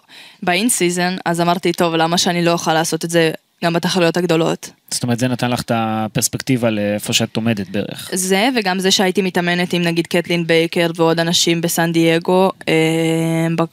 season, 0.69 1.17
אז 1.25 1.41
אמרתי, 1.41 1.73
טוב, 1.73 1.95
למה 1.95 2.19
שאני 2.19 2.45
לא 2.45 2.53
אוכל 2.53 2.73
לעשות 2.75 3.05
את 3.05 3.11
זה 3.11 3.31
גם 3.65 3.73
בתחרויות 3.73 4.17
הגדולות? 4.17 4.71
זאת 4.91 5.03
אומרת, 5.03 5.19
זה 5.19 5.29
נתן 5.29 5.51
לך 5.51 5.61
את 5.61 5.71
הפרספקטיבה 5.75 6.71
לאיפה 6.71 7.13
שאת 7.13 7.37
עומדת 7.37 7.69
בערך. 7.69 8.11
זה, 8.13 8.49
וגם 8.57 8.79
זה 8.79 8.91
שהייתי 8.91 9.23
מתאמנת 9.23 9.73
עם 9.73 9.83
נגיד 9.83 10.07
קטלין 10.07 10.47
בייקר 10.47 10.91
ועוד 10.97 11.21
אנשים 11.21 11.61
בסן 11.61 11.93
דייגו, 11.93 12.51
אה, 12.69 12.75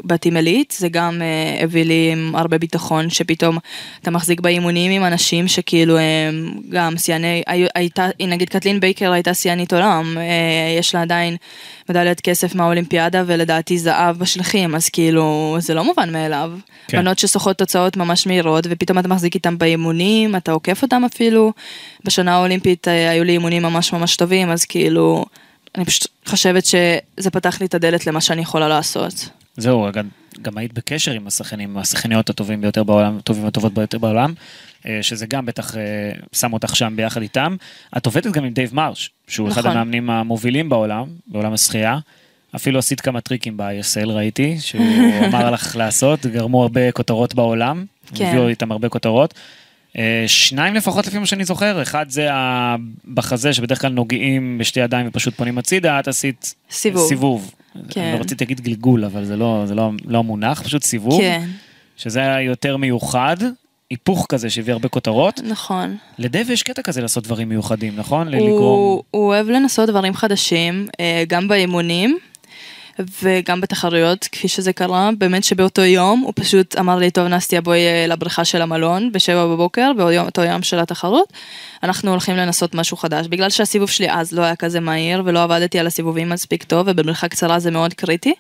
בטים 0.03 0.37
אליט, 0.37 0.71
זה 0.71 0.89
גם 0.89 1.21
אה, 1.21 1.63
הביא 1.63 1.85
לי 1.85 2.09
עם 2.11 2.35
הרבה 2.35 2.57
ביטחון, 2.57 3.09
שפתאום 3.09 3.57
אתה 4.01 4.11
מחזיק 4.11 4.39
באימונים 4.39 4.91
עם 4.91 5.03
אנשים 5.07 5.47
שכאילו 5.47 5.97
הם 5.97 6.51
גם 6.69 6.97
שיאני, 6.97 7.43
הי- 7.47 7.67
הייתה, 7.75 8.07
נגיד 8.27 8.49
קטלין 8.49 8.79
בייקר 8.79 9.11
הייתה 9.11 9.33
שיאנית 9.33 9.73
עולם, 9.73 10.17
אה, 10.17 10.23
יש 10.79 10.95
לה 10.95 11.01
עדיין 11.01 11.35
מדליית 11.89 12.21
כסף 12.21 12.55
מהאולימפיאדה 12.55 13.23
ולדעתי 13.25 13.77
זהב 13.77 14.17
בשליחים, 14.17 14.75
אז 14.75 14.89
כאילו 14.89 15.57
זה 15.59 15.73
לא 15.73 15.83
מובן 15.83 16.11
מאליו. 16.13 16.51
כן. 16.87 16.97
בנות 16.97 17.19
ששוחות 17.19 17.57
תוצאות 17.57 17.97
ממש 17.97 18.27
מהירות, 18.27 18.67
ופתאום 18.69 18.99
אתה 18.99 19.07
מחזיק 19.07 19.35
איתם 19.35 19.57
באימונים, 19.57 20.35
אתה 20.35 20.51
עוקף 20.51 20.81
אותם 20.83 21.04
אפילו. 21.05 21.53
בשנה 22.05 22.35
האולימפית 22.35 22.87
אה, 22.87 23.09
היו 23.09 23.23
לי 23.23 23.31
אימונים 23.31 23.63
ממש 23.63 23.93
ממש 23.93 24.15
טובים, 24.15 24.49
אז 24.49 24.65
כאילו, 24.65 25.25
אני 25.75 25.85
פשוט 25.85 26.07
חושבת 26.25 26.65
שזה 26.65 27.29
פתח 27.31 27.61
לי 27.61 27.65
את 27.65 27.73
הדלת 27.73 28.07
למה 28.07 28.21
שאני 28.21 28.41
יכולה 28.41 28.67
לעשות. 28.67 29.29
זהו, 29.57 29.87
גם, 29.93 30.07
גם 30.41 30.57
היית 30.57 30.73
בקשר 30.73 31.11
עם 31.11 31.27
השחקנים, 31.27 31.77
השחקניות 31.77 32.29
הטובים 32.29 32.61
ביותר 32.61 32.83
בעולם, 32.83 33.17
הטובים 33.17 33.43
והטובות 33.43 33.73
ביותר 33.73 33.97
בעולם, 33.97 34.33
אה, 34.87 34.99
שזה 35.01 35.25
גם 35.25 35.45
בטח 35.45 35.77
אה, 35.77 35.81
שם 36.33 36.53
אותך 36.53 36.75
שם 36.75 36.93
ביחד 36.95 37.21
איתם. 37.21 37.55
את 37.97 38.05
עובדת 38.05 38.31
גם 38.31 38.43
עם 38.43 38.53
דייב 38.53 38.75
מרש, 38.75 39.09
שהוא 39.27 39.49
אחד 39.49 39.61
נכון. 39.61 39.71
המאמנים 39.71 40.09
המובילים 40.09 40.69
בעולם, 40.69 41.05
בעולם 41.27 41.53
השחייה. 41.53 41.97
אפילו 42.55 42.79
עשית 42.79 43.01
כמה 43.01 43.21
טריקים 43.21 43.57
ב-ISL 43.57 44.09
ראיתי, 44.09 44.57
שהוא 44.59 44.85
אמר 45.27 45.51
לך 45.51 45.75
לעשות, 45.75 46.25
גרמו 46.25 46.61
הרבה 46.61 46.91
כותרות 46.91 47.35
בעולם, 47.35 47.85
כן. 48.15 48.25
הביאו 48.25 48.47
איתם 48.47 48.71
הרבה 48.71 48.89
כותרות. 48.89 49.33
אה, 49.97 50.23
שניים 50.27 50.73
לפחות 50.73 51.07
לפי 51.07 51.19
מה 51.19 51.25
שאני 51.25 51.45
זוכר, 51.45 51.81
אחד 51.81 52.09
זה 52.09 52.29
בחזה 53.13 53.53
שבדרך 53.53 53.81
כלל 53.81 53.91
נוגעים 53.91 54.57
בשתי 54.57 54.79
ידיים 54.79 55.07
ופשוט 55.07 55.33
פונים 55.33 55.57
הצידה, 55.57 55.99
את 55.99 56.07
עשית 56.07 56.55
סיבוב. 56.71 57.07
סיבוב. 57.07 57.53
כן. 57.89 58.13
לא 58.15 58.21
רציתי 58.21 58.43
להגיד 58.43 58.61
גלגול, 58.61 59.05
אבל 59.05 59.25
זה 59.25 59.35
לא, 59.35 59.63
זה 59.65 59.75
לא, 59.75 59.91
לא 60.05 60.17
המונח, 60.17 60.61
פשוט 60.61 60.83
סיבוב, 60.83 61.21
כן, 61.21 61.47
שזה 61.97 62.19
היה 62.19 62.41
יותר 62.41 62.77
מיוחד, 62.77 63.37
היפוך 63.89 64.25
כזה 64.29 64.49
שהביא 64.49 64.73
הרבה 64.73 64.89
כותרות. 64.89 65.41
נכון. 65.43 65.97
לדב 66.19 66.49
יש 66.49 66.63
קטע 66.63 66.81
כזה 66.81 67.01
לעשות 67.01 67.23
דברים 67.23 67.49
מיוחדים, 67.49 67.93
נכון? 67.95 68.27
הוא, 68.27 68.35
לגרום... 68.35 69.01
הוא 69.11 69.27
אוהב 69.27 69.49
לנסות 69.49 69.89
דברים 69.89 70.13
חדשים, 70.13 70.87
אה, 70.99 71.23
גם 71.27 71.47
באימונים 71.47 72.17
וגם 73.21 73.61
בתחרויות, 73.61 74.27
כפי 74.31 74.47
שזה 74.47 74.73
קרה. 74.73 75.09
באמת 75.17 75.43
שבאותו 75.43 75.81
יום 75.81 76.19
הוא 76.19 76.33
פשוט 76.35 76.77
אמר 76.79 76.97
לי, 76.97 77.11
טוב 77.11 77.27
נסטיה 77.27 77.61
בואי 77.61 77.79
אה, 77.79 78.07
לבריכה 78.07 78.45
של 78.45 78.61
המלון 78.61 79.11
בשבע 79.11 79.45
בבוקר, 79.45 79.91
באותו 79.97 80.41
יום 80.41 80.63
של 80.63 80.79
התחרות. 80.79 81.33
אנחנו 81.83 82.11
הולכים 82.11 82.35
לנסות 82.35 82.75
משהו 82.75 82.97
חדש. 82.97 83.27
בגלל 83.27 83.49
שהסיבוב 83.49 83.89
שלי 83.89 84.11
אז 84.11 84.31
לא 84.31 84.41
היה 84.41 84.55
כזה 84.55 84.79
מהיר 84.79 85.21
ולא 85.25 85.43
עבדתי 85.43 85.79
על 85.79 85.87
הסיבובים 85.87 86.29
מספיק 86.29 86.63
טוב 86.63 86.87
ובמרחק 86.89 87.31
קצרה 87.31 87.59
זה 87.59 87.71
מאוד 87.71 87.93
קריטי. 87.93 88.33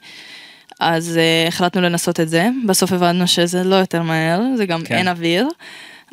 אז 0.79 1.19
uh, 1.19 1.47
החלטנו 1.47 1.81
לנסות 1.81 2.19
את 2.19 2.29
זה, 2.29 2.49
בסוף 2.67 2.91
הבנו 2.91 3.27
שזה 3.27 3.63
לא 3.63 3.75
יותר 3.75 4.01
מהר, 4.01 4.41
זה 4.57 4.65
גם 4.65 4.79
כן. 4.79 4.85
כן. 4.85 4.95
אין 4.95 5.07
אוויר, 5.07 5.47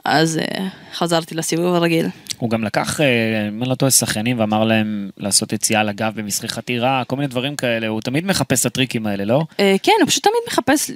אז 0.04 0.40
uh, 0.42 0.60
חזרתי 0.94 1.34
לסיבוב 1.34 1.74
הרגיל. 1.74 2.06
הוא 2.38 2.50
גם 2.50 2.64
לקח, 2.64 3.00
אה, 3.00 3.48
אם 3.48 3.62
אני 3.62 3.70
לא 3.70 3.74
טועה, 3.74 3.90
שחיינים 3.90 4.40
ואמר 4.40 4.64
להם 4.64 5.10
לעשות 5.16 5.52
יציאה 5.52 5.82
לגב 5.82 6.12
במשחק 6.14 6.50
חתירה, 6.50 7.02
כל 7.06 7.16
מיני 7.16 7.28
דברים 7.28 7.56
כאלה, 7.56 7.86
הוא 7.86 8.00
תמיד 8.00 8.26
מחפש 8.26 8.60
את 8.60 8.66
הטריקים 8.66 9.06
האלה, 9.06 9.24
לא? 9.24 9.44
Uh, 9.52 9.56
כן, 9.82 9.92
הוא 10.00 10.08
פשוט 10.08 10.22
תמיד 10.22 10.42
מחפש 10.48 10.90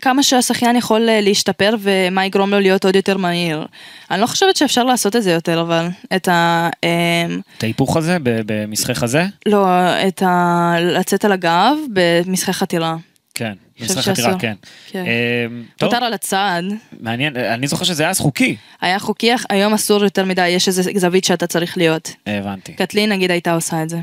כמה 0.00 0.22
שהשחיין 0.22 0.76
יכול 0.76 1.00
להשתפר 1.00 1.74
ומה 1.80 2.26
יגרום 2.26 2.50
לו 2.50 2.60
להיות 2.60 2.84
עוד 2.84 2.96
יותר 2.96 3.16
מהיר. 3.16 3.66
אני 4.10 4.20
לא 4.20 4.26
חושבת 4.26 4.56
שאפשר 4.56 4.84
לעשות 4.84 5.16
את 5.16 5.22
זה 5.22 5.32
יותר, 5.32 5.60
אבל 5.60 5.88
את 6.16 6.28
ה... 6.28 6.68
Um, 6.74 7.40
את 7.58 7.62
ההיפוך 7.62 7.96
הזה 7.96 8.18
ב- 8.22 8.40
במשחק 8.46 9.02
הזה? 9.02 9.26
לא, 9.46 9.66
את 10.08 10.22
ה... 10.22 10.74
לצאת 10.80 11.24
על 11.24 11.32
הגב 11.32 11.76
במשחק 11.92 12.52
חתירה. 12.52 12.96
כן, 13.36 13.52
במשחק 13.80 14.12
חתירה. 14.12 14.38
כן. 14.38 14.54
כן. 14.86 15.04
טוב, 15.76 15.92
מותר 15.92 16.04
על 16.04 16.12
הצד, 16.12 16.62
מעניין, 17.00 17.36
אני 17.36 17.66
זוכר 17.66 17.84
שזה 17.84 18.02
היה 18.02 18.10
אז 18.10 18.20
חוקי. 18.20 18.56
היה 18.80 18.98
חוקי, 18.98 19.30
היום 19.50 19.74
אסור 19.74 20.04
יותר 20.04 20.24
מדי, 20.24 20.48
יש 20.48 20.68
איזה 20.68 20.82
זווית 20.96 21.24
שאתה 21.24 21.46
צריך 21.46 21.76
להיות. 21.76 22.10
הבנתי. 22.26 22.72
קטלין 22.72 23.12
נגיד 23.12 23.30
הייתה 23.30 23.52
עושה 23.54 23.82
את 23.82 23.88
זה. 23.88 23.98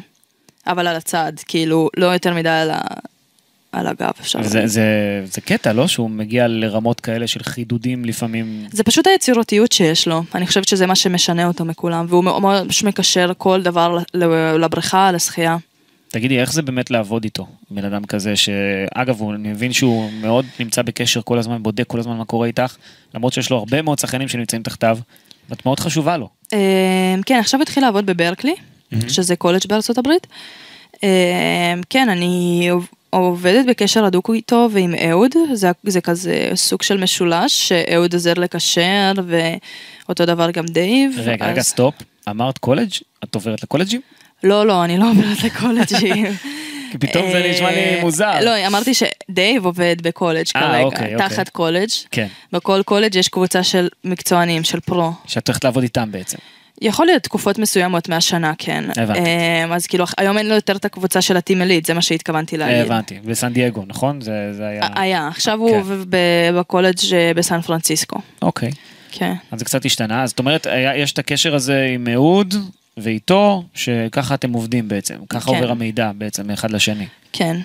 אבל 0.67 0.87
על 0.87 0.95
הצד, 0.95 1.33
כאילו, 1.47 1.89
לא 1.97 2.05
יותר 2.05 2.33
מדי 2.33 2.49
על, 2.49 2.71
ה... 2.71 2.81
על 3.71 3.87
הגב, 3.87 4.11
אפשר 4.21 4.43
זה. 4.43 4.67
זה, 4.67 5.21
זה 5.25 5.41
קטע, 5.41 5.73
לא? 5.73 5.87
שהוא 5.87 6.09
מגיע 6.09 6.47
לרמות 6.47 6.99
כאלה 6.99 7.27
של 7.27 7.43
חידודים 7.43 8.05
לפעמים. 8.05 8.67
זה 8.71 8.83
פשוט 8.83 9.07
היצירתיות 9.07 9.71
שיש 9.71 10.07
לו, 10.07 10.23
אני 10.35 10.47
חושבת 10.47 10.67
שזה 10.67 10.85
מה 10.87 10.95
שמשנה 10.95 11.47
אותו 11.47 11.65
מכולם, 11.65 12.05
והוא 12.09 12.23
ממש 12.23 12.83
מקשר 12.83 13.31
כל 13.37 13.61
דבר 13.61 13.97
לבריכה, 14.59 15.11
לשחייה. 15.11 15.57
תגידי, 16.13 16.39
איך 16.39 16.53
זה 16.53 16.61
באמת 16.61 16.91
לעבוד 16.91 17.23
איתו? 17.23 17.47
בן 17.71 17.85
אדם 17.85 18.05
כזה 18.05 18.35
שאגב, 18.35 19.23
אני 19.23 19.49
מבין 19.49 19.73
שהוא 19.73 20.11
מאוד 20.21 20.45
נמצא 20.59 20.81
בקשר 20.81 21.21
כל 21.21 21.37
הזמן, 21.39 21.63
בודק 21.63 21.87
כל 21.87 21.99
הזמן 21.99 22.17
מה 22.17 22.25
קורה 22.25 22.47
איתך, 22.47 22.75
למרות 23.15 23.33
שיש 23.33 23.49
לו 23.49 23.57
הרבה 23.57 23.81
מאוד 23.81 23.99
שחקנים 23.99 24.27
שנמצאים 24.27 24.63
תחתיו, 24.63 24.97
ואת 25.49 25.65
מאוד 25.65 25.79
חשובה 25.79 26.17
לו. 26.17 26.29
אה, 26.53 26.59
כן, 27.25 27.39
עכשיו 27.39 27.61
התחיל 27.61 27.83
לעבוד 27.83 28.05
בברקלי, 28.05 28.53
שזה 29.07 29.35
קולג' 29.35 29.61
בארצות 29.69 29.97
הברית. 29.97 30.27
אה, 31.03 31.09
כן, 31.89 32.09
אני 32.09 32.67
עוב- 32.71 32.87
עובדת 33.09 33.65
בקשר 33.65 34.05
הדוק 34.05 34.29
איתו 34.33 34.67
ועם 34.71 34.95
אהוד, 35.09 35.31
זה, 35.53 35.71
זה 35.83 36.01
כזה 36.01 36.49
סוג 36.55 36.81
של 36.81 36.97
משולש, 37.03 37.67
שאהוד 37.69 38.13
עוזר 38.13 38.33
לקשר, 38.33 39.11
ואותו 40.07 40.25
דבר 40.25 40.51
גם 40.51 40.65
דייב. 40.65 41.11
רגע, 41.17 41.45
אז- 41.45 41.51
רגע, 41.51 41.61
Stop. 41.61 41.95
אמרת 42.29 42.57
קולג'? 42.57 42.91
את 43.23 43.35
עוברת 43.35 43.63
לקולג'ים? 43.63 44.01
לא, 44.43 44.67
לא, 44.67 44.83
אני 44.83 44.97
לא 44.97 45.09
עוברת 45.11 45.43
לקולג'ים. 45.43 46.25
כי 46.91 46.97
פתאום 46.97 47.31
זה 47.31 47.49
נשמע 47.51 47.71
לי 47.71 47.77
אה, 47.77 47.99
מוזר. 48.01 48.39
לא, 48.41 48.67
אמרתי 48.67 48.91
שדייב 48.93 49.65
עובד 49.65 49.95
בקולג' 50.01 50.45
אה, 50.55 50.61
כרגע, 50.61 50.83
אוקיי, 50.83 51.15
אוקיי. 51.15 51.29
תחת 51.29 51.49
קולג'. 51.49 51.89
כן, 52.11 52.27
בכל 52.51 52.81
קולג' 52.85 53.15
יש 53.15 53.27
קבוצה 53.27 53.63
של 53.63 53.87
מקצוענים, 54.03 54.63
של 54.63 54.79
pro. 54.79 55.11
שאת 55.27 55.47
הולכת 55.47 55.63
לעבוד 55.63 55.83
איתם 55.83 56.11
בעצם. 56.11 56.37
יכול 56.81 57.05
להיות 57.05 57.23
תקופות 57.23 57.59
מסוימת 57.59 58.09
מהשנה, 58.09 58.53
כן. 58.57 58.83
הבנתי. 58.97 59.19
אה, 59.19 59.75
אז 59.75 59.87
כאילו, 59.87 60.05
היום 60.17 60.37
אין 60.37 60.49
לו 60.49 60.55
יותר 60.55 60.75
את 60.75 60.85
הקבוצה 60.85 61.21
של 61.21 61.37
הטים 61.37 61.61
אליט, 61.61 61.85
זה 61.85 61.93
מה 61.93 62.01
שהתכוונתי 62.01 62.55
אה, 62.55 62.59
להגיד. 62.59 62.91
הבנתי, 62.91 63.19
בסן 63.25 63.53
דייגו, 63.53 63.83
נכון? 63.87 64.21
זה 64.21 64.53
זה 64.53 64.67
היה... 64.67 64.87
היה, 64.95 65.27
עכשיו 65.27 65.53
כן. 65.53 65.61
הוא 65.61 65.81
בקולג' 66.53 66.95
אה, 67.13 67.31
בסן 67.35 67.61
פרנסיסקו. 67.61 68.19
אוקיי. 68.41 68.71
כן. 69.11 69.33
אז 69.51 69.59
זה 69.59 69.65
קצת 69.65 69.85
השתנה, 69.85 70.23
אז 70.23 70.29
זאת 70.29 70.39
אומרת, 70.39 70.67
יש 70.95 71.11
את 71.11 71.19
הקשר 71.19 71.55
הזה 71.55 71.87
עם 71.93 72.07
אהוד 72.13 72.53
ואיתו, 72.97 73.63
שככה 73.73 74.35
אתם 74.35 74.53
עובדים 74.53 74.87
בעצם, 74.87 75.15
ככה 75.29 75.51
כן. 75.51 75.55
עובר 75.55 75.71
המידע 75.71 76.11
בעצם 76.15 76.47
מאחד 76.47 76.71
לשני. 76.71 77.07
כן. 77.33 77.57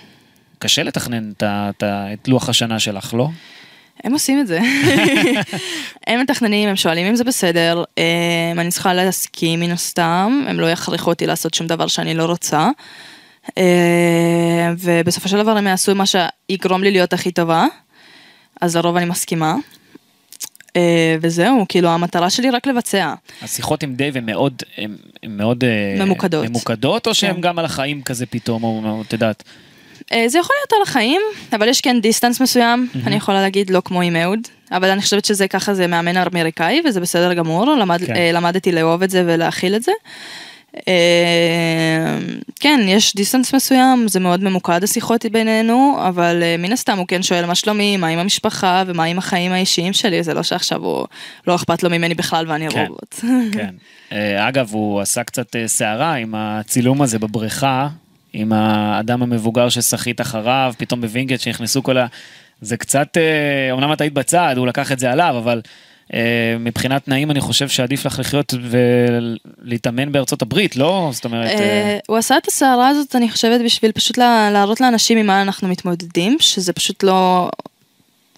קשה 0.59 0.83
לתכנן 0.83 1.31
את 1.31 1.43
את 1.47 1.85
את 1.85 2.29
לוח 2.29 2.49
השנה 2.49 2.79
שלך, 2.79 3.15
לא? 3.15 3.29
הם 4.05 4.13
עושים 4.13 4.41
את 4.41 4.47
זה. 4.47 4.61
הם 6.07 6.21
מתכננים, 6.21 6.69
הם 6.69 6.77
שואלים 6.77 7.07
אם 7.07 7.17
זה 7.17 7.25
בסדר, 7.25 7.85
אה, 7.99 8.53
אני 8.59 8.71
צריכה 8.71 8.95
להסכים 8.95 9.61
מן 9.61 9.71
הסתם, 9.71 10.45
הם 10.49 10.61
לא 10.61 10.71
יכריחו 10.71 11.11
אותי 11.11 11.27
לעשות 11.27 11.55
שום 11.55 11.67
דבר 11.67 11.87
שאני 11.87 12.15
לא 12.15 12.25
רוצה. 12.25 12.69
אה, 13.59 14.73
ובסופו 14.79 15.29
של 15.29 15.37
דבר 15.43 15.57
הם 15.57 15.67
יעשו 15.67 15.95
מה 15.95 16.05
שיגרום 16.07 16.83
לי 16.83 16.91
להיות 16.91 17.13
הכי 17.13 17.33
טובה, 17.33 17.67
אז 18.61 18.77
לרוב 18.77 18.97
אני 18.97 19.05
מסכימה. 19.05 19.55
אה, 20.79 21.17
וזהו, 21.21 21.67
כאילו 21.69 21.89
המטרה 21.89 22.31
שלי 22.31 22.51
רק 22.51 22.67
לבצע. 22.67 23.15
השיחות 23.43 23.83
עם 23.83 23.95
דייב 23.95 24.17
הן 24.17 24.27
מאוד, 24.27 24.63
הן 24.79 24.97
הן 25.23 25.37
מאוד... 25.37 25.65
אה, 25.65 26.05
ממוקדות. 26.05 26.49
ממוקדות, 26.49 27.07
או 27.07 27.15
שהן 27.15 27.35
כן. 27.35 27.41
גם 27.41 27.59
על 27.59 27.65
החיים 27.65 28.03
כזה 28.03 28.27
פתאום, 28.27 28.65
או 28.65 29.03
את 29.07 29.13
יודעת. 29.13 29.43
אה, 30.13 30.29
זה 30.29 30.39
יכול 30.39 30.57
להיות 30.61 30.73
על 30.73 30.83
החיים, 30.83 31.21
אבל 31.53 31.69
יש 31.69 31.81
כן 31.81 32.01
distance 32.01 32.41
מסוים, 32.41 32.89
אני 33.07 33.17
יכולה 33.17 33.41
להגיד 33.41 33.71
לא 33.71 33.83
כמו 33.85 34.01
עם 34.01 34.17
אהוד, 34.17 34.41
אבל 34.73 34.91
אני 34.91 35.03
חושבת 35.03 35.25
שזה 35.25 35.49
ככה 35.49 35.75
זה 35.75 35.87
מאמן 35.87 36.17
אמריקאי 36.17 36.83
וזה 36.85 37.01
בסדר 37.01 37.35
גמור, 37.35 37.75
למד, 37.75 38.05
כן. 38.07 38.35
למדתי 38.35 38.73
לאהוב 38.73 39.03
את 39.03 39.11
זה 39.11 39.23
ולהכיל 39.27 39.77
את 39.77 39.83
זה. 39.83 39.93
אה, 40.89 42.19
כן, 42.61 42.81
יש 42.85 43.15
distance 43.17 43.55
מסוים, 43.55 44.09
זה 44.09 44.21
מאוד 44.21 44.45
ממוקד 44.45 44.85
השיחות 44.85 45.27
בינינו, 45.33 45.97
אבל 46.09 46.43
אה, 46.43 46.57
מן 46.59 46.73
הסתם 46.73 46.99
הוא 46.99 47.07
כן 47.07 47.23
שואל 47.23 47.47
מה 47.47 47.55
שלומי, 47.55 47.97
מה 47.97 48.07
עם 48.07 48.19
המשפחה 48.19 48.83
ומה 48.87 49.05
עם 49.05 49.19
החיים 49.19 49.53
האישיים 49.53 49.93
שלי, 49.93 50.23
זה 50.23 50.35
לא 50.35 50.43
שעכשיו 50.43 50.85
הוא 50.85 51.07
לא 51.47 51.55
אכפת 51.55 51.83
לו 51.83 51.91
ממני 51.91 52.15
בכלל 52.15 52.45
ואני 52.49 52.71
כן. 52.71 52.81
רובוט. 52.89 53.15
כן. 53.57 53.75
אה, 54.13 54.49
אגב, 54.49 54.69
הוא 54.73 55.01
עשה 55.01 55.25
קצת 55.25 55.57
סערה 55.67 56.15
עם 56.15 56.35
הצילום 56.35 57.03
הזה 57.03 57.19
בבריכה, 57.19 57.89
עם 58.33 58.53
האדם 58.53 59.23
המבוגר 59.23 59.69
ששחית 59.69 60.21
אחריו, 60.21 60.73
פתאום 60.79 61.01
בווינגייט 61.01 61.41
שנכנסו 61.41 61.83
כל 61.83 61.99
ה... 61.99 62.07
זה 62.61 62.77
קצת, 62.77 63.17
אומנם 63.71 63.93
את 63.93 64.01
היית 64.01 64.13
בצד, 64.13 64.55
הוא 64.57 64.67
לקח 64.67 64.93
את 64.93 64.99
זה 64.99 65.13
עליו, 65.13 65.39
אבל 65.39 65.61
מבחינת 66.61 67.05
תנאים 67.05 67.31
אני 67.31 67.41
חושב 67.41 67.69
שעדיף 67.69 68.07
לך 68.07 68.19
לחיות 68.19 68.55
ולהתאמן 69.65 70.13
בארצות 70.13 70.43
הברית, 70.43 70.77
לא? 70.77 71.11
זאת 71.13 71.25
אומרת... 71.25 71.47
אה, 71.51 71.59
אה, 71.59 71.99
הוא 72.09 72.17
עשה 72.17 72.37
את 72.37 72.49
הסערה 72.49 72.89
הזאת, 72.89 73.17
אני 73.17 73.31
חושבת, 73.31 73.61
בשביל 73.65 73.93
פשוט 73.93 74.19
לה- 74.19 74.51
להראות 74.51 74.81
לאנשים 74.81 75.19
עם 75.19 75.27
מה 75.27 75.43
אנחנו 75.43 75.69
מתמודדים, 75.69 76.37
שזה 76.41 76.73
פשוט 76.73 77.03
לא... 77.03 77.51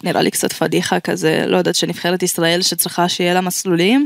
נראה 0.03 0.21
לי 0.21 0.31
קצת 0.31 0.53
פדיחה 0.53 0.99
כזה, 0.99 1.43
לא 1.47 1.57
יודעת, 1.57 1.75
שנבחרת 1.75 2.23
ישראל 2.23 2.61
שצריכה 2.61 3.09
שיהיה 3.09 3.33
לה 3.33 3.41
מסלולים. 3.41 4.05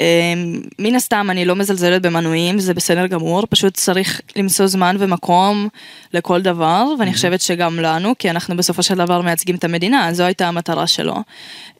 אה, 0.00 0.34
מן 0.78 0.94
הסתם 0.94 1.26
אני 1.30 1.44
לא 1.44 1.56
מזלזלת 1.56 2.02
במנויים, 2.02 2.58
זה 2.58 2.74
בסדר 2.74 3.06
גמור, 3.06 3.46
פשוט 3.50 3.74
צריך 3.74 4.20
למצוא 4.36 4.66
זמן 4.66 4.96
ומקום 4.98 5.68
לכל 6.12 6.42
דבר, 6.42 6.84
ואני 6.98 7.12
חושבת 7.12 7.40
שגם 7.40 7.80
לנו, 7.80 8.14
כי 8.18 8.30
אנחנו 8.30 8.56
בסופו 8.56 8.82
של 8.82 8.94
דבר 8.94 9.20
מייצגים 9.22 9.56
את 9.56 9.64
המדינה, 9.64 10.12
זו 10.12 10.22
הייתה 10.22 10.48
המטרה 10.48 10.86
שלו. 10.86 11.14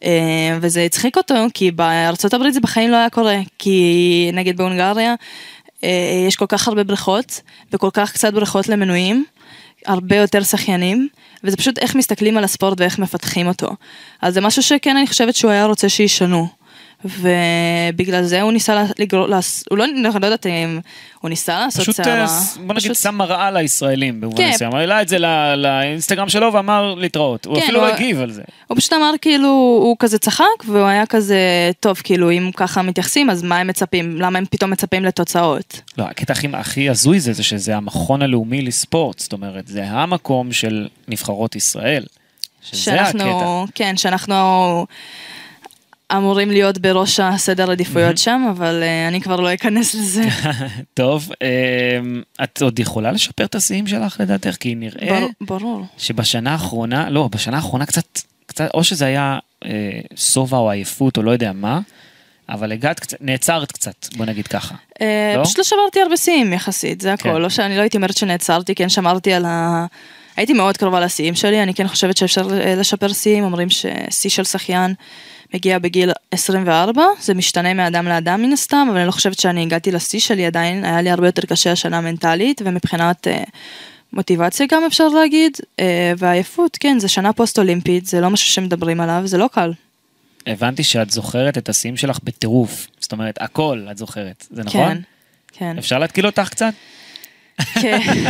אה, 0.04 0.58
וזה 0.60 0.82
הצחיק 0.82 1.16
אותו, 1.16 1.34
כי 1.54 1.70
בארצות 1.70 2.34
הברית 2.34 2.54
זה 2.54 2.60
בחיים 2.60 2.90
לא 2.90 2.96
היה 2.96 3.10
קורה, 3.10 3.38
כי 3.58 4.30
נגיד 4.32 4.56
בהונגריה, 4.56 5.14
אה, 5.84 6.24
יש 6.28 6.36
כל 6.36 6.46
כך 6.48 6.68
הרבה 6.68 6.84
בריכות, 6.84 7.40
וכל 7.72 7.90
כך 7.92 8.12
קצת 8.12 8.34
בריכות 8.34 8.68
למנויים, 8.68 9.24
הרבה 9.86 10.16
יותר 10.16 10.42
שחיינים, 10.42 11.08
וזה 11.44 11.56
פשוט 11.56 11.78
איך 11.78 11.94
מסתכלים 11.94 12.36
על 12.36 12.44
הספורט 12.44 12.80
ואיך 12.80 12.98
מפתחים 12.98 13.48
אותו. 13.48 13.70
אז 14.22 14.34
זה 14.34 14.40
משהו 14.40 14.62
שכן 14.62 14.96
אני 14.96 15.06
חושבת 15.06 15.36
שהוא 15.36 15.50
היה 15.50 15.66
רוצה 15.66 15.88
שישנו. 15.88 16.55
ובגלל 17.20 18.22
זה 18.22 18.42
הוא 18.42 18.52
ניסה 18.52 18.84
לגרור, 18.98 19.26
הוא 19.70 19.78
לא, 19.78 19.84
אני 19.84 20.02
לא 20.02 20.26
יודעת 20.26 20.46
אם 20.46 20.78
הוא 21.20 21.28
ניסה 21.28 21.58
לעשות 21.58 21.82
פשוט, 21.82 21.96
סערה. 21.96 22.24
אה, 22.24 22.26
בוא 22.66 22.74
נגיד, 22.74 22.90
פשוט- 22.90 23.02
שם 23.02 23.14
מראה 23.14 23.50
לישראלים 23.50 24.20
במובן 24.20 24.36
כן. 24.36 24.50
מסוים. 24.54 24.74
העלה 24.74 25.02
את 25.02 25.08
זה 25.08 25.18
ל- 25.18 25.54
לאינסטגרם 25.56 26.28
שלו 26.28 26.52
ואמר 26.52 26.94
להתראות. 26.94 27.44
הוא 27.46 27.56
כן, 27.56 27.62
אפילו 27.62 27.80
הוא- 27.80 27.88
לא 27.88 27.94
הגיב 27.94 28.20
על 28.20 28.30
זה. 28.30 28.42
הוא 28.66 28.76
פשוט 28.78 28.92
אמר 28.92 29.12
כאילו, 29.20 29.48
הוא 29.82 29.96
כזה 29.98 30.18
צחק 30.18 30.44
והוא 30.66 30.86
היה 30.86 31.06
כזה, 31.06 31.38
טוב, 31.80 32.00
כאילו 32.04 32.30
אם 32.30 32.50
ככה 32.56 32.82
מתייחסים 32.82 33.30
אז 33.30 33.42
מה 33.42 33.58
הם 33.58 33.66
מצפים, 33.66 34.20
למה 34.20 34.38
הם 34.38 34.44
פתאום 34.50 34.70
מצפים 34.70 35.04
לתוצאות? 35.04 35.80
לא, 35.98 36.04
הקטע 36.04 36.32
הכי, 36.32 36.46
הכי 36.52 36.90
הזוי 36.90 37.20
זה, 37.20 37.32
זה 37.32 37.42
שזה 37.42 37.76
המכון 37.76 38.22
הלאומי 38.22 38.62
לספורט, 38.62 39.18
זאת 39.18 39.32
אומרת, 39.32 39.66
זה 39.68 39.84
המקום 39.84 40.52
של 40.52 40.88
נבחרות 41.08 41.56
ישראל. 41.56 42.04
שזה 42.62 42.92
הקטע. 42.94 43.12
שאנחנו, 43.18 43.66
כן, 43.74 43.96
שאנחנו 43.96 44.86
אמורים 46.12 46.50
להיות 46.50 46.78
בראש 46.78 47.20
הסדר 47.20 47.70
עדיפויות 47.70 48.18
שם, 48.18 48.46
אבל 48.50 48.82
אה, 48.82 49.08
אני 49.08 49.20
כבר 49.20 49.40
לא 49.40 49.54
אכנס 49.54 49.94
לזה. 49.94 50.24
טוב, 50.94 51.30
אמ, 51.42 52.22
את 52.44 52.62
עוד 52.62 52.78
יכולה 52.78 53.12
לשפר 53.12 53.44
את 53.44 53.54
השיאים 53.54 53.86
שלך 53.86 54.16
לדעתך? 54.20 54.56
כי 54.60 54.74
נראה 54.74 55.26
ברור-. 55.40 55.84
שבשנה 55.98 56.52
האחרונה, 56.52 57.10
לא, 57.10 57.28
בשנה 57.32 57.56
האחרונה 57.56 57.86
קצת, 57.86 58.18
קצת, 58.46 58.70
או 58.74 58.84
שזה 58.84 59.06
היה 59.06 59.38
אה, 59.64 59.70
שובע 60.16 60.58
או 60.58 60.70
עייפות 60.70 61.16
או 61.16 61.22
לא 61.22 61.30
יודע 61.30 61.52
מה, 61.52 61.80
אבל 62.48 62.72
הגעת 62.72 63.00
קצת, 63.00 63.16
נעצרת 63.20 63.72
קצת, 63.72 64.08
בוא 64.16 64.26
נגיד 64.26 64.46
ככה. 64.48 64.74
אה, 65.00 65.34
לא? 65.36 65.44
פשוט 65.44 65.58
לא 65.58 65.64
שברתי 65.64 66.00
הרבה 66.00 66.16
שיאים 66.16 66.52
יחסית, 66.52 67.00
זה 67.00 67.14
כן. 67.18 67.28
הכל. 67.30 67.38
לא 67.38 67.48
שאני 67.48 67.76
לא 67.76 67.80
הייתי 67.80 67.96
אומרת 67.96 68.16
שנעצרתי, 68.16 68.74
כן 68.74 68.88
שמרתי 68.88 69.32
על 69.32 69.44
ה... 69.44 69.86
הייתי 70.36 70.52
מאוד 70.52 70.76
קרובה 70.76 71.00
לשיאים 71.00 71.34
שלי, 71.34 71.62
אני 71.62 71.74
כן 71.74 71.88
חושבת 71.88 72.16
שאפשר 72.16 72.48
לשפר 72.76 73.12
שיאים, 73.12 73.44
אומרים 73.44 73.68
ששיא 73.70 74.30
של 74.30 74.44
שחיין 74.44 74.94
מגיע 75.54 75.78
בגיל 75.78 76.12
24, 76.30 77.02
זה 77.20 77.34
משתנה 77.34 77.74
מאדם 77.74 78.08
לאדם 78.08 78.42
מן 78.42 78.52
הסתם, 78.52 78.86
אבל 78.90 78.98
אני 78.98 79.06
לא 79.06 79.12
חושבת 79.12 79.38
שאני 79.38 79.62
הגעתי 79.62 79.92
לשיא 79.92 80.20
שלי 80.20 80.46
עדיין, 80.46 80.84
היה 80.84 81.02
לי 81.02 81.10
הרבה 81.10 81.28
יותר 81.28 81.42
קשה 81.42 81.72
השנה 81.72 82.00
מנטלית, 82.00 82.62
ומבחינת 82.64 83.28
אה, 83.28 83.42
מוטיבציה 84.12 84.66
גם 84.70 84.82
אפשר 84.86 85.08
להגיד, 85.08 85.56
אה, 85.80 86.12
ועייפות, 86.18 86.76
כן, 86.80 86.98
זה 86.98 87.08
שנה 87.08 87.32
פוסט 87.32 87.58
אולימפית, 87.58 88.06
זה 88.06 88.20
לא 88.20 88.30
משהו 88.30 88.48
שמדברים 88.48 89.00
עליו, 89.00 89.22
זה 89.24 89.38
לא 89.38 89.48
קל. 89.52 89.72
הבנתי 90.46 90.84
שאת 90.84 91.10
זוכרת 91.10 91.58
את 91.58 91.68
השיאים 91.68 91.96
שלך 91.96 92.18
בטירוף, 92.24 92.86
זאת 93.00 93.12
אומרת, 93.12 93.42
הכל 93.42 93.86
את 93.90 93.98
זוכרת, 93.98 94.46
זה 94.50 94.64
נכון? 94.64 94.94
כן, 94.94 94.98
כן, 95.52 95.78
אפשר 95.78 95.98
להתקיל 95.98 96.26
אותך 96.26 96.48
קצת? 96.48 96.72
כן. 97.74 98.00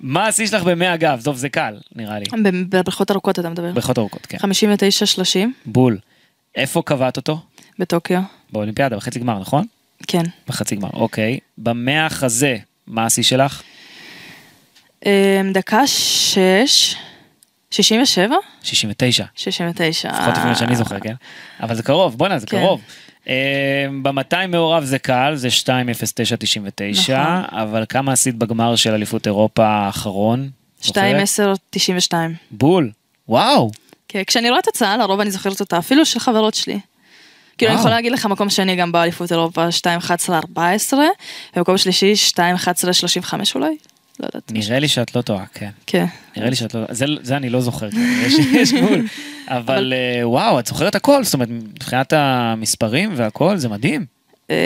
מה 0.00 0.26
השיא 0.26 0.46
שלך 0.46 0.62
במאה 0.62 0.94
אגב? 0.94 1.20
טוב, 1.24 1.36
זה 1.36 1.48
קל, 1.48 1.76
נראה 1.96 2.18
לי. 2.18 2.24
בבריכות 2.68 3.10
ארוכות 3.10 3.38
אתה 3.38 3.50
מדבר. 3.50 3.72
בריכות 3.72 3.98
ארוכות, 3.98 4.26
כן. 4.26 4.38
59-30 4.38 4.40
בול. 5.66 5.98
איפה 6.58 6.82
קבעת 6.82 7.16
אותו? 7.16 7.40
בטוקיו, 7.78 8.20
באולימפיאדה, 8.52 8.96
בחצי 8.96 9.18
גמר, 9.18 9.38
נכון? 9.38 9.66
כן. 10.06 10.22
בחצי 10.48 10.76
גמר, 10.76 10.90
אוקיי. 10.92 11.38
במאה 11.58 12.06
החזה, 12.06 12.56
מה 12.86 13.06
השיא 13.06 13.22
שלך? 13.22 13.62
אמ, 15.06 15.10
דקה 15.52 15.86
6, 15.86 16.94
67? 17.70 18.34
69. 18.62 19.24
69. 19.34 20.08
לפחות 20.08 20.44
מה 20.44 20.54
שאני 20.54 20.76
זוכר, 20.76 21.00
כן? 21.00 21.14
אבל 21.60 21.74
זה 21.74 21.82
קרוב, 21.82 22.18
בואנה, 22.18 22.38
זה 22.38 22.46
כן. 22.46 22.58
קרוב. 22.58 22.80
ב-200 24.02 24.46
מעורב 24.48 24.84
זה 24.84 24.98
קל, 24.98 25.32
זה 25.36 25.48
2.0999, 25.48 25.70
נכון. 27.12 27.58
אבל 27.58 27.84
כמה 27.88 28.12
עשית 28.12 28.34
בגמר 28.34 28.76
של 28.76 28.94
אליפות 28.94 29.26
אירופה 29.26 29.66
האחרון? 29.66 30.50
2, 30.80 31.06
זוכרת? 31.06 31.22
10, 31.22 31.52
92. 31.70 32.34
בול, 32.50 32.90
וואו, 33.28 33.70
כן, 34.08 34.22
כשאני 34.26 34.50
רואה 34.50 34.62
תוצאה, 34.62 34.96
לרוב 34.96 35.20
אני 35.20 35.30
זוכרת 35.30 35.60
אותה, 35.60 35.78
אפילו 35.78 36.04
של 36.04 36.20
חברות 36.20 36.54
שלי. 36.54 36.80
כאילו, 37.58 37.72
אני. 37.72 37.80
יכולה 37.80 37.94
להגיד 37.94 38.12
לך 38.12 38.26
מקום 38.26 38.50
שני 38.50 38.76
גם 38.76 38.92
באליפות 38.92 39.32
אירופה, 39.32 39.70
2, 39.72 39.98
11, 39.98 40.36
14, 40.38 41.04
ומקום 41.56 41.78
שלישי, 41.78 42.16
2, 42.16 42.54
11, 42.54 42.92
35 42.92 43.54
אולי? 43.54 43.76
לא 44.20 44.26
יודעת. 44.26 44.52
נראה 44.52 44.78
לי 44.78 44.88
שאת 44.88 45.16
לא 45.16 45.22
טועה, 45.22 45.44
כן. 45.54 45.70
כן. 45.86 46.04
נראה 46.36 46.50
לי 46.50 46.56
שאת 46.56 46.74
לא, 46.74 46.80
זה, 46.90 47.06
זה 47.22 47.36
אני 47.36 47.50
לא 47.50 47.60
זוכר, 47.60 47.90
כן, 47.90 48.20
יש, 48.52 48.72
גבול. 48.72 49.06
אבל 49.48 49.92
אה, 49.96 50.28
וואו, 50.28 50.58
את 50.58 50.66
זוכרת 50.66 50.94
הכל, 50.94 51.24
זאת 51.24 51.34
אומרת, 51.34 51.48
מבחינת 51.50 52.12
המספרים 52.12 53.12
והכל, 53.16 53.56
זה 53.56 53.68
מדהים. 53.68 54.17
אה, 54.50 54.56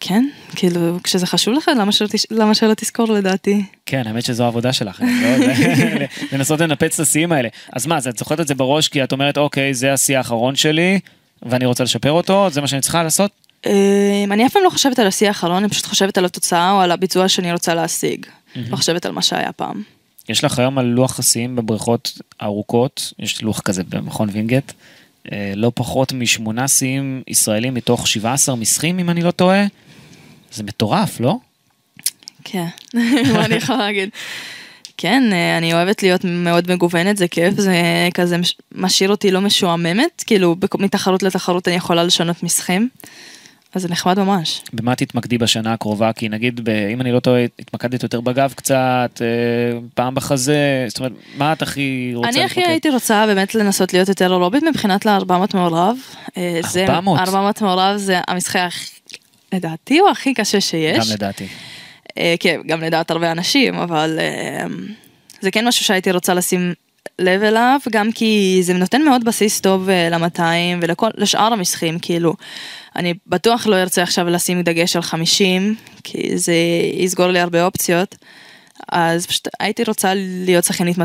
כן, 0.00 0.28
כאילו, 0.56 0.98
כשזה 1.02 1.26
חשוב 1.26 1.54
לך, 1.54 1.70
למה 1.80 1.92
שלא 1.92 2.06
תש- 2.08 2.26
למה 2.30 2.54
שלא 2.54 2.74
תזכור 2.74 3.12
לדעתי? 3.12 3.62
כן, 3.86 4.02
האמת 4.06 4.24
שזו 4.24 4.44
העבודה 4.44 4.72
שלך, 4.72 5.00
לא? 5.00 5.46
לנסות 6.32 6.60
לנפץ 6.60 7.00
את 7.00 7.06
השיאים 7.06 7.32
האלה. 7.32 7.48
אז 7.72 7.86
מה, 7.86 7.96
אז 7.96 8.08
את 8.08 8.18
זוכרת 8.18 8.40
את 8.40 8.46
זה 8.46 8.54
בראש 8.54 8.88
כי 8.88 9.04
את 9.04 9.12
אומרת, 9.12 9.38
אוקיי, 9.38 9.74
זה 9.74 9.92
השיא 9.92 10.18
האחרון 10.18 10.56
שלי, 10.56 11.00
ואני 11.42 11.64
רוצה 11.66 11.84
לשפר 11.84 12.12
אותו, 12.12 12.50
זה 12.50 12.60
מה 12.60 12.66
שאני 12.66 12.80
צריכה 12.82 13.02
לעשות? 13.02 13.30
אה, 13.66 13.72
אני 14.30 14.46
אף 14.46 14.52
פעם 14.52 14.62
לא 14.64 14.70
חושבת 14.70 14.98
על 14.98 15.06
השיא 15.06 15.28
האחרון, 15.28 15.56
אני 15.56 15.68
פשוט 15.68 15.86
חושבת 15.86 16.18
על 16.18 16.24
התוצאה 16.24 16.72
או 16.72 16.80
על 16.80 16.90
הביצוע 16.92 17.28
שאני 17.28 17.52
רוצה 17.52 17.74
להשיג. 17.74 18.26
לא 18.56 18.76
חושבת 18.76 19.06
על 19.06 19.12
מה 19.12 19.22
שהיה 19.22 19.52
פעם. 19.52 19.82
יש 20.28 20.44
לך 20.44 20.58
היום 20.58 20.78
על 20.78 20.86
לוח 20.86 21.18
השיאים 21.18 21.56
בבריכות 21.56 22.18
ארוכות, 22.42 23.12
יש 23.18 23.42
לוח 23.42 23.60
כזה 23.60 23.82
במכון 23.88 24.28
וינגייט, 24.32 24.72
לא 25.56 25.72
פחות 25.74 26.12
משמונה 26.12 26.68
שיאים 26.68 27.22
ישראלים 27.28 27.74
מתוך 27.74 28.08
17 28.08 28.56
מסחים, 28.56 28.98
אם 28.98 29.10
אני 29.10 29.22
לא 29.22 29.30
טועה. 29.30 29.64
זה 30.52 30.62
מטורף, 30.62 31.20
לא? 31.20 31.36
כן, 32.44 32.66
מה 33.32 33.44
אני 33.44 33.54
יכולה 33.54 33.78
להגיד? 33.78 34.08
כן, 34.96 35.22
אה, 35.32 35.58
אני 35.58 35.72
אוהבת 35.74 36.02
להיות 36.02 36.20
מאוד 36.24 36.72
מגוונת, 36.72 37.16
זה 37.16 37.28
כיף, 37.28 37.54
זה 37.54 37.74
כזה 38.14 38.38
מש- 38.38 38.54
משאיר 38.72 39.10
אותי 39.10 39.30
לא 39.30 39.40
משועממת, 39.40 40.24
כאילו 40.26 40.56
מתחרות 40.78 41.22
לתחרות 41.22 41.68
אני 41.68 41.76
יכולה 41.76 42.04
לשנות 42.04 42.42
מסכים, 42.42 42.88
אז 43.74 43.82
זה 43.82 43.88
נחמד 43.88 44.18
ממש. 44.18 44.62
במה 44.72 44.94
תתמקדי 44.94 45.38
בשנה 45.38 45.72
הקרובה? 45.72 46.12
כי 46.12 46.28
נגיד, 46.28 46.60
ב, 46.64 46.68
אם 46.68 47.00
אני 47.00 47.12
לא 47.12 47.20
טועה, 47.20 47.44
התמקדת 47.58 48.02
יותר 48.02 48.20
בגב 48.20 48.52
קצת, 48.56 49.20
אה, 49.20 49.26
פעם 49.94 50.14
בחזה, 50.14 50.84
זאת 50.88 50.98
אומרת, 50.98 51.12
מה 51.36 51.52
את 51.52 51.62
הכי 51.62 52.12
רוצה 52.14 52.28
אני 52.30 52.44
הכי? 52.44 52.60
הייתי 52.66 52.90
רוצה 52.90 53.26
באמת 53.26 53.54
לנסות 53.54 53.92
להיות 53.92 54.08
יותר 54.08 54.32
אירובית 54.32 54.62
מבחינת 54.62 55.06
ל-400 55.06 55.32
מעורב. 55.56 55.96
אה, 56.36 56.60
זה- 56.68 56.84
400? 56.86 57.20
400 57.20 57.62
מעורב 57.62 57.96
זה 57.96 58.20
המשחק 58.28 58.70
לדעתי 59.52 59.98
הוא 59.98 60.08
הכי 60.08 60.34
קשה 60.34 60.60
שיש. 60.60 60.98
גם 61.08 61.14
לדעתי. 61.14 61.46
אה, 62.18 62.34
כן, 62.40 62.60
גם 62.66 62.80
לדעת 62.80 63.10
הרבה 63.10 63.32
אנשים, 63.32 63.74
אבל 63.74 64.18
אה, 64.20 64.64
זה 65.40 65.50
כן 65.50 65.68
משהו 65.68 65.84
שהייתי 65.84 66.10
רוצה 66.12 66.34
לשים 66.34 66.74
לב 67.18 67.42
אליו, 67.42 67.80
גם 67.90 68.12
כי 68.12 68.58
זה 68.62 68.74
נותן 68.74 69.02
מאוד 69.02 69.24
בסיס 69.24 69.60
טוב 69.60 69.88
ל-200 69.90 70.40
ולשאר 70.80 71.52
המשחקים, 71.52 71.98
כאילו. 71.98 72.34
אני 72.98 73.14
בטוח 73.26 73.66
לא 73.66 73.76
ארצה 73.76 74.02
עכשיו 74.02 74.28
לשים 74.28 74.62
דגש 74.62 74.96
על 74.96 75.02
50, 75.02 75.74
כי 76.04 76.38
זה 76.38 76.54
יסגור 76.94 77.26
לי 77.26 77.40
הרבה 77.40 77.64
אופציות. 77.64 78.16
אז 78.88 79.26
פשוט 79.26 79.48
הייתי 79.60 79.82
רוצה 79.86 80.12
להיות 80.16 80.64
שחיינית 80.64 80.98
200-400. 80.98 81.00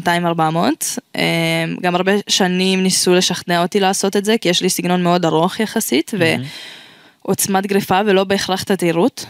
אה, 1.15 1.21
גם 1.81 1.95
הרבה 1.95 2.11
שנים 2.27 2.83
ניסו 2.83 3.13
לשכנע 3.13 3.61
אותי 3.61 3.79
לעשות 3.79 4.15
את 4.15 4.25
זה, 4.25 4.35
כי 4.37 4.49
יש 4.49 4.61
לי 4.61 4.69
סגנון 4.69 5.03
מאוד 5.03 5.25
ארוך 5.25 5.59
יחסית, 5.59 6.11
ועוצמת 7.25 7.65
גריפה 7.65 7.99
ולא 8.05 8.23
בהכרח 8.23 8.63
תדירות. 8.63 9.25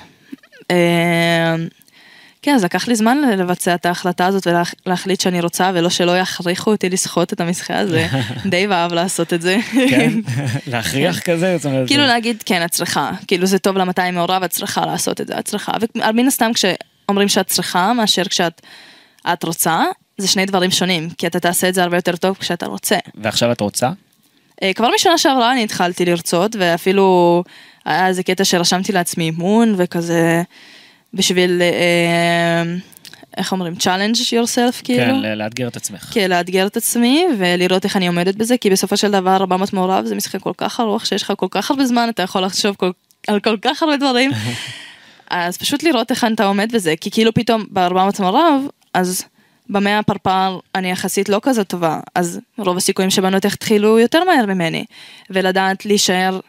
כן, 2.43 2.55
אז 2.55 2.63
לקח 2.63 2.87
לי 2.87 2.95
זמן 2.95 3.21
לבצע 3.21 3.75
את 3.75 3.85
ההחלטה 3.85 4.25
הזאת 4.25 4.47
ולהחליט 4.85 5.21
שאני 5.21 5.41
רוצה, 5.41 5.71
ולא 5.73 5.89
שלא 5.89 6.19
יכריחו 6.19 6.71
אותי 6.71 6.89
לסחוט 6.89 7.33
את 7.33 7.41
המשחה 7.41 7.77
הזה. 7.77 8.07
די 8.51 8.67
ואהב 8.67 8.93
לעשות 8.93 9.33
את 9.33 9.41
זה. 9.41 9.57
כן? 9.89 10.11
להכריח 10.71 11.19
כזה? 11.19 11.57
כאילו 11.87 12.03
להגיד, 12.03 12.43
כן, 12.45 12.65
את 12.65 12.71
צריכה. 12.71 13.11
כאילו 13.27 13.45
זה 13.45 13.59
טוב 13.59 13.77
ל-200 13.77 14.11
מעורב, 14.13 14.43
את 14.43 14.49
צריכה 14.49 14.85
לעשות 14.85 15.21
את 15.21 15.27
זה, 15.27 15.39
את 15.39 15.45
צריכה. 15.45 15.71
ומן 15.95 16.27
הסתם 16.27 16.51
כשאומרים 16.53 17.27
שאת 17.27 17.47
צריכה, 17.47 17.93
מאשר 17.93 18.23
כשאת 18.23 18.61
את 19.33 19.43
רוצה, 19.43 19.83
זה 20.17 20.27
שני 20.27 20.45
דברים 20.45 20.71
שונים, 20.71 21.09
כי 21.09 21.27
אתה 21.27 21.39
תעשה 21.39 21.69
את 21.69 21.73
זה 21.73 21.83
הרבה 21.83 21.97
יותר 21.97 22.15
טוב 22.15 22.37
כשאתה 22.39 22.65
רוצה. 22.65 22.97
ועכשיו 23.15 23.51
את 23.51 23.61
רוצה? 23.61 23.89
אה, 24.63 24.73
כבר 24.73 24.89
משנה 24.95 25.17
שעברה 25.17 25.51
אני 25.51 25.63
התחלתי 25.63 26.05
לרצות, 26.05 26.55
ואפילו 26.59 27.43
היה 27.85 28.07
איזה 28.07 28.23
קטע 28.23 28.43
שרשמתי 28.43 28.91
לעצמי 28.91 29.23
אימון, 29.23 29.75
וכזה 29.77 30.43
בשביל, 31.13 31.61
אה, 31.61 32.63
איך 33.37 33.51
אומרים, 33.51 33.73
challenge 33.79 34.17
yourself 34.17 34.83
כאילו. 34.83 35.03
כן, 35.03 35.37
לאתגר 35.37 35.67
את 35.67 35.75
עצמך. 35.75 36.09
כן, 36.13 36.29
לאתגר 36.29 36.67
את 36.67 36.77
עצמי 36.77 37.25
ולראות 37.37 37.83
איך 37.83 37.97
אני 37.97 38.07
עומדת 38.07 38.35
בזה, 38.35 38.57
כי 38.57 38.69
בסופו 38.69 38.97
של 38.97 39.11
דבר 39.11 39.35
400 39.35 39.73
מעורב 39.73 40.05
זה 40.05 40.15
משחק 40.15 40.41
כל 40.41 40.51
כך 40.57 40.79
ארוך, 40.79 41.05
שיש 41.05 41.23
לך 41.23 41.33
כל 41.37 41.47
כך 41.51 41.71
הרבה 41.71 41.85
זמן, 41.85 42.09
אתה 42.09 42.23
יכול 42.23 42.41
לחשוב 42.41 42.75
כל, 42.75 42.91
על 43.27 43.39
כל 43.39 43.57
כך 43.61 43.83
הרבה 43.83 43.97
דברים. 43.97 44.31
אז 45.29 45.57
פשוט 45.57 45.83
לראות 45.83 46.11
איך 46.11 46.25
אתה 46.33 46.45
עומד 46.45 46.71
בזה, 46.71 46.93
כי 47.01 47.11
כאילו 47.11 47.33
פתאום 47.33 47.65
ב-400 47.69 48.21
מעורב, 48.21 48.61
אז 48.93 49.25
במאה 49.69 50.03
פרפר 50.03 50.59
אני 50.75 50.91
יחסית 50.91 51.29
לא 51.29 51.39
כזאת 51.43 51.67
טובה, 51.67 51.99
אז 52.15 52.39
רוב 52.57 52.77
הסיכויים 52.77 53.09
שבנות 53.11 53.45
יתחילו 53.45 53.99
יותר 53.99 54.23
מהר 54.23 54.45
ממני, 54.45 54.85
ולדעת 55.29 55.85
להישאר 55.85 56.39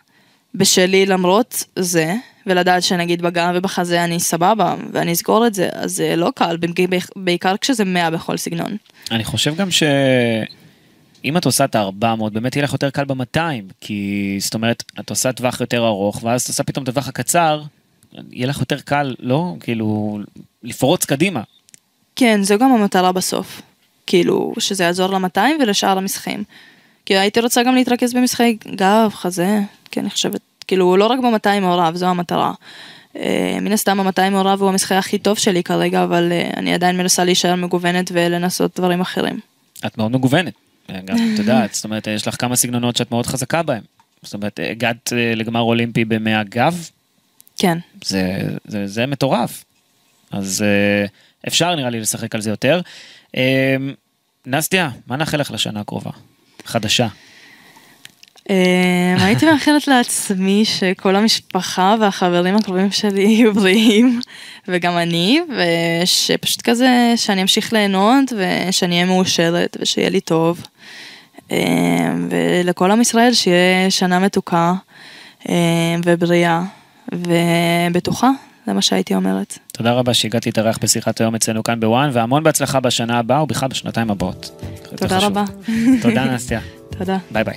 בשלי 0.54 1.06
למרות 1.06 1.64
זה, 1.76 2.14
ולדעת 2.46 2.82
שנגיד 2.82 3.22
בגב 3.22 3.52
ובחזה 3.54 4.04
אני 4.04 4.20
סבבה, 4.20 4.74
ואני 4.92 5.12
אסגור 5.12 5.46
את 5.46 5.54
זה, 5.54 5.68
אז 5.72 5.92
זה 5.92 6.16
לא 6.16 6.32
קל, 6.34 6.56
בעיקר 7.16 7.56
כשזה 7.56 7.84
100 7.84 8.10
בכל 8.10 8.36
סגנון. 8.36 8.76
אני 9.10 9.24
חושב 9.24 9.56
גם 9.56 9.70
ש... 9.70 9.82
אם 11.24 11.36
את 11.36 11.44
עושה 11.44 11.64
את 11.64 11.74
ה-400, 11.74 12.30
באמת 12.32 12.56
יהיה 12.56 12.64
לך 12.64 12.72
יותר 12.72 12.90
קל 12.90 13.04
ב-200, 13.04 13.38
כי 13.80 14.36
זאת 14.40 14.54
אומרת, 14.54 14.82
את 15.00 15.10
עושה 15.10 15.32
טווח 15.32 15.60
יותר 15.60 15.86
ארוך, 15.86 16.24
ואז 16.24 16.42
את 16.42 16.48
עושה 16.48 16.62
פתאום 16.62 16.84
את 16.84 16.88
הטווח 16.88 17.08
הקצר, 17.08 17.62
יהיה 18.32 18.46
לך 18.46 18.60
יותר 18.60 18.80
קל, 18.80 19.14
לא? 19.18 19.54
כאילו, 19.60 20.18
לפרוץ 20.62 21.04
קדימה. 21.04 21.42
כן, 22.16 22.42
זו 22.42 22.58
גם 22.58 22.72
המטרה 22.72 23.12
בסוף. 23.12 23.62
כאילו, 24.06 24.52
שזה 24.58 24.84
יעזור 24.84 25.18
ל-200 25.18 25.40
ולשאר 25.60 25.98
המשחקים. 25.98 26.44
כי 27.06 27.16
הייתי 27.16 27.40
רוצה 27.40 27.62
גם 27.62 27.74
להתרכז 27.74 28.14
במשחקי 28.14 28.56
גב, 28.76 29.10
חזה, 29.14 29.60
כי 29.90 30.00
אני 30.00 30.10
חושבת, 30.10 30.40
כאילו, 30.66 30.96
לא 30.96 31.06
רק 31.06 31.18
ב-200 31.18 31.60
מעורב, 31.60 31.96
זו 31.96 32.06
המטרה. 32.06 32.52
אה, 33.16 33.58
מן 33.60 33.72
הסתם 33.72 34.00
ה-200 34.00 34.30
מעורב 34.30 34.62
הוא 34.62 34.68
המשחק 34.68 34.96
הכי 34.96 35.18
טוב 35.18 35.38
שלי 35.38 35.62
כרגע, 35.62 36.04
אבל 36.04 36.32
אה, 36.32 36.50
אני 36.56 36.74
עדיין 36.74 36.96
מנסה 36.96 37.24
להישאר 37.24 37.54
מגוונת 37.54 38.10
ולנסות 38.14 38.80
דברים 38.80 39.00
אחרים. 39.00 39.40
את 39.86 39.98
מאוד 39.98 40.12
מגוונת. 40.12 40.54
גם, 41.04 41.16
את 41.34 41.38
יודעת, 41.38 41.74
זאת 41.74 41.84
אומרת, 41.84 42.06
יש 42.06 42.28
לך 42.28 42.36
כמה 42.40 42.56
סגנונות 42.56 42.96
שאת 42.96 43.10
מאוד 43.10 43.26
חזקה 43.26 43.62
בהם. 43.62 43.82
זאת 44.22 44.34
אומרת, 44.34 44.60
הגעת 44.70 45.12
אה, 45.16 45.34
לגמר 45.34 45.60
אולימפי 45.60 46.04
במאה 46.04 46.42
גב, 46.42 46.88
כן. 47.58 47.78
זה, 48.04 48.38
זה, 48.64 48.86
זה 48.86 49.06
מטורף. 49.06 49.64
אז 50.30 50.62
אה, 50.62 51.06
אפשר 51.48 51.74
נראה 51.74 51.90
לי 51.90 52.00
לשחק 52.00 52.34
על 52.34 52.40
זה 52.40 52.50
יותר. 52.50 52.80
אה, 53.36 53.76
נסטיה, 54.46 54.90
מה 55.06 55.16
נאחל 55.16 55.40
לך 55.40 55.50
לשנה 55.50 55.80
הקרובה? 55.80 56.10
חדשה. 56.64 57.08
אה, 58.50 59.24
הייתי 59.24 59.46
מאחלת 59.46 59.88
לעצמי 59.88 60.64
שכל 60.64 61.16
המשפחה 61.16 61.94
והחברים 62.00 62.56
הקרובים 62.56 62.90
שלי 62.90 63.22
יהיו 63.22 63.54
בריאים, 63.54 64.20
וגם 64.68 64.98
אני, 64.98 65.40
ושפשוט 66.02 66.62
כזה, 66.62 67.12
שאני 67.16 67.42
אמשיך 67.42 67.72
ליהנות, 67.72 68.32
ושאני 68.32 68.94
אהיה 68.94 69.06
מאושרת, 69.06 69.76
ושיהיה 69.80 70.10
לי 70.10 70.20
טוב. 70.20 70.62
אה, 71.52 71.58
ולכל 72.30 72.90
עם 72.90 73.00
ישראל 73.00 73.32
שיהיה 73.32 73.90
שנה 73.90 74.18
מתוקה 74.18 74.74
אה, 75.48 75.54
ובריאה 76.04 76.62
ובטוחה, 77.12 78.30
זה 78.66 78.72
מה 78.72 78.82
שהייתי 78.82 79.14
אומרת. 79.14 79.58
תודה 79.72 79.92
רבה 79.92 80.14
שהגעתי 80.14 80.48
להתארח 80.48 80.78
בשיחת 80.82 81.20
היום 81.20 81.34
אצלנו 81.34 81.62
כאן 81.62 81.80
בוואן, 81.80 82.10
והמון 82.12 82.42
בהצלחה 82.42 82.80
בשנה 82.80 83.18
הבאה 83.18 83.42
ובכלל 83.42 83.68
בשנתיים 83.68 84.10
הבאות. 84.10 84.62
תודה. 84.96 85.18
רבה. 85.18 85.44
תודה 86.02 86.24
נסטיה. 86.24 86.60
תודה. 86.98 87.18
ביי 87.30 87.44
ביי. 87.44 87.56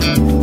Thank 0.00 0.32
you. 0.32 0.37